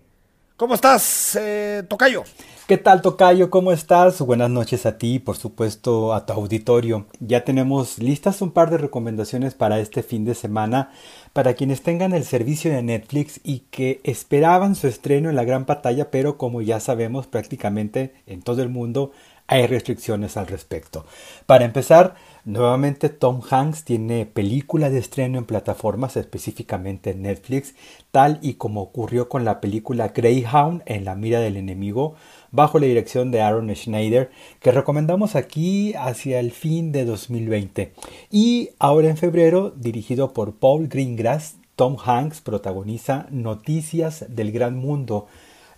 ¿Cómo 0.56 0.74
estás, 0.74 1.34
eh, 1.34 1.82
Tocayo? 1.88 2.22
¿Qué 2.68 2.78
tal, 2.78 3.02
Tocayo? 3.02 3.50
¿Cómo 3.50 3.72
estás? 3.72 4.20
Buenas 4.20 4.48
noches 4.48 4.86
a 4.86 4.96
ti, 4.96 5.18
por 5.18 5.36
supuesto, 5.36 6.14
a 6.14 6.24
tu 6.24 6.34
auditorio. 6.34 7.06
Ya 7.18 7.42
tenemos 7.42 7.98
listas 7.98 8.40
un 8.42 8.52
par 8.52 8.70
de 8.70 8.78
recomendaciones 8.78 9.54
para 9.54 9.80
este 9.80 10.04
fin 10.04 10.24
de 10.24 10.36
semana 10.36 10.92
para 11.32 11.54
quienes 11.54 11.82
tengan 11.82 12.12
el 12.12 12.24
servicio 12.24 12.70
de 12.70 12.84
Netflix 12.84 13.40
y 13.42 13.64
que 13.72 14.00
esperaban 14.04 14.76
su 14.76 14.86
estreno 14.86 15.30
en 15.30 15.36
la 15.36 15.42
gran 15.42 15.64
pantalla, 15.64 16.12
pero 16.12 16.38
como 16.38 16.62
ya 16.62 16.78
sabemos, 16.78 17.26
prácticamente 17.26 18.14
en 18.28 18.40
todo 18.40 18.62
el 18.62 18.68
mundo 18.68 19.10
hay 19.48 19.66
restricciones 19.66 20.36
al 20.36 20.46
respecto. 20.46 21.04
Para 21.46 21.64
empezar, 21.64 22.14
Nuevamente 22.44 23.10
Tom 23.10 23.42
Hanks 23.48 23.84
tiene 23.84 24.24
película 24.24 24.88
de 24.88 24.98
estreno 24.98 25.38
en 25.38 25.44
plataformas, 25.44 26.16
específicamente 26.16 27.10
en 27.10 27.22
Netflix, 27.22 27.74
tal 28.10 28.38
y 28.40 28.54
como 28.54 28.80
ocurrió 28.80 29.28
con 29.28 29.44
la 29.44 29.60
película 29.60 30.08
Greyhound 30.08 30.82
en 30.86 31.04
la 31.04 31.14
mira 31.14 31.40
del 31.40 31.58
enemigo, 31.58 32.14
bajo 32.50 32.78
la 32.78 32.86
dirección 32.86 33.30
de 33.30 33.42
Aaron 33.42 33.74
Schneider, 33.74 34.30
que 34.60 34.72
recomendamos 34.72 35.36
aquí 35.36 35.92
hacia 35.94 36.40
el 36.40 36.50
fin 36.52 36.92
de 36.92 37.04
2020. 37.04 37.92
Y 38.30 38.70
ahora 38.78 39.10
en 39.10 39.18
febrero, 39.18 39.70
dirigido 39.70 40.32
por 40.32 40.54
Paul 40.54 40.88
Greengrass, 40.88 41.56
Tom 41.76 41.96
Hanks 42.02 42.40
protagoniza 42.40 43.26
Noticias 43.30 44.24
del 44.28 44.52
Gran 44.52 44.76
Mundo, 44.76 45.28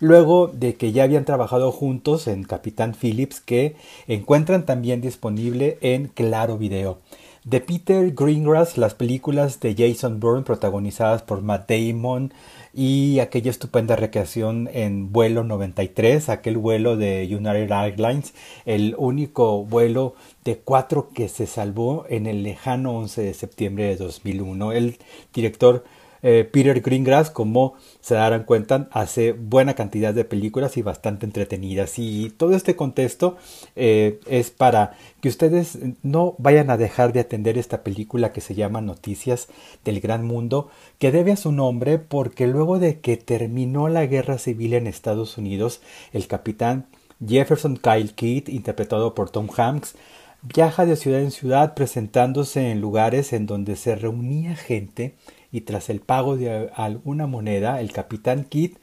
luego 0.03 0.47
de 0.47 0.75
que 0.75 0.91
ya 0.91 1.03
habían 1.03 1.23
trabajado 1.23 1.71
juntos 1.71 2.27
en 2.27 2.43
Capitán 2.43 2.93
Phillips, 2.93 3.39
que 3.39 3.75
encuentran 4.05 4.65
también 4.65 4.99
disponible 4.99 5.77
en 5.81 6.07
Claro 6.07 6.57
Video. 6.57 6.99
De 7.45 7.61
Peter 7.61 8.13
Greengrass, 8.13 8.77
las 8.77 8.95
películas 8.95 9.59
de 9.59 9.75
Jason 9.75 10.19
Bourne 10.19 10.43
protagonizadas 10.43 11.23
por 11.23 11.41
Matt 11.41 11.69
Damon 11.69 12.33
y 12.73 13.19
aquella 13.19 13.51
estupenda 13.51 13.95
recreación 13.95 14.69
en 14.73 15.11
vuelo 15.11 15.43
93, 15.43 16.29
aquel 16.29 16.57
vuelo 16.57 16.95
de 16.97 17.25
United 17.29 17.71
Airlines, 17.71 18.33
el 18.65 18.95
único 18.97 19.63
vuelo 19.63 20.15
de 20.43 20.57
cuatro 20.57 21.09
que 21.13 21.29
se 21.29 21.47
salvó 21.47 22.05
en 22.09 22.27
el 22.27 22.43
lejano 22.43 22.97
11 22.97 23.21
de 23.21 23.33
septiembre 23.33 23.85
de 23.85 23.97
2001. 23.97 24.71
El 24.71 24.97
director 25.33 25.83
eh, 26.23 26.49
Peter 26.49 26.81
Greengrass, 26.81 27.29
como 27.29 27.75
se 28.01 28.15
darán 28.15 28.45
cuenta, 28.45 28.87
hace 28.91 29.33
buena 29.33 29.75
cantidad 29.75 30.13
de 30.13 30.25
películas 30.25 30.77
y 30.77 30.81
bastante 30.81 31.25
entretenidas. 31.25 31.99
Y 31.99 32.31
todo 32.31 32.55
este 32.55 32.75
contexto 32.75 33.37
eh, 33.75 34.19
es 34.27 34.49
para 34.49 34.97
que 35.21 35.29
ustedes 35.29 35.77
no 36.01 36.35
vayan 36.37 36.69
a 36.69 36.77
dejar 36.77 37.13
de 37.13 37.19
atender 37.19 37.57
esta 37.57 37.83
película 37.83 38.31
que 38.31 38.41
se 38.41 38.55
llama 38.55 38.81
Noticias 38.81 39.49
del 39.83 39.99
Gran 39.99 40.25
Mundo, 40.25 40.69
que 40.97 41.11
debe 41.11 41.33
a 41.33 41.37
su 41.37 41.51
nombre 41.51 41.99
porque 41.99 42.47
luego 42.47 42.79
de 42.79 42.99
que 42.99 43.17
terminó 43.17 43.89
la 43.89 44.05
guerra 44.05 44.37
civil 44.37 44.73
en 44.73 44.87
Estados 44.87 45.37
Unidos, 45.37 45.81
el 46.13 46.27
capitán 46.27 46.87
Jefferson 47.25 47.77
Kyle 47.77 48.13
Kidd, 48.13 48.49
interpretado 48.49 49.13
por 49.13 49.29
Tom 49.29 49.47
Hanks, 49.55 49.95
viaja 50.41 50.85
de 50.85 50.95
ciudad 50.95 51.21
en 51.21 51.31
ciudad 51.31 51.73
presentándose 51.73 52.71
en 52.71 52.81
lugares 52.81 53.33
en 53.33 53.45
donde 53.45 53.75
se 53.75 53.95
reunía 53.95 54.55
gente 54.55 55.15
y 55.53 55.61
tras 55.61 55.89
el 55.89 56.01
pago 56.01 56.35
de 56.35 56.71
alguna 56.75 57.27
moneda, 57.27 57.79
el 57.79 57.93
capitán 57.93 58.43
Kidd 58.43 58.73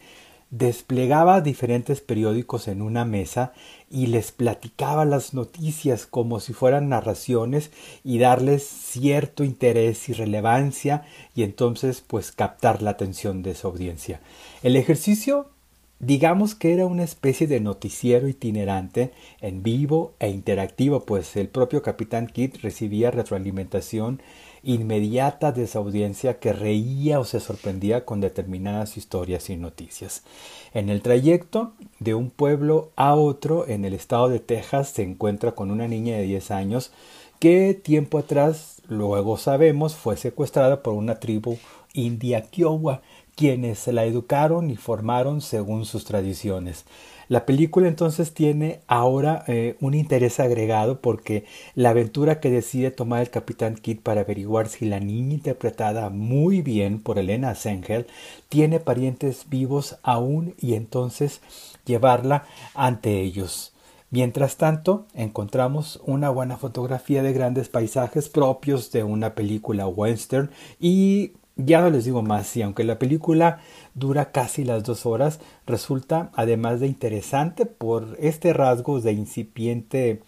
desplegaba 0.50 1.40
diferentes 1.40 2.00
periódicos 2.00 2.68
en 2.68 2.80
una 2.80 3.04
mesa 3.04 3.52
y 3.90 4.06
les 4.06 4.32
platicaba 4.32 5.04
las 5.04 5.34
noticias 5.34 6.06
como 6.06 6.40
si 6.40 6.52
fueran 6.52 6.88
narraciones 6.88 7.70
y 8.04 8.18
darles 8.18 8.64
cierto 8.64 9.44
interés 9.44 10.08
y 10.08 10.12
relevancia 10.12 11.04
y 11.34 11.42
entonces 11.42 12.02
pues 12.06 12.32
captar 12.32 12.82
la 12.82 12.90
atención 12.90 13.42
de 13.42 13.54
su 13.54 13.66
audiencia. 13.66 14.20
El 14.62 14.76
ejercicio 14.76 15.48
digamos 16.00 16.54
que 16.54 16.72
era 16.72 16.86
una 16.86 17.04
especie 17.04 17.46
de 17.46 17.60
noticiero 17.60 18.26
itinerante 18.26 19.12
en 19.40 19.62
vivo 19.62 20.14
e 20.18 20.30
interactivo 20.30 21.04
pues 21.04 21.36
el 21.36 21.48
propio 21.48 21.82
capitán 21.82 22.26
Kidd 22.26 22.56
recibía 22.62 23.10
retroalimentación 23.10 24.20
inmediata 24.62 25.52
de 25.52 25.64
esa 25.64 25.78
audiencia 25.78 26.38
que 26.38 26.52
reía 26.52 27.20
o 27.20 27.24
se 27.24 27.40
sorprendía 27.40 28.04
con 28.04 28.20
determinadas 28.20 28.96
historias 28.96 29.50
y 29.50 29.56
noticias. 29.56 30.22
En 30.74 30.88
el 30.88 31.02
trayecto 31.02 31.72
de 31.98 32.14
un 32.14 32.30
pueblo 32.30 32.90
a 32.96 33.14
otro 33.14 33.66
en 33.66 33.84
el 33.84 33.94
estado 33.94 34.28
de 34.28 34.40
Texas 34.40 34.90
se 34.90 35.02
encuentra 35.02 35.52
con 35.52 35.70
una 35.70 35.88
niña 35.88 36.16
de 36.16 36.24
10 36.24 36.50
años 36.50 36.92
que 37.38 37.72
tiempo 37.74 38.18
atrás, 38.18 38.82
luego 38.86 39.38
sabemos, 39.38 39.96
fue 39.96 40.16
secuestrada 40.16 40.82
por 40.82 40.92
una 40.94 41.20
tribu 41.20 41.56
india 41.92 42.42
Kiowa, 42.42 43.02
quienes 43.40 43.86
la 43.86 44.04
educaron 44.04 44.68
y 44.68 44.76
formaron 44.76 45.40
según 45.40 45.86
sus 45.86 46.04
tradiciones. 46.04 46.84
La 47.26 47.46
película 47.46 47.88
entonces 47.88 48.34
tiene 48.34 48.80
ahora 48.86 49.44
eh, 49.46 49.78
un 49.80 49.94
interés 49.94 50.40
agregado 50.40 51.00
porque 51.00 51.46
la 51.74 51.88
aventura 51.88 52.38
que 52.38 52.50
decide 52.50 52.90
tomar 52.90 53.22
el 53.22 53.30
capitán 53.30 53.76
Kidd 53.76 54.00
para 54.00 54.20
averiguar 54.20 54.68
si 54.68 54.84
la 54.84 55.00
niña 55.00 55.32
interpretada 55.32 56.10
muy 56.10 56.60
bien 56.60 57.00
por 57.00 57.18
Elena 57.18 57.54
Sengel 57.54 58.06
tiene 58.50 58.78
parientes 58.78 59.46
vivos 59.48 59.96
aún 60.02 60.54
y 60.60 60.74
entonces 60.74 61.40
llevarla 61.86 62.44
ante 62.74 63.22
ellos. 63.22 63.72
Mientras 64.10 64.58
tanto, 64.58 65.06
encontramos 65.14 66.02
una 66.04 66.28
buena 66.28 66.58
fotografía 66.58 67.22
de 67.22 67.32
grandes 67.32 67.70
paisajes 67.70 68.28
propios 68.28 68.92
de 68.92 69.02
una 69.02 69.34
película 69.34 69.86
western 69.86 70.50
y 70.78 71.32
ya 71.64 71.80
no 71.80 71.90
les 71.90 72.04
digo 72.04 72.22
más, 72.22 72.56
y 72.56 72.62
aunque 72.62 72.84
la 72.84 72.98
película 72.98 73.60
dura 73.94 74.32
casi 74.32 74.64
las 74.64 74.84
dos 74.84 75.06
horas, 75.06 75.40
resulta 75.66 76.30
además 76.34 76.80
de 76.80 76.86
interesante 76.86 77.66
por 77.66 78.16
este 78.20 78.52
rasgo 78.52 79.00
de 79.00 79.12
incipiente 79.12 80.22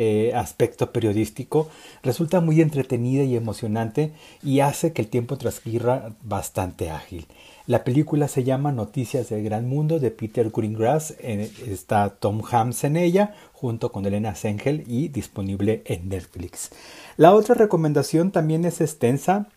eh, 0.00 0.32
aspecto 0.34 0.92
periodístico, 0.92 1.68
resulta 2.04 2.40
muy 2.40 2.60
entretenida 2.60 3.24
y 3.24 3.34
emocionante 3.34 4.12
y 4.44 4.60
hace 4.60 4.92
que 4.92 5.02
el 5.02 5.08
tiempo 5.08 5.36
transcurra 5.36 6.12
bastante 6.22 6.90
ágil. 6.90 7.26
La 7.66 7.84
película 7.84 8.28
se 8.28 8.44
llama 8.44 8.70
Noticias 8.70 9.28
del 9.28 9.42
Gran 9.42 9.68
Mundo 9.68 9.98
de 9.98 10.10
Peter 10.10 10.50
Greengrass. 10.50 11.10
Está 11.20 12.10
Tom 12.10 12.42
Hanks 12.48 12.84
en 12.84 12.96
ella, 12.96 13.34
junto 13.52 13.92
con 13.92 14.06
Elena 14.06 14.34
Sengel 14.36 14.84
y 14.86 15.08
disponible 15.08 15.82
en 15.84 16.08
Netflix. 16.08 16.70
La 17.16 17.34
otra 17.34 17.56
recomendación 17.56 18.30
también 18.30 18.64
es 18.64 18.80
extensa, 18.80 19.48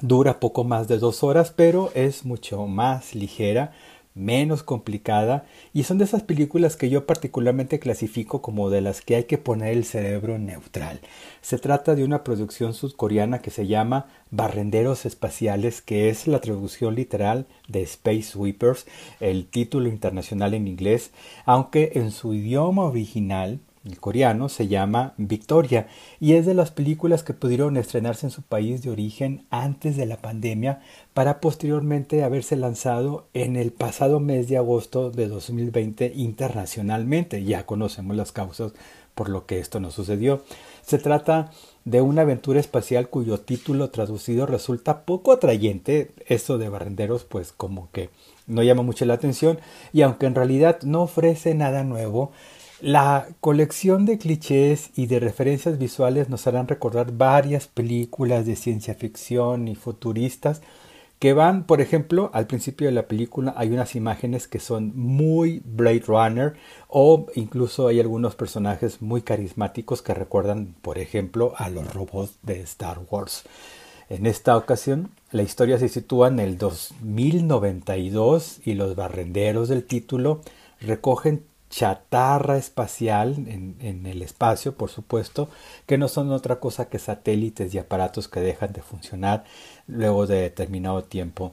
Dura 0.00 0.38
poco 0.38 0.62
más 0.62 0.86
de 0.86 0.98
dos 0.98 1.24
horas, 1.24 1.52
pero 1.54 1.90
es 1.94 2.24
mucho 2.24 2.68
más 2.68 3.16
ligera, 3.16 3.72
menos 4.14 4.62
complicada 4.62 5.44
y 5.72 5.84
son 5.84 5.98
de 5.98 6.04
esas 6.04 6.22
películas 6.22 6.76
que 6.76 6.88
yo 6.88 7.06
particularmente 7.06 7.80
clasifico 7.80 8.40
como 8.42 8.70
de 8.70 8.80
las 8.80 9.00
que 9.00 9.16
hay 9.16 9.24
que 9.24 9.38
poner 9.38 9.76
el 9.76 9.84
cerebro 9.84 10.38
neutral. 10.38 11.00
Se 11.40 11.58
trata 11.58 11.96
de 11.96 12.04
una 12.04 12.22
producción 12.22 12.74
sudcoreana 12.74 13.40
que 13.40 13.50
se 13.50 13.66
llama 13.66 14.06
Barrenderos 14.30 15.04
Espaciales, 15.04 15.82
que 15.82 16.10
es 16.10 16.28
la 16.28 16.40
traducción 16.40 16.94
literal 16.94 17.46
de 17.66 17.82
Space 17.82 18.22
Sweepers, 18.22 18.86
el 19.18 19.46
título 19.46 19.88
internacional 19.88 20.54
en 20.54 20.68
inglés, 20.68 21.10
aunque 21.44 21.92
en 21.94 22.12
su 22.12 22.34
idioma 22.34 22.84
original 22.84 23.60
el 23.88 23.98
coreano, 24.00 24.48
se 24.48 24.68
llama 24.68 25.14
Victoria 25.16 25.88
y 26.20 26.34
es 26.34 26.46
de 26.46 26.54
las 26.54 26.70
películas 26.70 27.22
que 27.22 27.34
pudieron 27.34 27.76
estrenarse 27.76 28.26
en 28.26 28.30
su 28.30 28.42
país 28.42 28.82
de 28.82 28.90
origen 28.90 29.46
antes 29.50 29.96
de 29.96 30.06
la 30.06 30.18
pandemia 30.18 30.80
para 31.14 31.40
posteriormente 31.40 32.22
haberse 32.22 32.56
lanzado 32.56 33.26
en 33.34 33.56
el 33.56 33.72
pasado 33.72 34.20
mes 34.20 34.48
de 34.48 34.56
agosto 34.56 35.10
de 35.10 35.28
2020 35.28 36.12
internacionalmente. 36.14 37.44
Ya 37.44 37.66
conocemos 37.66 38.16
las 38.16 38.32
causas 38.32 38.72
por 39.14 39.28
lo 39.28 39.46
que 39.46 39.58
esto 39.58 39.80
no 39.80 39.90
sucedió. 39.90 40.44
Se 40.82 40.98
trata 40.98 41.50
de 41.84 42.00
una 42.00 42.22
aventura 42.22 42.60
espacial 42.60 43.08
cuyo 43.08 43.40
título 43.40 43.90
traducido 43.90 44.46
resulta 44.46 45.02
poco 45.02 45.32
atrayente. 45.32 46.12
Esto 46.26 46.56
de 46.56 46.68
barrenderos 46.68 47.24
pues 47.24 47.50
como 47.50 47.90
que 47.90 48.10
no 48.46 48.62
llama 48.62 48.82
mucho 48.82 49.04
la 49.06 49.14
atención 49.14 49.58
y 49.92 50.02
aunque 50.02 50.26
en 50.26 50.36
realidad 50.36 50.82
no 50.82 51.02
ofrece 51.02 51.54
nada 51.54 51.82
nuevo, 51.82 52.30
la 52.80 53.28
colección 53.40 54.06
de 54.06 54.18
clichés 54.18 54.90
y 54.94 55.06
de 55.06 55.18
referencias 55.18 55.78
visuales 55.78 56.28
nos 56.28 56.46
harán 56.46 56.68
recordar 56.68 57.12
varias 57.12 57.66
películas 57.66 58.46
de 58.46 58.56
ciencia 58.56 58.94
ficción 58.94 59.68
y 59.68 59.74
futuristas 59.74 60.62
que 61.18 61.32
van, 61.32 61.64
por 61.64 61.80
ejemplo, 61.80 62.30
al 62.32 62.46
principio 62.46 62.86
de 62.86 62.92
la 62.92 63.08
película 63.08 63.52
hay 63.56 63.70
unas 63.70 63.96
imágenes 63.96 64.46
que 64.46 64.60
son 64.60 64.92
muy 64.94 65.60
Blade 65.64 66.04
Runner 66.06 66.54
o 66.86 67.26
incluso 67.34 67.88
hay 67.88 67.98
algunos 67.98 68.36
personajes 68.36 69.02
muy 69.02 69.22
carismáticos 69.22 70.00
que 70.00 70.14
recuerdan, 70.14 70.76
por 70.80 70.98
ejemplo, 70.98 71.54
a 71.56 71.70
los 71.70 71.92
robots 71.92 72.38
de 72.42 72.60
Star 72.60 73.00
Wars. 73.10 73.42
En 74.08 74.26
esta 74.26 74.56
ocasión, 74.56 75.10
la 75.32 75.42
historia 75.42 75.76
se 75.78 75.88
sitúa 75.88 76.28
en 76.28 76.38
el 76.38 76.56
2092 76.56 78.60
y 78.64 78.74
los 78.74 78.94
barrenderos 78.94 79.68
del 79.68 79.82
título 79.84 80.40
recogen 80.80 81.42
chatarra 81.70 82.56
espacial 82.56 83.34
en, 83.46 84.06
el 84.06 84.22
espacio, 84.22 84.74
por 84.74 84.90
supuesto, 84.90 85.48
que 85.86 85.98
no 85.98 86.08
son 86.08 86.32
otra 86.32 86.60
cosa 86.60 86.88
que 86.88 86.98
satélites 86.98 87.74
y 87.74 87.78
aparatos 87.78 88.28
que 88.28 88.40
dejan 88.40 88.72
de 88.72 88.82
funcionar 88.82 89.44
luego 89.86 90.26
de 90.26 90.40
determinado 90.42 91.04
tiempo 91.04 91.52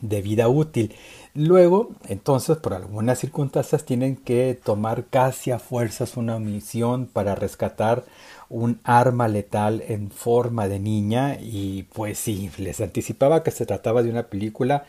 de 0.00 0.22
vida 0.22 0.48
útil. 0.48 0.94
Luego, 1.34 1.90
entonces, 2.08 2.56
por 2.56 2.74
algunas 2.74 3.18
circunstancias, 3.18 3.84
tienen 3.84 4.16
que 4.16 4.58
tomar 4.62 5.06
casi 5.06 5.50
a 5.50 5.58
fuerzas 5.58 6.16
una 6.16 6.38
misión 6.38 7.06
para 7.06 7.34
rescatar 7.34 8.04
un 8.48 8.80
arma 8.84 9.28
letal 9.28 9.82
en 9.88 10.10
forma 10.10 10.68
de 10.68 10.78
niña 10.78 11.38
y 11.40 11.84
pues 11.92 12.18
sí, 12.18 12.50
les 12.58 12.80
anticipaba 12.80 13.42
que 13.42 13.50
se 13.50 13.66
trataba 13.66 14.02
de 14.02 14.10
una 14.10 14.24
película 14.24 14.84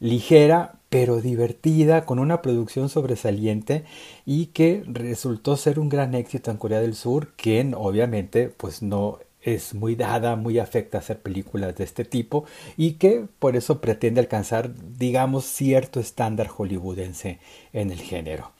ligera 0.00 0.79
pero 0.90 1.20
divertida, 1.20 2.04
con 2.04 2.18
una 2.18 2.42
producción 2.42 2.88
sobresaliente 2.88 3.84
y 4.26 4.46
que 4.46 4.82
resultó 4.86 5.56
ser 5.56 5.78
un 5.78 5.88
gran 5.88 6.14
éxito 6.14 6.50
en 6.50 6.56
Corea 6.58 6.80
del 6.80 6.96
Sur, 6.96 7.32
quien 7.36 7.74
obviamente 7.74 8.48
pues 8.48 8.82
no 8.82 9.20
es 9.40 9.72
muy 9.72 9.94
dada, 9.94 10.36
muy 10.36 10.58
afecta 10.58 10.98
a 10.98 11.00
hacer 11.00 11.20
películas 11.20 11.76
de 11.76 11.84
este 11.84 12.04
tipo 12.04 12.44
y 12.76 12.92
que 12.94 13.24
por 13.38 13.56
eso 13.56 13.80
pretende 13.80 14.20
alcanzar, 14.20 14.72
digamos, 14.98 15.46
cierto 15.46 16.00
estándar 16.00 16.48
hollywoodense 16.48 17.38
en 17.72 17.90
el 17.90 18.00
género. 18.00 18.50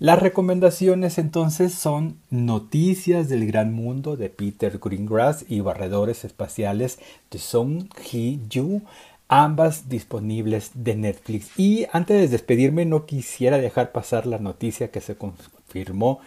Las 0.00 0.18
recomendaciones 0.18 1.18
entonces 1.18 1.72
son 1.72 2.18
Noticias 2.28 3.28
del 3.28 3.46
Gran 3.46 3.72
Mundo 3.72 4.16
de 4.16 4.28
Peter 4.28 4.80
Greengrass 4.82 5.44
y 5.48 5.60
Barredores 5.60 6.24
Espaciales 6.24 6.98
de 7.30 7.38
Song 7.38 7.88
Hee-ju, 7.94 8.82
ambas 9.28 9.88
disponibles 9.88 10.70
de 10.74 10.96
Netflix. 10.96 11.58
Y 11.58 11.86
antes 11.92 12.20
de 12.20 12.28
despedirme 12.28 12.84
no 12.84 13.06
quisiera 13.06 13.58
dejar 13.58 13.92
pasar 13.92 14.26
la 14.26 14.38
noticia 14.38 14.90
que 14.90 15.00
se 15.00 15.16
confirmó 15.16 16.20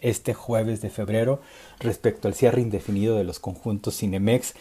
este 0.00 0.34
jueves 0.34 0.80
de 0.80 0.90
febrero 0.90 1.40
respecto 1.80 2.28
al 2.28 2.34
cierre 2.34 2.60
indefinido 2.60 3.16
de 3.16 3.24
los 3.24 3.40
conjuntos 3.40 3.98
Cinemex 3.98 4.54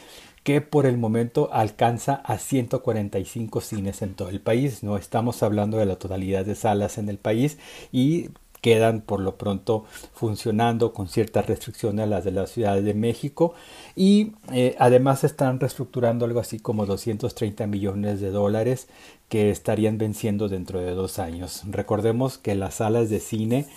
que 0.47 0.61
por 0.61 0.85
el 0.85 0.97
momento 0.97 1.49
alcanza 1.51 2.21
a 2.23 2.37
145 2.37 3.59
cines 3.59 4.01
en 4.01 4.13
todo 4.13 4.29
el 4.29 4.39
país. 4.39 4.81
No 4.81 4.95
estamos 4.95 5.43
hablando 5.43 5.77
de 5.77 5.85
la 5.85 5.97
totalidad 5.97 6.45
de 6.45 6.55
salas 6.55 6.97
en 6.97 7.09
el 7.09 7.17
país 7.17 7.57
y 7.91 8.29
quedan 8.61 9.01
por 9.01 9.19
lo 9.19 9.37
pronto 9.37 9.85
funcionando 10.13 10.93
con 10.93 11.07
ciertas 11.07 11.45
restricciones 11.45 12.03
a 12.03 12.07
las 12.07 12.23
de 12.23 12.31
la 12.31 12.47
Ciudad 12.47 12.81
de 12.81 12.93
México 12.93 13.53
y 13.95 14.33
eh, 14.51 14.75
además 14.79 15.23
están 15.23 15.59
reestructurando 15.59 16.25
algo 16.25 16.39
así 16.39 16.59
como 16.59 16.85
230 16.85 17.67
millones 17.67 18.21
de 18.21 18.31
dólares 18.31 18.87
que 19.29 19.49
estarían 19.49 19.97
venciendo 19.97 20.49
dentro 20.49 20.79
de 20.79 20.91
dos 20.91 21.19
años. 21.19 21.63
Recordemos 21.69 22.37
que 22.37 22.55
las 22.55 22.75
salas 22.75 23.09
de 23.09 23.19
cine 23.19 23.67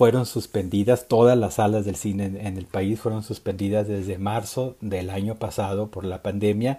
fueron 0.00 0.24
suspendidas, 0.24 1.08
todas 1.08 1.36
las 1.36 1.54
salas 1.54 1.84
del 1.84 1.94
cine 1.94 2.24
en, 2.24 2.56
el 2.56 2.64
país 2.64 2.98
fueron 2.98 3.22
suspendidas 3.22 3.86
desde 3.86 4.16
marzo 4.16 4.76
del 4.80 5.10
año 5.10 5.34
pasado 5.34 5.90
por 5.90 6.06
la 6.06 6.22
pandemia, 6.22 6.78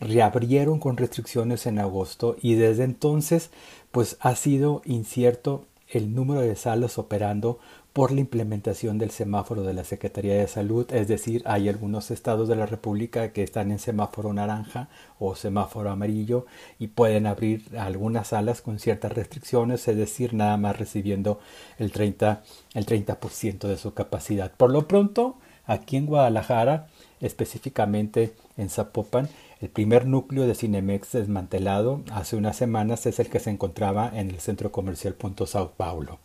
reabrieron 0.00 0.78
con 0.78 0.96
restricciones 0.96 1.66
en 1.66 1.78
agosto 1.78 2.34
y 2.40 2.54
desde 2.54 2.84
entonces 2.84 3.50
pues 3.90 4.16
ha 4.20 4.34
sido 4.36 4.80
incierto 4.86 5.66
el 5.92 6.14
número 6.14 6.40
de 6.40 6.56
salas 6.56 6.98
operando 6.98 7.58
por 7.92 8.10
la 8.10 8.20
implementación 8.20 8.96
del 8.96 9.10
semáforo 9.10 9.62
de 9.64 9.74
la 9.74 9.84
Secretaría 9.84 10.34
de 10.34 10.48
Salud, 10.48 10.86
es 10.92 11.08
decir, 11.08 11.42
hay 11.44 11.68
algunos 11.68 12.10
estados 12.10 12.48
de 12.48 12.56
la 12.56 12.64
República 12.64 13.32
que 13.32 13.42
están 13.42 13.70
en 13.70 13.78
semáforo 13.78 14.32
naranja 14.32 14.88
o 15.18 15.34
semáforo 15.36 15.90
amarillo 15.90 16.46
y 16.78 16.88
pueden 16.88 17.26
abrir 17.26 17.64
algunas 17.76 18.28
salas 18.28 18.62
con 18.62 18.78
ciertas 18.78 19.12
restricciones, 19.12 19.86
es 19.88 19.96
decir, 19.96 20.32
nada 20.32 20.56
más 20.56 20.78
recibiendo 20.78 21.38
el 21.78 21.92
30, 21.92 22.42
el 22.72 22.86
30% 22.86 23.68
de 23.68 23.76
su 23.76 23.92
capacidad. 23.92 24.52
Por 24.52 24.70
lo 24.70 24.88
pronto, 24.88 25.36
aquí 25.66 25.96
en 25.98 26.06
Guadalajara, 26.06 26.88
específicamente 27.20 28.32
en 28.56 28.70
Zapopan, 28.70 29.28
el 29.62 29.68
primer 29.68 30.06
núcleo 30.06 30.44
de 30.44 30.56
Cinemex 30.56 31.12
desmantelado 31.12 32.02
hace 32.10 32.34
unas 32.34 32.56
semanas 32.56 33.06
es 33.06 33.20
el 33.20 33.28
que 33.28 33.38
se 33.38 33.50
encontraba 33.50 34.10
en 34.12 34.28
el 34.28 34.40
centro 34.40 34.72
comercial 34.72 35.14
Punto 35.14 35.46
Sao 35.46 35.70
Paulo. 35.76 36.18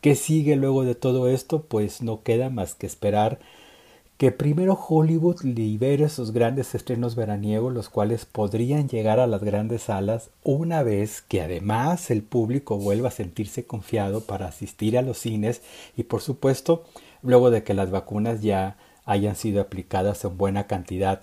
¿Qué 0.00 0.14
sigue 0.14 0.56
luego 0.56 0.82
de 0.84 0.94
todo 0.94 1.28
esto? 1.28 1.64
Pues 1.64 2.00
no 2.00 2.22
queda 2.22 2.48
más 2.48 2.74
que 2.74 2.86
esperar 2.86 3.40
que 4.16 4.32
primero 4.32 4.72
Hollywood 4.72 5.42
libere 5.42 6.08
sus 6.08 6.32
grandes 6.32 6.74
estrenos 6.74 7.14
veraniegos, 7.14 7.74
los 7.74 7.90
cuales 7.90 8.24
podrían 8.24 8.88
llegar 8.88 9.20
a 9.20 9.26
las 9.26 9.44
grandes 9.44 9.82
salas 9.82 10.30
una 10.42 10.82
vez 10.82 11.20
que 11.20 11.42
además 11.42 12.10
el 12.10 12.22
público 12.22 12.78
vuelva 12.78 13.08
a 13.08 13.12
sentirse 13.12 13.66
confiado 13.66 14.22
para 14.22 14.46
asistir 14.46 14.96
a 14.96 15.02
los 15.02 15.18
cines 15.18 15.60
y 15.94 16.04
por 16.04 16.22
supuesto 16.22 16.84
luego 17.20 17.50
de 17.50 17.64
que 17.64 17.74
las 17.74 17.90
vacunas 17.90 18.40
ya 18.40 18.78
hayan 19.04 19.36
sido 19.36 19.60
aplicadas 19.60 20.24
en 20.24 20.38
buena 20.38 20.66
cantidad 20.66 21.20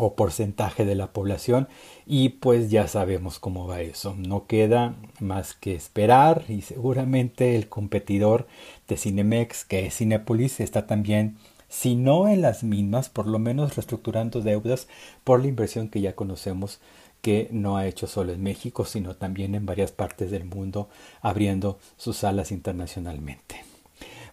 o 0.00 0.14
porcentaje 0.14 0.84
de 0.84 0.94
la 0.94 1.12
población 1.12 1.68
y 2.06 2.30
pues 2.30 2.70
ya 2.70 2.88
sabemos 2.88 3.38
cómo 3.38 3.66
va 3.66 3.82
eso. 3.82 4.14
No 4.16 4.46
queda 4.46 4.96
más 5.20 5.54
que 5.54 5.74
esperar 5.74 6.44
y 6.48 6.62
seguramente 6.62 7.56
el 7.56 7.68
competidor 7.68 8.46
de 8.88 8.96
Cinemex 8.96 9.64
que 9.64 9.86
es 9.86 9.96
Cinepolis 9.96 10.60
está 10.60 10.86
también 10.86 11.36
si 11.68 11.94
no 11.94 12.28
en 12.28 12.42
las 12.42 12.64
mismas, 12.64 13.08
por 13.08 13.28
lo 13.28 13.38
menos 13.38 13.76
reestructurando 13.76 14.40
deudas 14.40 14.88
por 15.22 15.40
la 15.40 15.46
inversión 15.46 15.88
que 15.88 16.00
ya 16.00 16.16
conocemos 16.16 16.80
que 17.22 17.48
no 17.52 17.76
ha 17.76 17.86
hecho 17.86 18.06
solo 18.06 18.32
en 18.32 18.42
México, 18.42 18.84
sino 18.84 19.14
también 19.14 19.54
en 19.54 19.66
varias 19.66 19.92
partes 19.92 20.30
del 20.30 20.44
mundo, 20.44 20.88
abriendo 21.20 21.78
sus 21.96 22.16
salas 22.16 22.50
internacionalmente. 22.50 23.69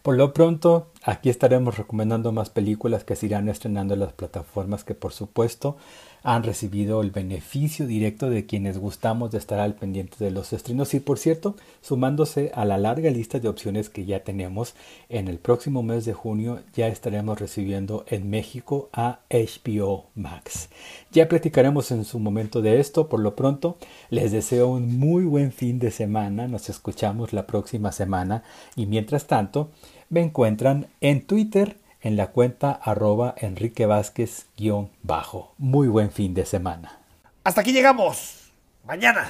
Por 0.08 0.16
lo 0.16 0.32
pronto, 0.32 0.88
aquí 1.03 1.30
estaremos 1.30 1.78
recomendando 1.78 2.32
más 2.32 2.49
películas 2.49 3.03
que 3.03 3.18
se 3.18 3.26
irán 3.26 3.49
estrenando 3.49 3.93
en 3.93 3.99
las 3.99 4.14
plataformas 4.14 4.86
que 4.86 4.95
por 4.95 5.12
supuesto 5.12 5.76
han 6.24 6.43
recibido 6.43 7.01
el 7.01 7.12
beneficio 7.12 7.88
directo 7.88 8.30
de 8.30 8.45
quienes 8.45 8.78
gustamos 8.78 9.32
de 9.32 9.38
estar 9.38 9.60
al 9.60 9.76
pendiente 9.76 10.24
de 10.24 10.32
los 10.32 10.51
estrenos. 10.51 10.93
Y 10.93 10.99
por 10.99 11.20
cierto, 11.20 11.55
sumándose 11.82 12.51
a 12.53 12.66
la 12.66 12.78
larga 12.78 13.10
lista 13.10 13.39
de 13.39 13.47
opciones 13.47 13.89
que 13.89 14.05
ya 14.05 14.24
tenemos, 14.24 14.76
en 15.10 15.28
el 15.28 15.39
próximo 15.39 15.84
mes 15.84 16.05
de 16.05 16.14
junio 16.14 16.60
ya 16.74 16.88
estaremos 16.88 17.39
recibiendo 17.39 18.05
en 18.08 18.30
México 18.30 18.89
a 18.93 19.20
HBO 19.30 20.08
Max. 20.16 20.70
Ya 21.12 21.28
platicaremos 21.28 21.91
en 21.91 22.03
su 22.03 22.20
momento 22.20 22.62
de 22.62 22.80
esto, 22.80 23.10
por 23.10 23.20
lo 23.20 23.36
pronto 23.36 23.78
les 24.10 24.32
deseo 24.32 24.68
un 24.68 24.97
muy 24.99 25.24
buen 25.24 25.51
fin 25.51 25.80
de 25.80 25.91
semana, 25.91 26.47
nos 26.47 26.70
escuchamos 26.70 27.34
la 27.34 27.45
próxima 27.45 27.91
semana. 27.91 28.43
Y 28.76 28.86
mientras 28.86 29.28
tanto 29.28 29.70
me 30.10 30.22
encuentran 30.22 30.88
en 31.01 31.26
Twitter 31.26 31.78
en 32.01 32.16
la 32.16 32.28
cuenta 32.28 32.72
arroba 32.72 33.36
Enrique 33.38 33.86
Vázquez-bajo. 33.86 35.53
Muy 35.58 35.88
buen 35.88 36.12
fin 36.12 36.34
de 36.34 36.45
semana. 36.45 36.99
Hasta 37.43 37.62
aquí 37.62 37.74
llegamos. 37.74 38.51
Mañana. 38.86 39.28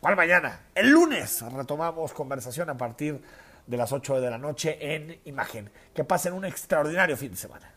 ¿Cuál 0.00 0.16
mañana? 0.16 0.60
El 0.74 0.90
lunes 0.90 1.42
retomamos 1.52 2.12
conversación 2.12 2.70
a 2.70 2.76
partir 2.76 3.20
de 3.66 3.76
las 3.76 3.92
8 3.92 4.20
de 4.20 4.30
la 4.30 4.38
noche 4.38 4.78
en 4.94 5.18
Imagen. 5.24 5.70
Que 5.94 6.04
pasen 6.04 6.32
un 6.32 6.44
extraordinario 6.44 7.16
fin 7.16 7.32
de 7.32 7.36
semana. 7.36 7.75